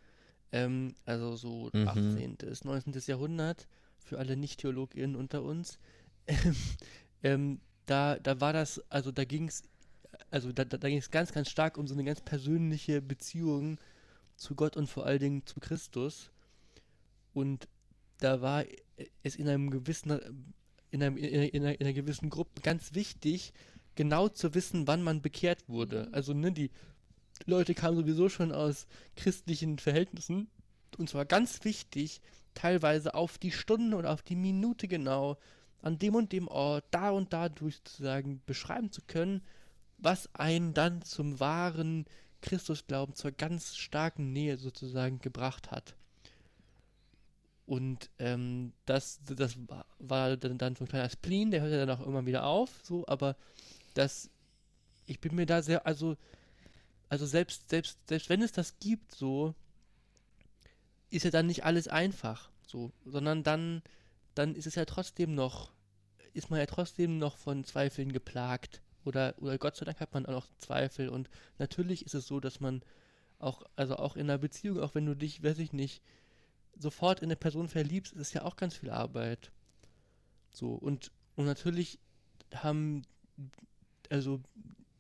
ähm, 0.52 0.94
also 1.06 1.36
so 1.36 1.72
Mhm. 1.74 1.88
18., 1.88 2.38
19. 2.64 2.94
Jahrhundert, 3.08 3.68
für 3.98 4.20
alle 4.20 4.38
Nicht-TheologInnen 4.38 5.16
unter 5.16 5.42
uns, 5.42 5.80
ähm, 6.28 6.56
ähm, 7.24 7.60
da, 7.88 8.20
da 8.20 8.40
war 8.40 8.54
das, 8.54 8.80
also 8.92 9.12
da 9.12 9.26
ging 9.26 9.48
es, 9.48 9.64
also 10.30 10.52
da, 10.52 10.66
da, 10.66 10.88
ging 10.88 11.00
es 11.00 11.10
ganz, 11.10 11.32
ganz 11.32 11.50
stark 11.50 11.80
um 11.80 11.88
so 11.88 11.96
eine 11.96 12.04
ganz 12.04 12.22
persönliche 12.22 13.02
Beziehung 13.02 13.80
zu 14.36 14.54
Gott 14.54 14.78
und 14.78 14.88
vor 14.88 15.08
allen 15.08 15.20
Dingen 15.20 15.46
zu 15.48 15.60
Christus. 15.60 16.30
Und 17.34 17.68
da 18.20 18.40
war 18.42 18.64
es 19.24 19.36
in 19.36 19.50
einem 19.50 19.72
gewissen, 19.72 20.12
in, 20.92 21.02
einem, 21.02 21.18
in, 21.18 21.64
einer, 21.64 21.80
in 21.80 21.88
einer 21.88 21.94
gewissen 21.94 22.30
Gruppe 22.30 22.62
ganz 22.62 22.94
wichtig, 22.94 23.52
genau 23.96 24.30
zu 24.30 24.54
wissen, 24.54 24.88
wann 24.88 25.02
man 25.02 25.22
bekehrt 25.22 25.68
wurde. 25.68 26.10
Also, 26.12 26.34
ne, 26.34 26.52
die 26.52 26.72
Leute 27.46 27.74
kamen 27.74 27.98
sowieso 27.98 28.30
schon 28.30 28.52
aus 28.52 28.88
christlichen 29.16 29.78
Verhältnissen. 29.80 30.48
Und 30.98 31.10
zwar 31.10 31.26
ganz 31.26 31.64
wichtig, 31.64 32.22
teilweise 32.54 33.14
auf 33.14 33.38
die 33.38 33.52
Stunde 33.52 33.98
und 33.98 34.06
auf 34.06 34.22
die 34.22 34.36
Minute 34.36 34.88
genau, 34.88 35.38
an 35.82 36.00
dem 36.00 36.16
und 36.16 36.32
dem 36.32 36.48
Ort, 36.48 36.86
da 36.92 37.12
und 37.12 37.34
da 37.34 37.50
durch 37.50 37.78
sozusagen 37.78 38.42
beschreiben 38.46 38.92
zu 38.92 39.02
können, 39.06 39.42
was 39.98 40.34
einen 40.34 40.74
dann 40.74 41.02
zum 41.02 41.40
wahren 41.40 42.06
Christusglauben, 42.42 43.16
zur 43.16 43.32
ganz 43.32 43.76
starken 43.76 44.32
Nähe 44.34 44.58
sozusagen 44.58 45.20
gebracht 45.20 45.72
hat. 45.72 45.96
Und 47.66 48.10
ähm, 48.20 48.74
das, 48.86 49.20
das 49.26 49.58
wa- 49.68 49.86
war 50.00 50.38
dann, 50.38 50.58
dann 50.58 50.76
so 50.76 50.86
ein 50.86 50.88
kleiner 50.88 51.10
Spleen, 51.10 51.52
der 51.52 51.62
hörte 51.62 51.78
dann 51.78 51.90
auch 51.90 52.00
irgendwann 52.00 52.28
wieder 52.28 52.46
auf, 52.46 52.70
so, 52.84 53.06
aber 53.08 53.36
das, 53.98 54.30
ich 55.06 55.20
bin 55.20 55.36
mir 55.36 55.46
da 55.46 55.62
sehr, 55.62 55.86
also, 55.86 56.18
also 57.10 57.26
selbst, 57.26 57.70
selbst, 57.70 57.98
selbst 58.08 58.30
wenn 58.30 58.42
es 58.42 58.52
das 58.52 58.78
gibt, 58.80 59.14
so, 59.14 59.56
ist 61.10 61.24
ja 61.24 61.32
dann 61.32 61.48
nicht 61.48 61.64
alles 61.64 61.88
einfach, 61.88 62.50
so, 62.66 62.92
sondern 63.06 63.44
dann, 63.44 63.82
dann 64.34 64.56
ist 64.56 64.68
es 64.68 64.76
ja 64.76 64.86
trotzdem 64.86 65.34
noch, 65.34 65.72
ist 66.34 66.50
man 66.50 66.60
ja 66.60 66.66
trotzdem 66.66 67.18
noch 67.18 67.38
von 67.38 67.64
Zweifeln 67.64 68.12
geplagt. 68.12 68.82
Oder, 69.06 69.36
oder 69.38 69.58
Gott 69.58 69.76
sei 69.76 69.86
Dank 69.86 70.00
hat 70.00 70.14
man 70.14 70.26
auch 70.26 70.32
noch 70.32 70.48
Zweifel. 70.58 71.10
Und 71.10 71.30
natürlich 71.60 72.06
ist 72.06 72.16
es 72.16 72.28
so, 72.28 72.40
dass 72.40 72.60
man 72.60 72.82
auch, 73.40 73.64
also 73.76 73.98
auch 73.98 74.16
in 74.16 74.24
einer 74.24 74.40
Beziehung, 74.40 74.80
auch 74.80 74.96
wenn 74.96 75.06
du 75.06 75.16
dich, 75.16 75.44
weiß 75.44 75.60
ich 75.60 75.74
nicht, 75.74 76.02
sofort 76.78 77.20
in 77.20 77.28
eine 77.28 77.36
Person 77.36 77.70
verliebst, 77.70 78.14
ist 78.14 78.34
ja 78.34 78.44
auch 78.44 78.58
ganz 78.58 78.76
viel 78.76 78.90
Arbeit. 78.90 79.52
So, 80.52 80.74
und, 80.74 81.12
und 81.36 81.46
natürlich 81.46 82.00
haben 82.54 83.04
also 84.12 84.42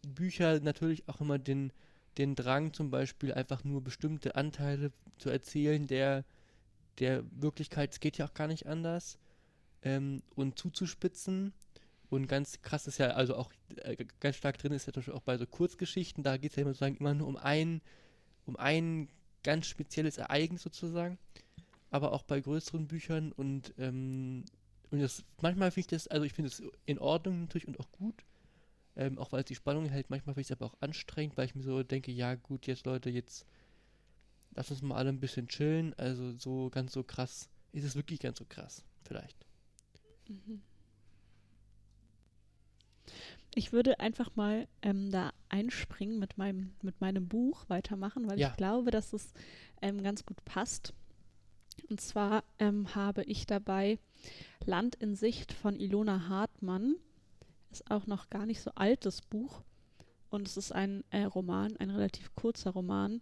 Bücher 0.08 0.60
natürlich 0.60 1.08
auch 1.08 1.22
immer 1.22 1.40
den, 1.40 1.72
den 2.18 2.36
Drang, 2.36 2.74
zum 2.74 2.92
Beispiel 2.92 3.34
einfach 3.34 3.64
nur 3.64 3.84
bestimmte 3.84 4.36
Anteile 4.36 4.92
zu 5.18 5.30
erzählen, 5.30 5.88
der, 5.88 6.24
der 7.00 7.24
Wirklichkeit, 7.32 7.94
es 7.94 8.00
geht 8.00 8.18
ja 8.18 8.28
auch 8.28 8.34
gar 8.34 8.48
nicht 8.48 8.68
anders, 8.68 9.18
ähm, 9.86 10.22
und 10.36 10.58
zuzuspitzen. 10.60 11.54
Und 12.10 12.28
ganz 12.28 12.62
krass 12.62 12.88
ist 12.88 12.98
ja, 12.98 13.08
also 13.12 13.36
auch 13.36 13.52
äh, 13.78 14.06
ganz 14.20 14.36
stark 14.36 14.58
drin 14.58 14.74
ist 14.74 14.86
ja 14.86 14.94
zum 14.94 15.02
Beispiel 15.02 15.14
auch 15.16 15.24
bei 15.24 15.38
so 15.38 15.46
Kurzgeschichten, 15.46 16.24
da 16.24 16.38
geht 16.38 16.52
es 16.52 16.56
ja 16.56 16.62
immer 16.62 16.72
sozusagen 16.72 16.98
immer 16.98 17.14
nur 17.14 17.28
um 17.28 17.38
ein, 17.38 17.82
um 18.46 18.56
ein 18.58 19.10
ganz 19.44 19.68
spezielles 19.68 20.18
Ereignis 20.18 20.64
sozusagen. 20.64 21.18
Aber 21.90 22.12
auch 22.12 22.24
bei 22.24 22.40
größeren 22.40 22.88
Büchern 22.88 23.32
und, 23.32 23.74
ähm, 23.78 24.44
und 24.92 25.00
das, 25.00 25.24
manchmal 25.42 25.72
finde 25.72 25.82
ich 25.82 25.88
das, 25.88 26.08
also 26.08 26.26
ich 26.26 26.34
finde 26.34 26.50
es 26.50 26.64
in 26.86 27.00
Ordnung 27.00 27.42
natürlich 27.42 27.68
und 27.68 27.80
auch 27.80 27.92
gut. 27.92 28.24
Ähm, 28.98 29.18
auch 29.18 29.32
weil 29.32 29.42
es 29.42 29.46
die 29.48 29.56
Spannung 29.56 29.86
hält, 29.86 30.10
manchmal 30.10 30.34
finde 30.36 30.42
ich 30.42 30.48
es 30.48 30.58
aber 30.58 30.66
auch 30.68 30.82
anstrengend, 30.82 31.38
weil 31.38 31.46
ich 31.46 31.56
mir 31.56 31.64
so 31.64 31.84
denke, 31.84 32.12
ja 32.12 32.36
gut, 32.36 32.68
jetzt 32.68 32.86
Leute, 32.86 33.10
jetzt 33.10 33.46
lass 34.56 34.72
uns 34.72 34.82
mal 34.82 34.96
alle 34.96 35.10
ein 35.10 35.20
bisschen 35.20 35.48
chillen. 35.48 35.94
Also 35.98 36.32
so 36.38 36.70
ganz 36.70 36.94
so 36.94 37.04
krass, 37.04 37.50
ist 37.74 37.84
es 37.84 37.96
wirklich 37.96 38.20
ganz 38.20 38.38
so 38.40 38.46
krass, 38.48 38.84
vielleicht. 39.04 39.46
Mhm. 40.28 40.62
Ich 43.54 43.72
würde 43.72 44.00
einfach 44.00 44.36
mal 44.36 44.68
ähm, 44.82 45.12
da 45.12 45.32
einspringen 45.50 46.20
mit 46.20 46.38
meinem, 46.38 46.74
mit 46.82 47.00
meinem 47.00 47.28
Buch 47.28 47.64
weitermachen, 47.70 48.30
weil 48.30 48.40
Ja. 48.40 48.50
ich 48.50 48.58
glaube, 48.58 48.92
dass 48.92 49.14
es 49.14 49.34
ähm, 49.82 50.04
ganz 50.04 50.26
gut 50.26 50.44
passt. 50.44 50.94
Und 51.90 52.02
zwar 52.02 52.44
ähm, 52.60 52.96
habe 52.96 53.24
ich 53.24 53.46
dabei 53.46 53.98
Land 54.66 54.96
in 54.96 55.16
Sicht 55.16 55.54
von 55.54 55.80
Ilona 55.80 56.28
Hartmann. 56.28 56.96
Ist 57.76 57.92
auch 57.92 58.08
noch 58.08 58.30
gar 58.30 58.46
nicht 58.46 58.62
so 58.62 58.72
altes 58.76 59.22
Buch. 59.22 59.62
Und 60.30 60.48
es 60.48 60.56
ist 60.56 60.72
ein 60.72 61.04
äh, 61.10 61.24
Roman, 61.24 61.76
ein 61.76 61.90
relativ 61.90 62.34
kurzer 62.34 62.72
Roman. 62.72 63.20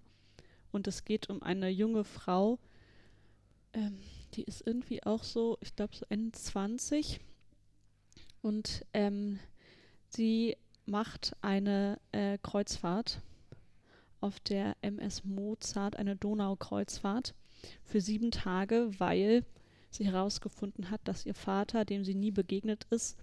Und 0.71 0.85
es 0.85 1.05
geht 1.05 1.27
um 1.27 1.41
eine 1.41 1.69
junge 1.69 2.03
Frau, 2.03 2.59
ähm, 3.73 3.97
die 4.35 4.43
ist 4.43 4.61
irgendwie 4.67 5.01
auch 5.01 5.23
so, 5.23 5.57
ich 5.61 5.75
glaube 5.75 5.95
so 5.95 6.05
Ende 6.07 6.37
20. 6.37 7.19
Und 8.43 8.85
ähm, 8.93 9.39
sie 10.07 10.55
macht 10.85 11.35
eine 11.41 11.99
äh, 12.11 12.37
Kreuzfahrt 12.37 13.23
auf 14.21 14.39
der 14.39 14.77
MS 14.83 15.23
Mozart, 15.23 15.95
eine 15.95 16.15
Donaukreuzfahrt 16.15 17.33
für 17.83 18.01
sieben 18.01 18.29
Tage, 18.29 18.91
weil 18.99 19.47
sie 19.89 20.05
herausgefunden 20.05 20.91
hat, 20.91 21.01
dass 21.05 21.25
ihr 21.25 21.33
Vater, 21.33 21.85
dem 21.85 22.05
sie 22.05 22.13
nie 22.13 22.29
begegnet 22.29 22.85
ist, 22.91 23.17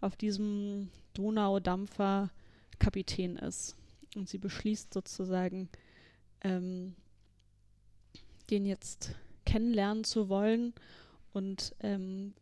auf 0.00 0.16
diesem 0.16 0.90
Donaudampfer 1.14 2.30
Kapitän 2.78 3.36
ist. 3.36 3.76
Und 4.14 4.28
sie 4.28 4.38
beschließt 4.38 4.92
sozusagen, 4.92 5.68
ähm, 6.42 6.94
den 8.50 8.64
jetzt 8.64 9.14
kennenlernen 9.44 10.04
zu 10.04 10.28
wollen 10.28 10.74
und 11.32 11.74
ähm, 11.80 12.34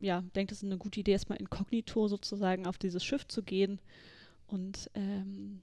ja, 0.00 0.22
denkt, 0.34 0.52
es 0.52 0.58
ist 0.58 0.64
eine 0.64 0.78
gute 0.78 1.00
Idee, 1.00 1.12
erstmal 1.12 1.38
inkognito 1.38 2.08
sozusagen 2.08 2.66
auf 2.66 2.78
dieses 2.78 3.04
Schiff 3.04 3.26
zu 3.28 3.42
gehen 3.42 3.80
und 4.46 4.90
ähm, 4.94 5.60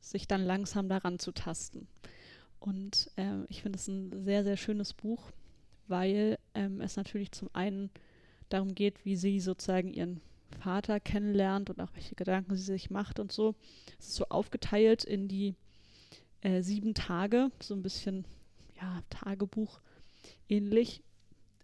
sich 0.00 0.28
dann 0.28 0.44
langsam 0.44 0.88
daran 0.88 1.18
zu 1.18 1.32
tasten. 1.32 1.88
Und 2.60 3.10
ähm, 3.16 3.46
ich 3.48 3.62
finde 3.62 3.78
es 3.78 3.88
ein 3.88 4.24
sehr, 4.24 4.44
sehr 4.44 4.56
schönes 4.56 4.92
Buch, 4.92 5.30
weil 5.88 6.38
ähm, 6.54 6.80
es 6.80 6.96
natürlich 6.96 7.32
zum 7.32 7.48
einen 7.52 7.90
darum 8.48 8.74
geht, 8.74 9.04
wie 9.04 9.16
sie 9.16 9.40
sozusagen 9.40 9.92
ihren 9.92 10.20
Vater 10.60 11.00
kennenlernt 11.00 11.70
und 11.70 11.80
auch 11.80 11.92
welche 11.94 12.14
Gedanken 12.14 12.56
sie 12.56 12.62
sich 12.62 12.90
macht 12.90 13.18
und 13.18 13.32
so. 13.32 13.54
Es 13.98 14.08
ist 14.08 14.14
so 14.16 14.26
aufgeteilt 14.28 15.04
in 15.04 15.28
die 15.28 15.54
äh, 16.40 16.62
sieben 16.62 16.94
Tage, 16.94 17.50
so 17.60 17.74
ein 17.74 17.82
bisschen, 17.82 18.24
ja, 18.80 19.02
Tagebuch 19.10 19.80
ähnlich. 20.48 21.02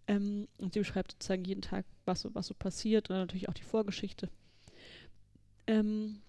Ähm, 0.08 0.48
und 0.58 0.74
sie 0.74 0.80
beschreibt 0.80 1.12
sozusagen 1.12 1.44
jeden 1.44 1.62
Tag, 1.62 1.84
was 2.04 2.22
so, 2.22 2.34
was 2.34 2.46
so 2.46 2.54
passiert 2.54 3.10
und 3.10 3.16
natürlich 3.16 3.48
auch 3.48 3.54
die 3.54 3.62
Vorgeschichte. 3.62 4.28
Ähm, 5.66 6.20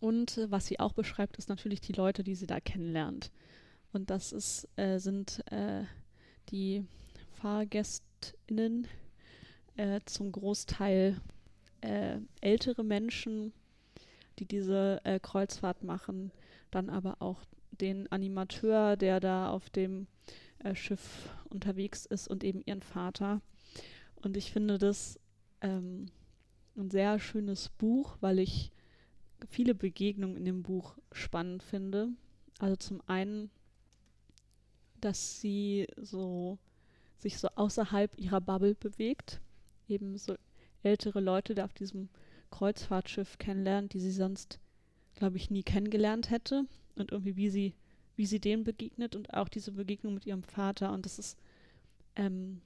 und 0.00 0.38
äh, 0.38 0.50
was 0.50 0.66
sie 0.66 0.80
auch 0.80 0.92
beschreibt, 0.92 1.36
ist 1.38 1.48
natürlich 1.48 1.80
die 1.80 1.92
Leute, 1.92 2.24
die 2.24 2.34
sie 2.34 2.46
da 2.46 2.60
kennenlernt. 2.60 3.30
Und 3.92 4.10
das 4.10 4.32
ist, 4.32 4.68
äh, 4.76 4.98
sind 4.98 5.44
äh, 5.52 5.84
die 6.50 6.84
FahrgästInnen 7.30 8.88
äh, 9.76 10.00
zum 10.04 10.32
Großteil 10.32 11.20
äh, 11.84 12.18
ältere 12.40 12.82
Menschen, 12.82 13.52
die 14.38 14.46
diese 14.46 15.00
äh, 15.04 15.20
Kreuzfahrt 15.20 15.84
machen, 15.84 16.32
dann 16.70 16.90
aber 16.90 17.20
auch 17.20 17.44
den 17.70 18.10
Animateur, 18.10 18.96
der 18.96 19.20
da 19.20 19.50
auf 19.50 19.70
dem 19.70 20.06
äh, 20.60 20.74
Schiff 20.74 21.30
unterwegs 21.50 22.06
ist 22.06 22.28
und 22.28 22.42
eben 22.42 22.62
ihren 22.64 22.82
Vater. 22.82 23.40
Und 24.16 24.36
ich 24.36 24.52
finde 24.52 24.78
das 24.78 25.20
ähm, 25.60 26.06
ein 26.76 26.90
sehr 26.90 27.18
schönes 27.18 27.68
Buch, 27.68 28.16
weil 28.20 28.38
ich 28.38 28.72
viele 29.48 29.74
Begegnungen 29.74 30.36
in 30.36 30.44
dem 30.44 30.62
Buch 30.62 30.96
spannend 31.12 31.62
finde. 31.62 32.08
Also 32.58 32.76
zum 32.76 33.02
einen, 33.06 33.50
dass 35.00 35.40
sie 35.40 35.86
so 35.96 36.58
sich 37.18 37.38
so 37.38 37.48
außerhalb 37.54 38.18
ihrer 38.18 38.40
Bubble 38.40 38.74
bewegt. 38.74 39.40
Eben 39.88 40.16
so 40.16 40.34
ältere 40.84 41.20
Leute 41.20 41.54
da 41.54 41.64
auf 41.64 41.72
diesem 41.74 42.08
Kreuzfahrtschiff 42.50 43.38
kennenlernt, 43.38 43.92
die 43.92 44.00
sie 44.00 44.12
sonst, 44.12 44.60
glaube 45.16 45.36
ich, 45.36 45.50
nie 45.50 45.62
kennengelernt 45.62 46.30
hätte. 46.30 46.66
Und 46.94 47.10
irgendwie, 47.10 47.36
wie 47.36 47.50
sie, 47.50 47.74
wie 48.16 48.26
sie 48.26 48.40
denen 48.40 48.64
begegnet 48.64 49.16
und 49.16 49.34
auch 49.34 49.48
diese 49.48 49.72
Begegnung 49.72 50.14
mit 50.14 50.26
ihrem 50.26 50.44
Vater. 50.44 50.92
Und 50.92 51.04
das 51.04 51.18
ist 51.18 51.36
ähm, 52.16 52.60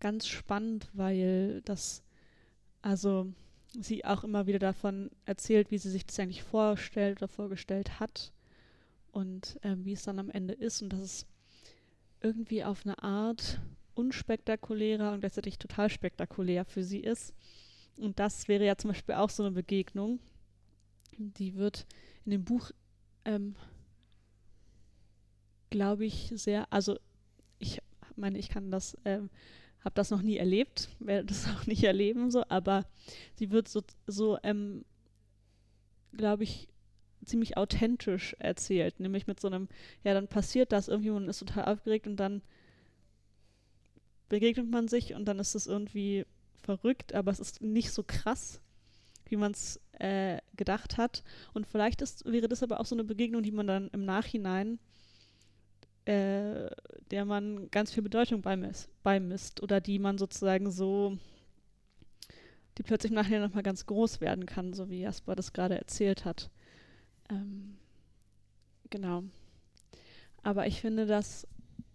ganz 0.00 0.26
spannend, 0.26 0.88
weil 0.92 1.60
das, 1.64 2.02
also 2.82 3.32
sie 3.78 4.04
auch 4.04 4.24
immer 4.24 4.46
wieder 4.46 4.58
davon 4.58 5.10
erzählt, 5.24 5.70
wie 5.70 5.78
sie 5.78 5.90
sich 5.90 6.06
das 6.06 6.18
eigentlich 6.18 6.42
vorstellt 6.42 7.18
oder 7.18 7.28
vorgestellt 7.28 8.00
hat 8.00 8.32
und 9.12 9.58
ähm, 9.62 9.84
wie 9.84 9.92
es 9.92 10.04
dann 10.04 10.18
am 10.18 10.30
Ende 10.30 10.54
ist 10.54 10.82
und 10.82 10.90
dass 10.90 11.00
es 11.00 11.26
irgendwie 12.20 12.64
auf 12.64 12.84
eine 12.84 13.02
Art 13.02 13.60
unspektakulärer 13.98 15.12
und 15.12 15.20
gleichzeitig 15.20 15.58
total 15.58 15.90
spektakulär 15.90 16.64
für 16.64 16.82
sie 16.82 17.00
ist. 17.00 17.34
Und 17.96 18.18
das 18.18 18.48
wäre 18.48 18.64
ja 18.64 18.76
zum 18.76 18.90
Beispiel 18.90 19.16
auch 19.16 19.30
so 19.30 19.42
eine 19.42 19.52
Begegnung. 19.52 20.20
Die 21.16 21.56
wird 21.56 21.86
in 22.24 22.30
dem 22.30 22.44
Buch, 22.44 22.70
ähm, 23.24 23.56
glaube 25.70 26.06
ich, 26.06 26.32
sehr, 26.34 26.72
also 26.72 26.98
ich 27.58 27.82
meine, 28.16 28.38
ich 28.38 28.48
kann 28.48 28.70
das 28.70 28.96
ähm, 29.04 29.30
habe 29.84 29.94
das 29.94 30.10
noch 30.10 30.22
nie 30.22 30.36
erlebt, 30.36 30.88
werde 30.98 31.26
das 31.26 31.48
auch 31.54 31.66
nicht 31.66 31.84
erleben, 31.84 32.30
so, 32.30 32.44
aber 32.48 32.84
sie 33.34 33.50
wird 33.50 33.68
so, 33.68 33.82
so 34.06 34.38
ähm, 34.42 34.84
glaube 36.12 36.44
ich, 36.44 36.68
ziemlich 37.24 37.56
authentisch 37.56 38.34
erzählt, 38.38 39.00
nämlich 39.00 39.26
mit 39.26 39.40
so 39.40 39.48
einem, 39.48 39.68
ja, 40.04 40.14
dann 40.14 40.28
passiert 40.28 40.72
das 40.72 40.88
irgendwie, 40.88 41.10
man 41.10 41.28
ist 41.28 41.40
total 41.40 41.64
aufgeregt 41.64 42.06
und 42.06 42.16
dann 42.16 42.42
begegnet 44.28 44.70
man 44.70 44.88
sich 44.88 45.14
und 45.14 45.24
dann 45.26 45.38
ist 45.38 45.54
es 45.54 45.66
irgendwie 45.66 46.26
verrückt, 46.62 47.14
aber 47.14 47.30
es 47.30 47.40
ist 47.40 47.62
nicht 47.62 47.92
so 47.92 48.02
krass, 48.02 48.60
wie 49.26 49.36
man 49.36 49.52
es 49.52 49.80
äh, 49.92 50.38
gedacht 50.56 50.96
hat. 50.96 51.22
Und 51.54 51.66
vielleicht 51.66 52.02
ist, 52.02 52.24
wäre 52.24 52.48
das 52.48 52.62
aber 52.62 52.80
auch 52.80 52.86
so 52.86 52.94
eine 52.94 53.04
Begegnung, 53.04 53.42
die 53.42 53.52
man 53.52 53.66
dann 53.66 53.88
im 53.88 54.04
Nachhinein 54.04 54.78
äh, 56.08 56.70
der 57.10 57.26
man 57.26 57.70
ganz 57.70 57.92
viel 57.92 58.02
Bedeutung 58.02 58.40
beimisst, 58.40 58.88
beimisst 59.02 59.62
oder 59.62 59.78
die 59.78 59.98
man 59.98 60.16
sozusagen 60.16 60.70
so, 60.70 61.18
die 62.78 62.82
plötzlich 62.82 63.12
nachher 63.12 63.40
nochmal 63.40 63.62
ganz 63.62 63.84
groß 63.84 64.22
werden 64.22 64.46
kann, 64.46 64.72
so 64.72 64.88
wie 64.88 65.02
Jasper 65.02 65.34
das 65.34 65.52
gerade 65.52 65.76
erzählt 65.76 66.24
hat. 66.24 66.48
Ähm, 67.28 67.76
genau. 68.88 69.24
Aber 70.42 70.66
ich 70.66 70.80
finde 70.80 71.04
das, 71.04 71.46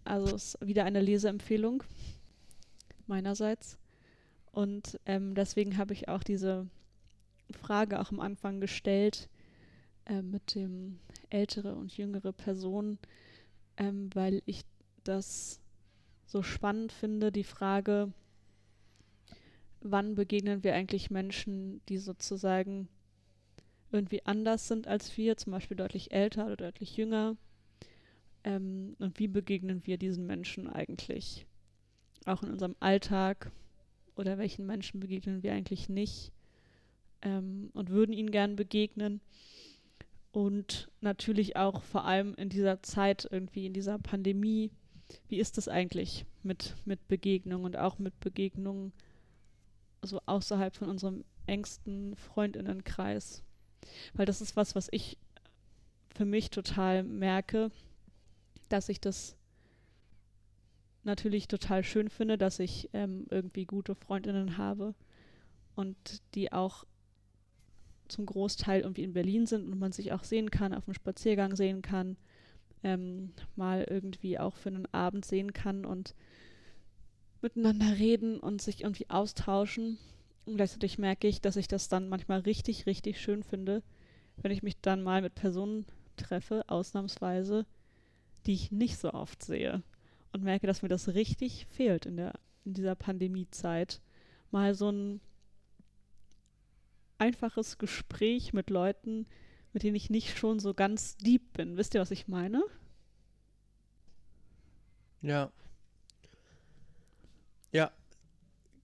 also 0.04 0.36
ist 0.36 0.58
wieder 0.64 0.84
eine 0.84 1.00
Leseempfehlung 1.00 1.82
meinerseits. 3.08 3.78
Und 4.52 5.00
ähm, 5.06 5.34
deswegen 5.34 5.78
habe 5.78 5.92
ich 5.92 6.08
auch 6.08 6.22
diese 6.22 6.66
Frage 7.50 8.00
auch 8.00 8.10
am 8.10 8.20
Anfang 8.20 8.60
gestellt 8.60 9.28
äh, 10.06 10.22
mit 10.22 10.54
dem 10.54 10.98
ältere 11.30 11.74
und 11.74 11.96
jüngere 11.96 12.32
Personen 12.32 12.98
ähm, 13.76 14.10
weil 14.14 14.42
ich 14.46 14.62
das 15.04 15.60
so 16.26 16.42
spannend 16.42 16.92
finde, 16.92 17.32
die 17.32 17.44
Frage, 17.44 18.12
wann 19.80 20.14
begegnen 20.14 20.64
wir 20.64 20.74
eigentlich 20.74 21.10
Menschen, 21.10 21.80
die 21.88 21.98
sozusagen 21.98 22.88
irgendwie 23.92 24.24
anders 24.24 24.66
sind 24.68 24.88
als 24.88 25.16
wir, 25.16 25.36
zum 25.36 25.52
Beispiel 25.52 25.76
deutlich 25.76 26.12
älter 26.12 26.46
oder 26.46 26.56
deutlich 26.56 26.96
jünger. 26.96 27.36
Ähm, 28.42 28.96
und 28.98 29.18
wie 29.18 29.28
begegnen 29.28 29.86
wir 29.86 29.98
diesen 29.98 30.26
Menschen 30.26 30.68
eigentlich? 30.68 31.46
Auch 32.24 32.42
in 32.42 32.50
unserem 32.50 32.76
Alltag 32.80 33.50
oder 34.16 34.38
welchen 34.38 34.66
Menschen 34.66 35.00
begegnen 35.00 35.42
wir 35.42 35.52
eigentlich 35.52 35.88
nicht 35.88 36.32
ähm, 37.22 37.70
und 37.74 37.90
würden 37.90 38.12
ihnen 38.12 38.30
gern 38.30 38.56
begegnen 38.56 39.20
und 40.34 40.90
natürlich 41.00 41.56
auch 41.56 41.82
vor 41.82 42.04
allem 42.04 42.34
in 42.34 42.48
dieser 42.48 42.82
Zeit 42.82 43.28
irgendwie, 43.30 43.66
in 43.66 43.72
dieser 43.72 43.98
Pandemie, 43.98 44.70
wie 45.28 45.38
ist 45.38 45.58
das 45.58 45.68
eigentlich 45.68 46.26
mit, 46.42 46.74
mit 46.84 47.06
Begegnungen 47.08 47.64
und 47.64 47.76
auch 47.76 47.98
mit 47.98 48.18
Begegnungen 48.20 48.92
so 50.02 50.20
außerhalb 50.26 50.74
von 50.74 50.88
unserem 50.88 51.24
engsten 51.46 52.16
Freundinnenkreis? 52.16 53.44
Weil 54.14 54.26
das 54.26 54.40
ist 54.40 54.56
was, 54.56 54.74
was 54.74 54.88
ich 54.90 55.18
für 56.14 56.24
mich 56.24 56.50
total 56.50 57.02
merke, 57.04 57.70
dass 58.68 58.88
ich 58.88 59.00
das 59.00 59.36
natürlich 61.04 61.48
total 61.48 61.84
schön 61.84 62.08
finde, 62.08 62.38
dass 62.38 62.58
ich 62.58 62.90
ähm, 62.92 63.26
irgendwie 63.30 63.64
gute 63.64 63.94
Freundinnen 63.94 64.56
habe 64.58 64.94
und 65.74 65.96
die 66.34 66.52
auch 66.52 66.84
zum 68.08 68.26
Großteil 68.26 68.82
irgendwie 68.82 69.02
in 69.02 69.12
Berlin 69.12 69.46
sind 69.46 69.70
und 69.70 69.78
man 69.78 69.92
sich 69.92 70.12
auch 70.12 70.24
sehen 70.24 70.50
kann, 70.50 70.74
auf 70.74 70.84
dem 70.84 70.94
Spaziergang 70.94 71.56
sehen 71.56 71.82
kann, 71.82 72.16
ähm, 72.82 73.32
mal 73.56 73.86
irgendwie 73.88 74.38
auch 74.38 74.56
für 74.56 74.68
einen 74.68 74.92
Abend 74.92 75.24
sehen 75.24 75.52
kann 75.52 75.84
und 75.84 76.14
miteinander 77.40 77.98
reden 77.98 78.40
und 78.40 78.60
sich 78.62 78.82
irgendwie 78.82 79.08
austauschen. 79.10 79.98
Und 80.46 80.56
gleichzeitig 80.56 80.98
merke 80.98 81.28
ich, 81.28 81.40
dass 81.40 81.56
ich 81.56 81.68
das 81.68 81.88
dann 81.88 82.08
manchmal 82.08 82.40
richtig, 82.40 82.86
richtig 82.86 83.20
schön 83.20 83.42
finde, 83.42 83.82
wenn 84.36 84.50
ich 84.50 84.62
mich 84.62 84.80
dann 84.80 85.02
mal 85.02 85.22
mit 85.22 85.34
Personen 85.34 85.86
treffe, 86.16 86.64
ausnahmsweise, 86.68 87.66
die 88.46 88.52
ich 88.52 88.70
nicht 88.70 88.98
so 88.98 89.12
oft 89.12 89.42
sehe. 89.42 89.82
Und 90.34 90.42
merke, 90.42 90.66
dass 90.66 90.82
mir 90.82 90.88
das 90.88 91.14
richtig 91.14 91.64
fehlt 91.70 92.06
in, 92.06 92.16
der, 92.16 92.32
in 92.64 92.74
dieser 92.74 92.96
Pandemiezeit. 92.96 94.00
Mal 94.50 94.74
so 94.74 94.90
ein 94.90 95.20
einfaches 97.18 97.78
Gespräch 97.78 98.52
mit 98.52 98.68
Leuten, 98.68 99.28
mit 99.72 99.84
denen 99.84 99.94
ich 99.94 100.10
nicht 100.10 100.36
schon 100.36 100.58
so 100.58 100.74
ganz 100.74 101.16
deep 101.18 101.52
bin. 101.52 101.76
Wisst 101.76 101.94
ihr, 101.94 102.00
was 102.00 102.10
ich 102.10 102.26
meine? 102.26 102.64
Ja. 105.22 105.52
Ja. 107.70 107.92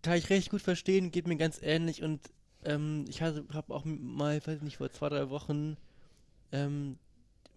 Kann 0.03 0.19
ich 0.19 0.31
recht 0.31 0.51
gut 0.51 0.63
verstehen, 0.63 1.11
geht 1.11 1.27
mir 1.27 1.37
ganz 1.37 1.61
ähnlich 1.61 2.05
und 2.05 2.21
ähm, 2.63 3.07
ich 3.09 3.23
habe 3.23 3.75
auch 3.75 3.85
mal, 3.85 4.41
weiß 4.47 4.63
nicht, 4.63 4.77
vor 4.77 4.93
zwei, 4.93 5.09
drei 5.09 5.31
Wochen 5.31 5.77
ähm, 6.53 6.97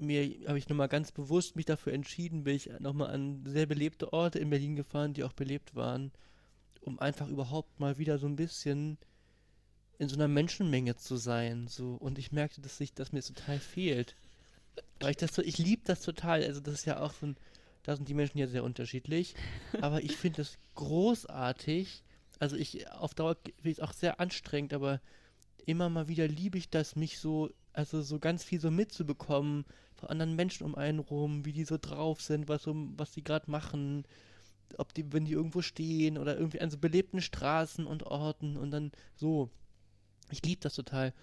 mir 0.03 0.47
habe 0.47 0.57
ich 0.57 0.69
nochmal 0.69 0.87
ganz 0.87 1.11
bewusst 1.11 1.55
mich 1.55 1.65
dafür 1.65 1.93
entschieden, 1.93 2.43
bin 2.43 2.55
ich 2.55 2.69
nochmal 2.79 3.11
an 3.11 3.43
sehr 3.45 3.65
belebte 3.65 4.13
Orte 4.13 4.39
in 4.39 4.49
Berlin 4.49 4.75
gefahren, 4.75 5.13
die 5.13 5.23
auch 5.23 5.33
belebt 5.33 5.75
waren, 5.75 6.11
um 6.81 6.99
einfach 6.99 7.27
überhaupt 7.27 7.79
mal 7.79 7.97
wieder 7.97 8.17
so 8.17 8.27
ein 8.27 8.35
bisschen 8.35 8.97
in 9.97 10.09
so 10.09 10.15
einer 10.15 10.27
Menschenmenge 10.27 10.95
zu 10.95 11.17
sein. 11.17 11.67
So. 11.67 11.95
Und 11.95 12.17
ich 12.17 12.31
merkte, 12.31 12.61
dass, 12.61 12.79
ich, 12.79 12.93
dass 12.93 13.11
mir 13.11 13.19
das 13.19 13.27
total 13.27 13.59
fehlt. 13.59 14.15
Weil 14.99 15.11
ich 15.11 15.17
das 15.17 15.33
so, 15.33 15.41
ich 15.41 15.57
liebe 15.57 15.83
das 15.85 16.01
total. 16.01 16.43
Also 16.43 16.59
das 16.59 16.75
ist 16.75 16.85
ja 16.85 16.99
auch 16.99 17.13
so 17.13 17.27
ein, 17.27 17.37
da 17.83 17.95
sind 17.95 18.07
die 18.07 18.13
Menschen 18.13 18.37
ja 18.37 18.47
sehr 18.47 18.63
unterschiedlich. 18.63 19.35
Aber 19.81 20.03
ich 20.03 20.17
finde 20.17 20.37
das 20.37 20.57
großartig. 20.75 22.03
Also 22.39 22.55
ich, 22.55 22.89
auf 22.91 23.13
Dauer 23.13 23.35
finde 23.35 23.69
ich 23.69 23.77
es 23.77 23.79
auch 23.79 23.93
sehr 23.93 24.19
anstrengend, 24.19 24.73
aber 24.73 25.01
immer 25.65 25.89
mal 25.89 26.07
wieder 26.07 26.27
liebe 26.27 26.57
ich 26.57 26.69
das, 26.69 26.95
mich 26.95 27.19
so, 27.19 27.49
also 27.71 28.01
so 28.01 28.19
ganz 28.19 28.43
viel 28.43 28.59
so 28.59 28.71
mitzubekommen 28.71 29.65
anderen 30.09 30.35
Menschen 30.35 30.65
um 30.65 30.75
einen 30.75 30.99
rum, 30.99 31.45
wie 31.45 31.53
die 31.53 31.65
so 31.65 31.77
drauf 31.79 32.21
sind, 32.21 32.47
was, 32.47 32.67
um, 32.67 32.93
was 32.97 33.11
die 33.11 33.23
gerade 33.23 33.49
machen, 33.49 34.05
ob 34.77 34.93
die, 34.93 35.11
wenn 35.13 35.25
die 35.25 35.33
irgendwo 35.33 35.61
stehen 35.61 36.17
oder 36.17 36.37
irgendwie 36.37 36.61
an 36.61 36.69
so 36.69 36.77
belebten 36.77 37.21
Straßen 37.21 37.85
und 37.85 38.03
Orten 38.03 38.57
und 38.57 38.71
dann 38.71 38.91
so. 39.15 39.49
Ich 40.31 40.43
liebe 40.43 40.61
das 40.61 40.73
total. 40.75 41.13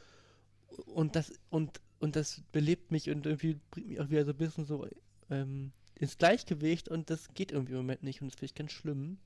Und 0.87 1.17
das, 1.17 1.33
und, 1.49 1.81
und 1.99 2.17
das 2.17 2.43
belebt 2.53 2.93
mich 2.93 3.11
und 3.11 3.27
irgendwie 3.27 3.59
bringt 3.71 3.89
mich 3.89 4.01
auch 4.01 4.11
wieder 4.11 4.25
so 4.25 4.33
ein 4.33 4.37
bisschen 4.37 4.65
so 4.65 4.87
ähm, 5.31 5.73
ins 5.97 6.17
Gleichgewicht 6.17 6.89
und 6.89 7.11
das 7.11 7.33
geht 7.35 7.51
irgendwie 7.51 7.73
im 7.73 7.79
Moment 7.79 8.03
nicht 8.03 8.23
und 8.23 8.29
das 8.29 8.37
finde 8.37 8.47
ich 8.47 8.55
ganz 8.55 8.73
schlimm. 8.73 9.19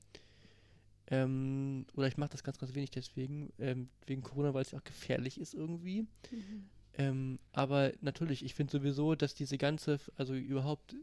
Ähm, 1.07 1.85
oder 1.95 2.07
ich 2.07 2.17
mache 2.17 2.31
das 2.31 2.43
ganz, 2.43 2.57
ganz 2.57 2.73
wenig 2.73 2.89
deswegen, 2.89 3.53
ähm, 3.59 3.89
wegen 4.07 4.23
Corona, 4.23 4.53
weil 4.53 4.63
es 4.63 4.71
ja 4.71 4.79
auch 4.79 4.83
gefährlich 4.83 5.39
ist 5.39 5.53
irgendwie. 5.53 6.07
Mhm. 6.31 6.69
Ähm, 6.97 7.39
aber 7.53 7.91
natürlich, 8.01 8.43
ich 8.45 8.53
finde 8.55 8.71
sowieso, 8.71 9.15
dass 9.15 9.33
diese 9.35 9.57
ganze, 9.57 9.99
also 10.17 10.33
überhaupt 10.33 10.95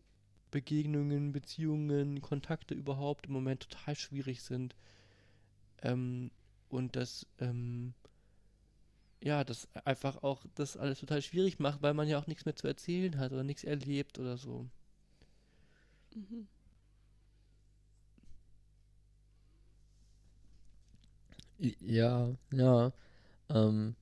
Begegnungen, 0.51 1.33
Beziehungen, 1.33 2.21
Kontakte 2.23 2.75
überhaupt 2.75 3.27
im 3.27 3.33
Moment 3.33 3.69
total 3.71 3.97
schwierig 3.97 4.43
sind. 4.43 4.75
Ähm, 5.83 6.31
und 6.69 6.97
dass, 6.97 7.27
ähm, 7.39 7.95
ja, 9.23 9.43
das 9.45 9.69
einfach 9.85 10.23
auch 10.23 10.45
das 10.55 10.77
alles 10.77 11.01
total 11.01 11.23
schwierig 11.23 11.59
macht, 11.59 11.81
weil 11.83 11.95
man 11.95 12.09
ja 12.09 12.19
auch 12.19 12.27
nichts 12.27 12.45
mehr 12.45 12.57
zu 12.57 12.67
erzählen 12.67 13.19
hat 13.19 13.33
oder 13.33 13.45
nichts 13.45 13.65
erlebt 13.65 14.19
oder 14.19 14.37
so. 14.37 14.67
Mhm. 16.17 16.47
Ja, 21.81 22.35
ja. 22.51 22.93
Ähm, 23.51 23.97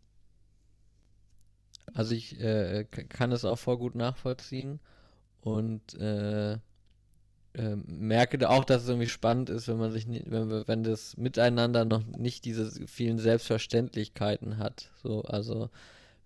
also 1.95 2.14
ich 2.14 2.41
äh, 2.41 2.84
kann 2.84 3.32
es 3.32 3.45
auch 3.45 3.59
voll 3.59 3.78
gut 3.78 3.95
nachvollziehen 3.95 4.80
und 5.41 5.95
äh, 5.95 6.59
äh, 7.55 7.76
merke 7.86 8.49
auch, 8.49 8.64
dass 8.64 8.82
es 8.82 8.88
irgendwie 8.88 9.09
spannend 9.09 9.51
ist, 9.51 9.66
wenn 9.68 9.78
man 9.78 9.91
sich, 9.91 10.07
nie, 10.07 10.22
wenn, 10.26 10.68
wenn 10.68 10.84
das 10.84 11.16
Miteinander 11.16 11.84
noch 11.84 12.05
nicht 12.07 12.45
diese 12.45 12.70
vielen 12.86 13.18
Selbstverständlichkeiten 13.18 14.59
hat. 14.59 14.91
So, 15.03 15.22
also 15.22 15.70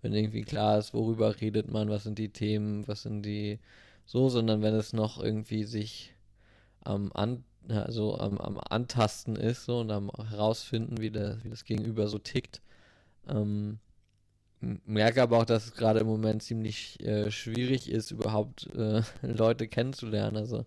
wenn 0.01 0.13
irgendwie 0.13 0.43
klar 0.43 0.77
ist, 0.77 0.93
worüber 0.93 1.41
redet 1.41 1.71
man, 1.71 1.89
was 1.89 2.03
sind 2.03 2.19
die 2.19 2.29
Themen, 2.29 2.87
was 2.87 3.03
sind 3.03 3.23
die 3.23 3.59
so, 4.05 4.29
sondern 4.29 4.61
wenn 4.61 4.75
es 4.75 4.93
noch 4.93 5.21
irgendwie 5.21 5.63
sich 5.63 6.13
am 6.81 7.11
an, 7.13 7.43
also 7.67 8.19
am, 8.19 8.37
am 8.37 8.59
Antasten 8.59 9.35
ist 9.35 9.65
so 9.65 9.79
und 9.79 9.89
am 9.89 10.11
herausfinden, 10.29 10.99
wie, 10.99 11.09
der, 11.09 11.43
wie 11.43 11.49
das 11.49 11.65
Gegenüber 11.65 12.07
so 12.07 12.19
tickt. 12.19 12.61
Ähm, 13.27 13.79
merke 14.61 15.21
aber 15.21 15.39
auch, 15.39 15.45
dass 15.45 15.65
es 15.65 15.73
gerade 15.73 15.99
im 15.99 16.07
Moment 16.07 16.43
ziemlich 16.43 16.99
äh, 17.05 17.31
schwierig 17.31 17.89
ist, 17.89 18.11
überhaupt 18.11 18.67
äh, 18.75 19.01
Leute 19.21 19.67
kennenzulernen. 19.67 20.37
Also 20.37 20.65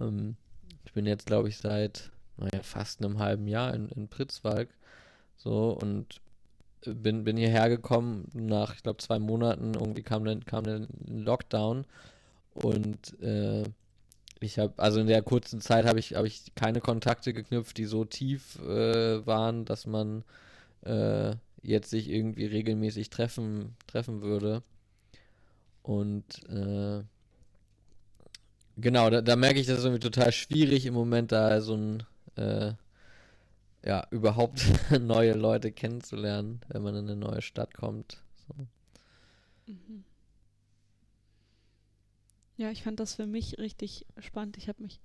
ähm, 0.00 0.36
ich 0.84 0.92
bin 0.92 1.06
jetzt, 1.06 1.26
glaube 1.26 1.48
ich, 1.48 1.58
seit 1.58 2.10
naja, 2.36 2.62
fast 2.62 3.02
einem 3.02 3.18
halben 3.18 3.46
Jahr 3.46 3.74
in, 3.74 3.88
in 3.90 4.08
Pritzwalk 4.08 4.68
so 5.36 5.70
und 5.70 6.20
bin, 6.84 7.24
bin 7.24 7.36
hierher 7.36 7.68
gekommen 7.68 8.28
nach, 8.32 8.74
ich 8.74 8.82
glaube, 8.82 8.98
zwei 8.98 9.18
Monaten. 9.18 9.74
Irgendwie 9.74 10.02
kam 10.02 10.24
dann 10.24 10.44
kam 10.44 10.64
ein 10.64 10.88
Lockdown 11.06 11.84
und 12.54 13.20
äh, 13.20 13.64
ich 14.40 14.58
habe, 14.58 14.74
also 14.76 15.00
in 15.00 15.06
der 15.06 15.22
kurzen 15.22 15.60
Zeit 15.60 15.86
habe 15.86 15.98
ich, 15.98 16.14
habe 16.14 16.26
ich 16.26 16.54
keine 16.54 16.80
Kontakte 16.80 17.32
geknüpft, 17.32 17.78
die 17.78 17.86
so 17.86 18.04
tief 18.04 18.58
äh, 18.60 19.26
waren, 19.26 19.64
dass 19.64 19.86
man 19.86 20.24
äh, 20.82 21.34
jetzt 21.66 21.90
sich 21.90 22.08
irgendwie 22.08 22.46
regelmäßig 22.46 23.10
treffen, 23.10 23.76
treffen 23.86 24.22
würde. 24.22 24.62
Und 25.82 26.44
äh, 26.48 27.02
genau, 28.76 29.10
da, 29.10 29.20
da 29.22 29.36
merke 29.36 29.60
ich, 29.60 29.66
das 29.66 29.78
ist 29.78 29.84
irgendwie 29.84 30.08
total 30.08 30.32
schwierig 30.32 30.86
im 30.86 30.94
Moment, 30.94 31.32
da 31.32 31.60
so 31.60 31.74
ein 31.76 32.02
äh, 32.36 32.72
ja, 33.84 34.06
überhaupt 34.10 34.64
neue 35.00 35.32
Leute 35.32 35.72
kennenzulernen, 35.72 36.60
wenn 36.68 36.82
man 36.82 36.94
in 36.96 37.04
eine 37.08 37.16
neue 37.16 37.42
Stadt 37.42 37.74
kommt. 37.74 38.22
So. 38.48 38.66
Mhm. 39.72 40.04
Ja, 42.56 42.70
ich 42.70 42.82
fand 42.82 43.00
das 43.00 43.14
für 43.14 43.26
mich 43.26 43.58
richtig 43.58 44.06
spannend. 44.18 44.56
Ich 44.56 44.68
habe 44.68 44.82
mich 44.82 44.98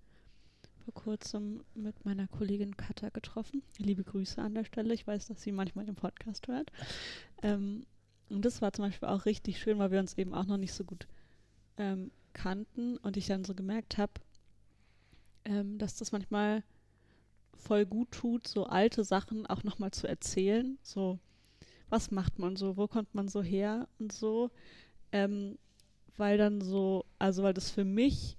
vor 0.81 0.93
kurzem 0.93 1.63
mit 1.75 2.05
meiner 2.05 2.27
Kollegin 2.27 2.75
Katha 2.75 3.09
getroffen. 3.09 3.61
Liebe 3.77 4.03
Grüße 4.03 4.41
an 4.41 4.55
der 4.55 4.65
Stelle. 4.65 4.93
Ich 4.93 5.05
weiß, 5.05 5.27
dass 5.27 5.41
sie 5.41 5.51
manchmal 5.51 5.85
den 5.85 5.95
Podcast 5.95 6.47
hört. 6.47 6.71
Ähm, 7.43 7.85
und 8.29 8.45
das 8.45 8.61
war 8.61 8.73
zum 8.73 8.85
Beispiel 8.85 9.09
auch 9.09 9.25
richtig 9.25 9.59
schön, 9.59 9.77
weil 9.77 9.91
wir 9.91 9.99
uns 9.99 10.17
eben 10.17 10.33
auch 10.33 10.45
noch 10.45 10.57
nicht 10.57 10.73
so 10.73 10.83
gut 10.83 11.07
ähm, 11.77 12.11
kannten 12.33 12.97
und 12.97 13.17
ich 13.17 13.27
dann 13.27 13.43
so 13.43 13.53
gemerkt 13.53 13.97
habe, 13.97 14.13
ähm, 15.45 15.77
dass 15.77 15.97
das 15.97 16.11
manchmal 16.11 16.63
voll 17.53 17.85
gut 17.85 18.11
tut, 18.11 18.47
so 18.47 18.65
alte 18.65 19.03
Sachen 19.03 19.45
auch 19.45 19.63
nochmal 19.63 19.91
zu 19.91 20.07
erzählen. 20.07 20.79
So, 20.81 21.19
was 21.89 22.09
macht 22.09 22.39
man 22.39 22.55
so, 22.55 22.77
wo 22.77 22.87
kommt 22.87 23.13
man 23.13 23.27
so 23.27 23.43
her 23.43 23.87
und 23.99 24.11
so. 24.11 24.49
Ähm, 25.11 25.57
weil 26.17 26.37
dann 26.37 26.61
so, 26.61 27.05
also 27.19 27.43
weil 27.43 27.53
das 27.53 27.69
für 27.69 27.85
mich 27.85 28.37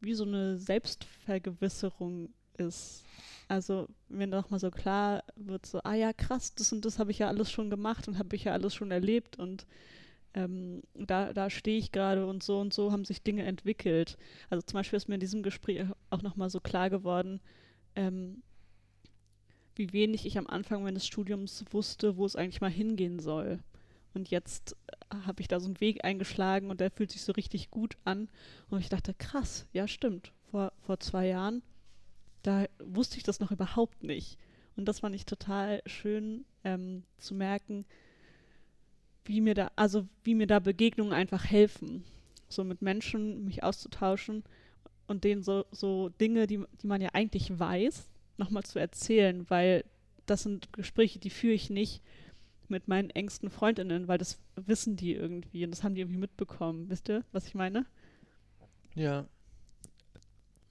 wie 0.00 0.14
so 0.14 0.24
eine 0.24 0.58
Selbstvergewisserung 0.58 2.30
ist. 2.56 3.04
Also 3.48 3.88
mir 4.08 4.26
nochmal 4.26 4.60
so 4.60 4.70
klar 4.70 5.24
wird, 5.36 5.66
so, 5.66 5.80
ah 5.82 5.94
ja, 5.94 6.12
krass, 6.12 6.54
das 6.54 6.72
und 6.72 6.84
das 6.84 6.98
habe 6.98 7.10
ich 7.10 7.18
ja 7.18 7.28
alles 7.28 7.50
schon 7.50 7.70
gemacht 7.70 8.06
und 8.06 8.18
habe 8.18 8.36
ich 8.36 8.44
ja 8.44 8.52
alles 8.52 8.74
schon 8.74 8.90
erlebt 8.90 9.38
und 9.38 9.66
ähm, 10.34 10.82
da, 10.94 11.32
da 11.32 11.50
stehe 11.50 11.78
ich 11.78 11.90
gerade 11.90 12.26
und 12.26 12.42
so 12.42 12.60
und 12.60 12.72
so 12.72 12.92
haben 12.92 13.04
sich 13.04 13.22
Dinge 13.22 13.42
entwickelt. 13.42 14.16
Also 14.48 14.62
zum 14.62 14.74
Beispiel 14.78 14.96
ist 14.96 15.08
mir 15.08 15.14
in 15.14 15.20
diesem 15.20 15.42
Gespräch 15.42 15.84
auch 16.10 16.22
nochmal 16.22 16.50
so 16.50 16.60
klar 16.60 16.90
geworden, 16.90 17.40
ähm, 17.96 18.42
wie 19.74 19.92
wenig 19.92 20.26
ich 20.26 20.38
am 20.38 20.46
Anfang 20.46 20.82
meines 20.82 21.06
Studiums 21.06 21.64
wusste, 21.70 22.16
wo 22.16 22.26
es 22.26 22.36
eigentlich 22.36 22.60
mal 22.60 22.70
hingehen 22.70 23.18
soll. 23.18 23.60
Und 24.14 24.30
jetzt 24.30 24.76
äh, 24.88 25.16
habe 25.26 25.40
ich 25.40 25.48
da 25.48 25.60
so 25.60 25.66
einen 25.66 25.80
Weg 25.80 26.04
eingeschlagen 26.04 26.70
und 26.70 26.80
der 26.80 26.90
fühlt 26.90 27.10
sich 27.10 27.22
so 27.22 27.32
richtig 27.32 27.70
gut 27.70 27.96
an. 28.04 28.28
Und 28.68 28.80
ich 28.80 28.88
dachte, 28.88 29.14
krass, 29.14 29.66
ja 29.72 29.86
stimmt. 29.86 30.32
Vor, 30.50 30.72
vor 30.80 30.98
zwei 30.98 31.28
Jahren, 31.28 31.62
da 32.42 32.66
wusste 32.78 33.16
ich 33.18 33.22
das 33.22 33.40
noch 33.40 33.50
überhaupt 33.50 34.02
nicht. 34.02 34.38
Und 34.76 34.86
das 34.86 35.00
fand 35.00 35.14
ich 35.14 35.26
total 35.26 35.82
schön 35.86 36.44
ähm, 36.64 37.04
zu 37.18 37.34
merken, 37.34 37.84
wie 39.24 39.40
mir 39.40 39.54
da, 39.54 39.70
also 39.76 40.08
wie 40.24 40.34
mir 40.34 40.46
da 40.46 40.58
Begegnungen 40.58 41.12
einfach 41.12 41.44
helfen. 41.44 42.04
So 42.48 42.64
mit 42.64 42.82
Menschen 42.82 43.44
mich 43.44 43.62
auszutauschen 43.62 44.42
und 45.06 45.24
denen 45.24 45.42
so, 45.42 45.66
so 45.70 46.08
Dinge, 46.08 46.46
die, 46.46 46.64
die 46.82 46.86
man 46.86 47.00
ja 47.00 47.10
eigentlich 47.12 47.56
weiß, 47.56 48.08
nochmal 48.38 48.64
zu 48.64 48.78
erzählen, 48.78 49.48
weil 49.50 49.84
das 50.26 50.42
sind 50.42 50.72
Gespräche, 50.72 51.18
die 51.18 51.30
führe 51.30 51.54
ich 51.54 51.70
nicht 51.70 52.02
mit 52.70 52.88
meinen 52.88 53.10
engsten 53.10 53.50
Freundinnen, 53.50 54.08
weil 54.08 54.18
das 54.18 54.38
wissen 54.56 54.96
die 54.96 55.14
irgendwie 55.14 55.64
und 55.64 55.70
das 55.70 55.82
haben 55.82 55.94
die 55.94 56.00
irgendwie 56.00 56.18
mitbekommen. 56.18 56.88
Wisst 56.88 57.08
ihr, 57.08 57.24
was 57.32 57.46
ich 57.46 57.54
meine? 57.54 57.86
Ja. 58.94 59.26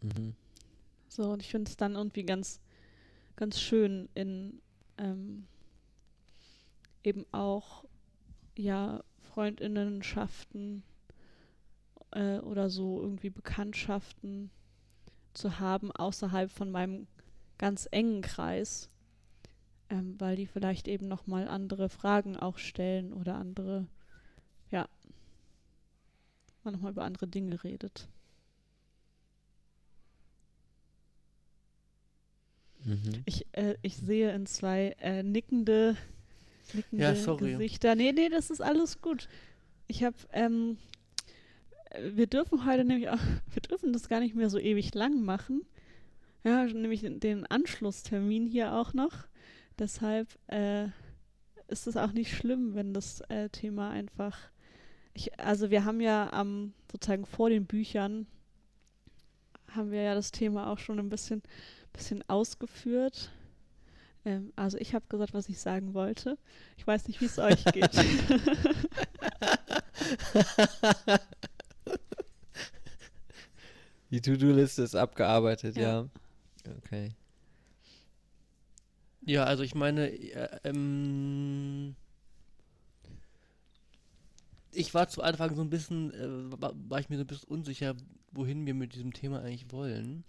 Mhm. 0.02 0.36
So, 1.08 1.32
und 1.32 1.42
ich 1.42 1.50
finde 1.50 1.70
es 1.70 1.78
dann 1.78 1.96
irgendwie 1.96 2.24
ganz, 2.24 2.62
ganz 3.36 3.60
schön 3.60 4.10
in 4.14 4.62
ähm, 4.98 5.48
eben 7.04 7.26
auch, 7.32 7.86
ja, 8.58 9.04
Freundinnenschaften 9.34 10.84
äh, 12.12 12.40
oder 12.40 12.70
so 12.70 13.02
irgendwie 13.02 13.30
Bekanntschaften 13.30 14.50
zu 15.34 15.60
haben 15.60 15.92
außerhalb 15.92 16.52
von 16.52 16.72
meinem 16.72 17.08
ganz 17.58 17.88
engen 17.92 18.22
Kreis, 18.22 18.90
ähm, 19.90 20.16
weil 20.20 20.36
die 20.36 20.48
vielleicht 20.48 20.88
eben 20.88 21.08
noch 21.08 21.28
mal 21.28 21.48
andere 21.48 21.90
Fragen 21.90 22.38
auch 22.38 22.58
stellen 22.58 23.14
oder 23.14 23.36
andere, 23.36 23.88
ja, 24.72 24.88
man 26.64 26.74
noch 26.74 26.82
mal 26.82 26.92
über 26.92 27.04
andere 27.04 27.28
Dinge 27.28 27.64
redet. 27.64 28.08
Mhm. 32.86 33.24
Ich, 33.26 33.46
äh, 33.52 33.76
ich 33.82 33.98
sehe 33.98 34.34
in 34.34 34.46
zwei 34.46 34.96
äh, 35.00 35.24
nickende, 35.24 35.98
nickende 36.74 37.04
ja, 37.04 37.36
Gesichter. 37.36 37.96
Nee, 37.96 38.12
nee, 38.12 38.30
das 38.30 38.50
ist 38.50 38.62
alles 38.62 39.02
gut. 39.02 39.28
Ich 39.88 40.04
habe, 40.04 40.16
ähm, 40.32 40.78
wir 42.14 42.28
dürfen 42.28 42.66
heute 42.66 42.86
nämlich 42.86 43.10
auch, 43.10 43.20
wir 43.54 43.62
dürfen 43.62 43.94
das 43.94 44.08
gar 44.08 44.20
nicht 44.20 44.36
mehr 44.36 44.50
so 44.50 44.60
ewig 44.60 44.94
lang 44.94 45.24
machen. 45.24 45.66
Ja, 46.44 46.64
nämlich 46.66 47.02
den 47.02 47.46
Anschlusstermin 47.48 48.48
hier 48.48 48.74
auch 48.74 48.94
noch. 48.94 49.29
Deshalb 49.80 50.28
äh, 50.48 50.88
ist 51.68 51.88
es 51.88 51.96
auch 51.96 52.12
nicht 52.12 52.36
schlimm, 52.36 52.76
wenn 52.76 52.94
das 52.94 53.22
äh, 53.30 53.50
Thema 53.50 53.90
einfach. 53.92 54.38
Ich, 55.14 55.40
also 55.40 55.72
wir 55.72 55.86
haben 55.86 56.02
ja 56.02 56.32
am 56.34 56.48
ähm, 56.48 56.74
sozusagen 56.92 57.26
vor 57.26 57.50
den 57.50 57.66
Büchern 57.66 58.28
haben 59.70 59.92
wir 59.92 60.02
ja 60.02 60.16
das 60.16 60.32
Thema 60.32 60.72
auch 60.72 60.80
schon 60.80 61.00
ein 61.00 61.10
bisschen, 61.10 61.42
bisschen 61.94 62.28
ausgeführt. 62.28 63.32
Ähm, 64.26 64.52
also 64.56 64.78
ich 64.78 64.94
habe 64.94 65.06
gesagt, 65.08 65.34
was 65.34 65.48
ich 65.50 65.60
sagen 65.60 65.94
wollte. 65.94 66.38
Ich 66.78 66.86
weiß 66.86 67.08
nicht, 67.08 67.22
wie 67.22 67.26
es 67.26 67.40
euch 67.40 67.64
geht. 67.74 67.92
Die 74.10 74.22
To-Do-Liste 74.22 74.84
ist 74.84 74.96
abgearbeitet, 74.96 75.78
ja. 75.78 76.02
ja. 76.02 76.10
Okay. 76.78 77.12
Ja, 79.30 79.44
also 79.44 79.62
ich 79.62 79.76
meine, 79.76 80.10
äh, 80.10 80.60
ähm, 80.64 81.96
ich 84.72 84.96
war 84.96 85.08
zu 85.08 85.22
Anfang 85.22 85.54
so 85.54 85.62
ein 85.62 85.70
bisschen, 85.70 86.12
äh, 86.16 86.60
war, 86.60 86.74
war, 86.90 87.00
ich 87.00 87.10
mir 87.10 87.18
so 87.18 87.24
ein 87.26 87.28
bisschen 87.28 87.48
unsicher, 87.48 87.96
wohin 88.32 88.66
wir 88.66 88.74
mit 88.74 88.96
diesem 88.96 89.14
Thema 89.14 89.42
eigentlich 89.42 89.72
wollen. 89.72 90.24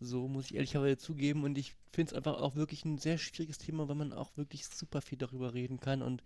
So 0.00 0.28
muss 0.28 0.44
ich 0.46 0.54
ehrlicherweise 0.54 0.98
zugeben 0.98 1.42
und 1.42 1.58
ich 1.58 1.74
finde 1.92 2.12
es 2.12 2.16
einfach 2.16 2.40
auch 2.40 2.54
wirklich 2.54 2.84
ein 2.84 2.98
sehr 2.98 3.18
schwieriges 3.18 3.58
Thema, 3.58 3.88
weil 3.88 3.96
man 3.96 4.12
auch 4.12 4.36
wirklich 4.36 4.68
super 4.68 5.00
viel 5.00 5.18
darüber 5.18 5.52
reden 5.52 5.80
kann 5.80 6.00
und 6.00 6.22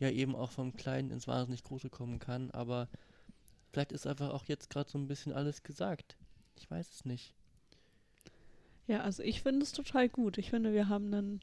ja 0.00 0.10
eben 0.10 0.34
auch 0.34 0.50
vom 0.50 0.76
Kleinen 0.76 1.12
ins 1.12 1.28
Wahnsinnig 1.28 1.62
Große 1.62 1.90
kommen 1.90 2.18
kann, 2.18 2.50
aber 2.50 2.88
vielleicht 3.72 3.92
ist 3.92 4.08
einfach 4.08 4.30
auch 4.30 4.46
jetzt 4.46 4.68
gerade 4.68 4.90
so 4.90 4.98
ein 4.98 5.06
bisschen 5.06 5.32
alles 5.32 5.62
gesagt. 5.62 6.16
Ich 6.56 6.68
weiß 6.68 6.90
es 6.92 7.04
nicht. 7.04 7.35
Ja, 8.86 9.00
also 9.00 9.22
ich 9.22 9.42
finde 9.42 9.62
es 9.64 9.72
total 9.72 10.08
gut. 10.08 10.38
Ich 10.38 10.50
finde, 10.50 10.72
wir 10.72 10.88
haben 10.88 11.12
einen 11.12 11.40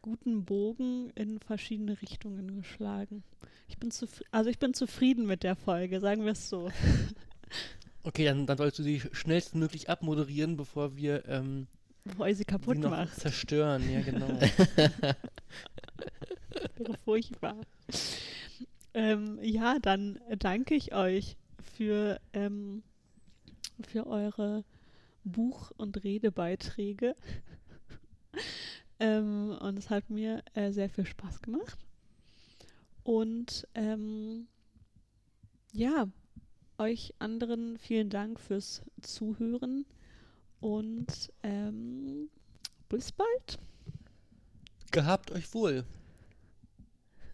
guten 0.00 0.44
Bogen 0.44 1.10
in 1.14 1.38
verschiedene 1.40 2.00
Richtungen 2.02 2.54
geschlagen. 2.56 3.22
Ich 3.68 3.78
bin 3.78 3.90
also 4.30 4.50
ich 4.50 4.58
bin 4.58 4.74
zufrieden 4.74 5.26
mit 5.26 5.42
der 5.42 5.56
Folge, 5.56 6.00
sagen 6.00 6.24
wir 6.24 6.32
es 6.32 6.48
so. 6.48 6.70
Okay, 8.04 8.24
dann, 8.24 8.46
dann 8.46 8.58
sollst 8.58 8.80
du 8.80 8.82
sie 8.82 9.00
schnellstmöglich 9.12 9.88
abmoderieren, 9.88 10.56
bevor 10.56 10.96
wir 10.96 11.24
ähm, 11.28 11.68
bevor 12.02 12.26
ihr 12.26 12.34
sie 12.34 12.44
kaputt 12.44 12.78
sie 12.78 12.88
macht. 12.88 13.14
Zerstören, 13.14 13.88
ja 13.88 14.00
genau. 14.00 14.26
Wäre 16.76 16.98
furchtbar. 17.04 17.54
Ähm, 18.94 19.38
ja, 19.40 19.78
dann 19.80 20.18
danke 20.38 20.74
ich 20.74 20.94
euch 20.94 21.36
für, 21.76 22.20
ähm, 22.32 22.82
für 23.86 24.06
eure 24.06 24.64
Buch- 25.24 25.72
und 25.76 26.02
Redebeiträge. 26.04 27.14
ähm, 29.00 29.56
und 29.60 29.78
es 29.78 29.90
hat 29.90 30.10
mir 30.10 30.42
äh, 30.54 30.72
sehr 30.72 30.88
viel 30.88 31.06
Spaß 31.06 31.42
gemacht. 31.42 31.78
Und 33.04 33.66
ähm, 33.74 34.46
ja, 35.72 36.08
euch 36.78 37.14
anderen 37.18 37.78
vielen 37.78 38.10
Dank 38.10 38.38
fürs 38.38 38.82
Zuhören 39.00 39.86
und 40.60 41.32
ähm, 41.42 42.28
bis 42.88 43.12
bald. 43.12 43.58
Gehabt 44.90 45.30
euch 45.32 45.52
wohl. 45.54 45.84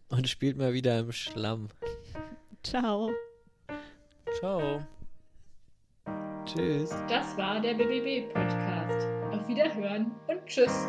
Und 0.08 0.28
spielt 0.28 0.56
mal 0.56 0.72
wieder 0.72 0.98
im 1.00 1.12
Schlamm. 1.12 1.68
Ciao. 2.62 3.10
Ciao. 4.38 4.86
Tschüss. 6.48 6.90
Das 7.08 7.36
war 7.36 7.60
der 7.60 7.74
BBB 7.74 8.32
Podcast. 8.32 9.06
Auf 9.32 9.46
Wiederhören 9.48 10.12
und 10.28 10.46
Tschüss. 10.46 10.88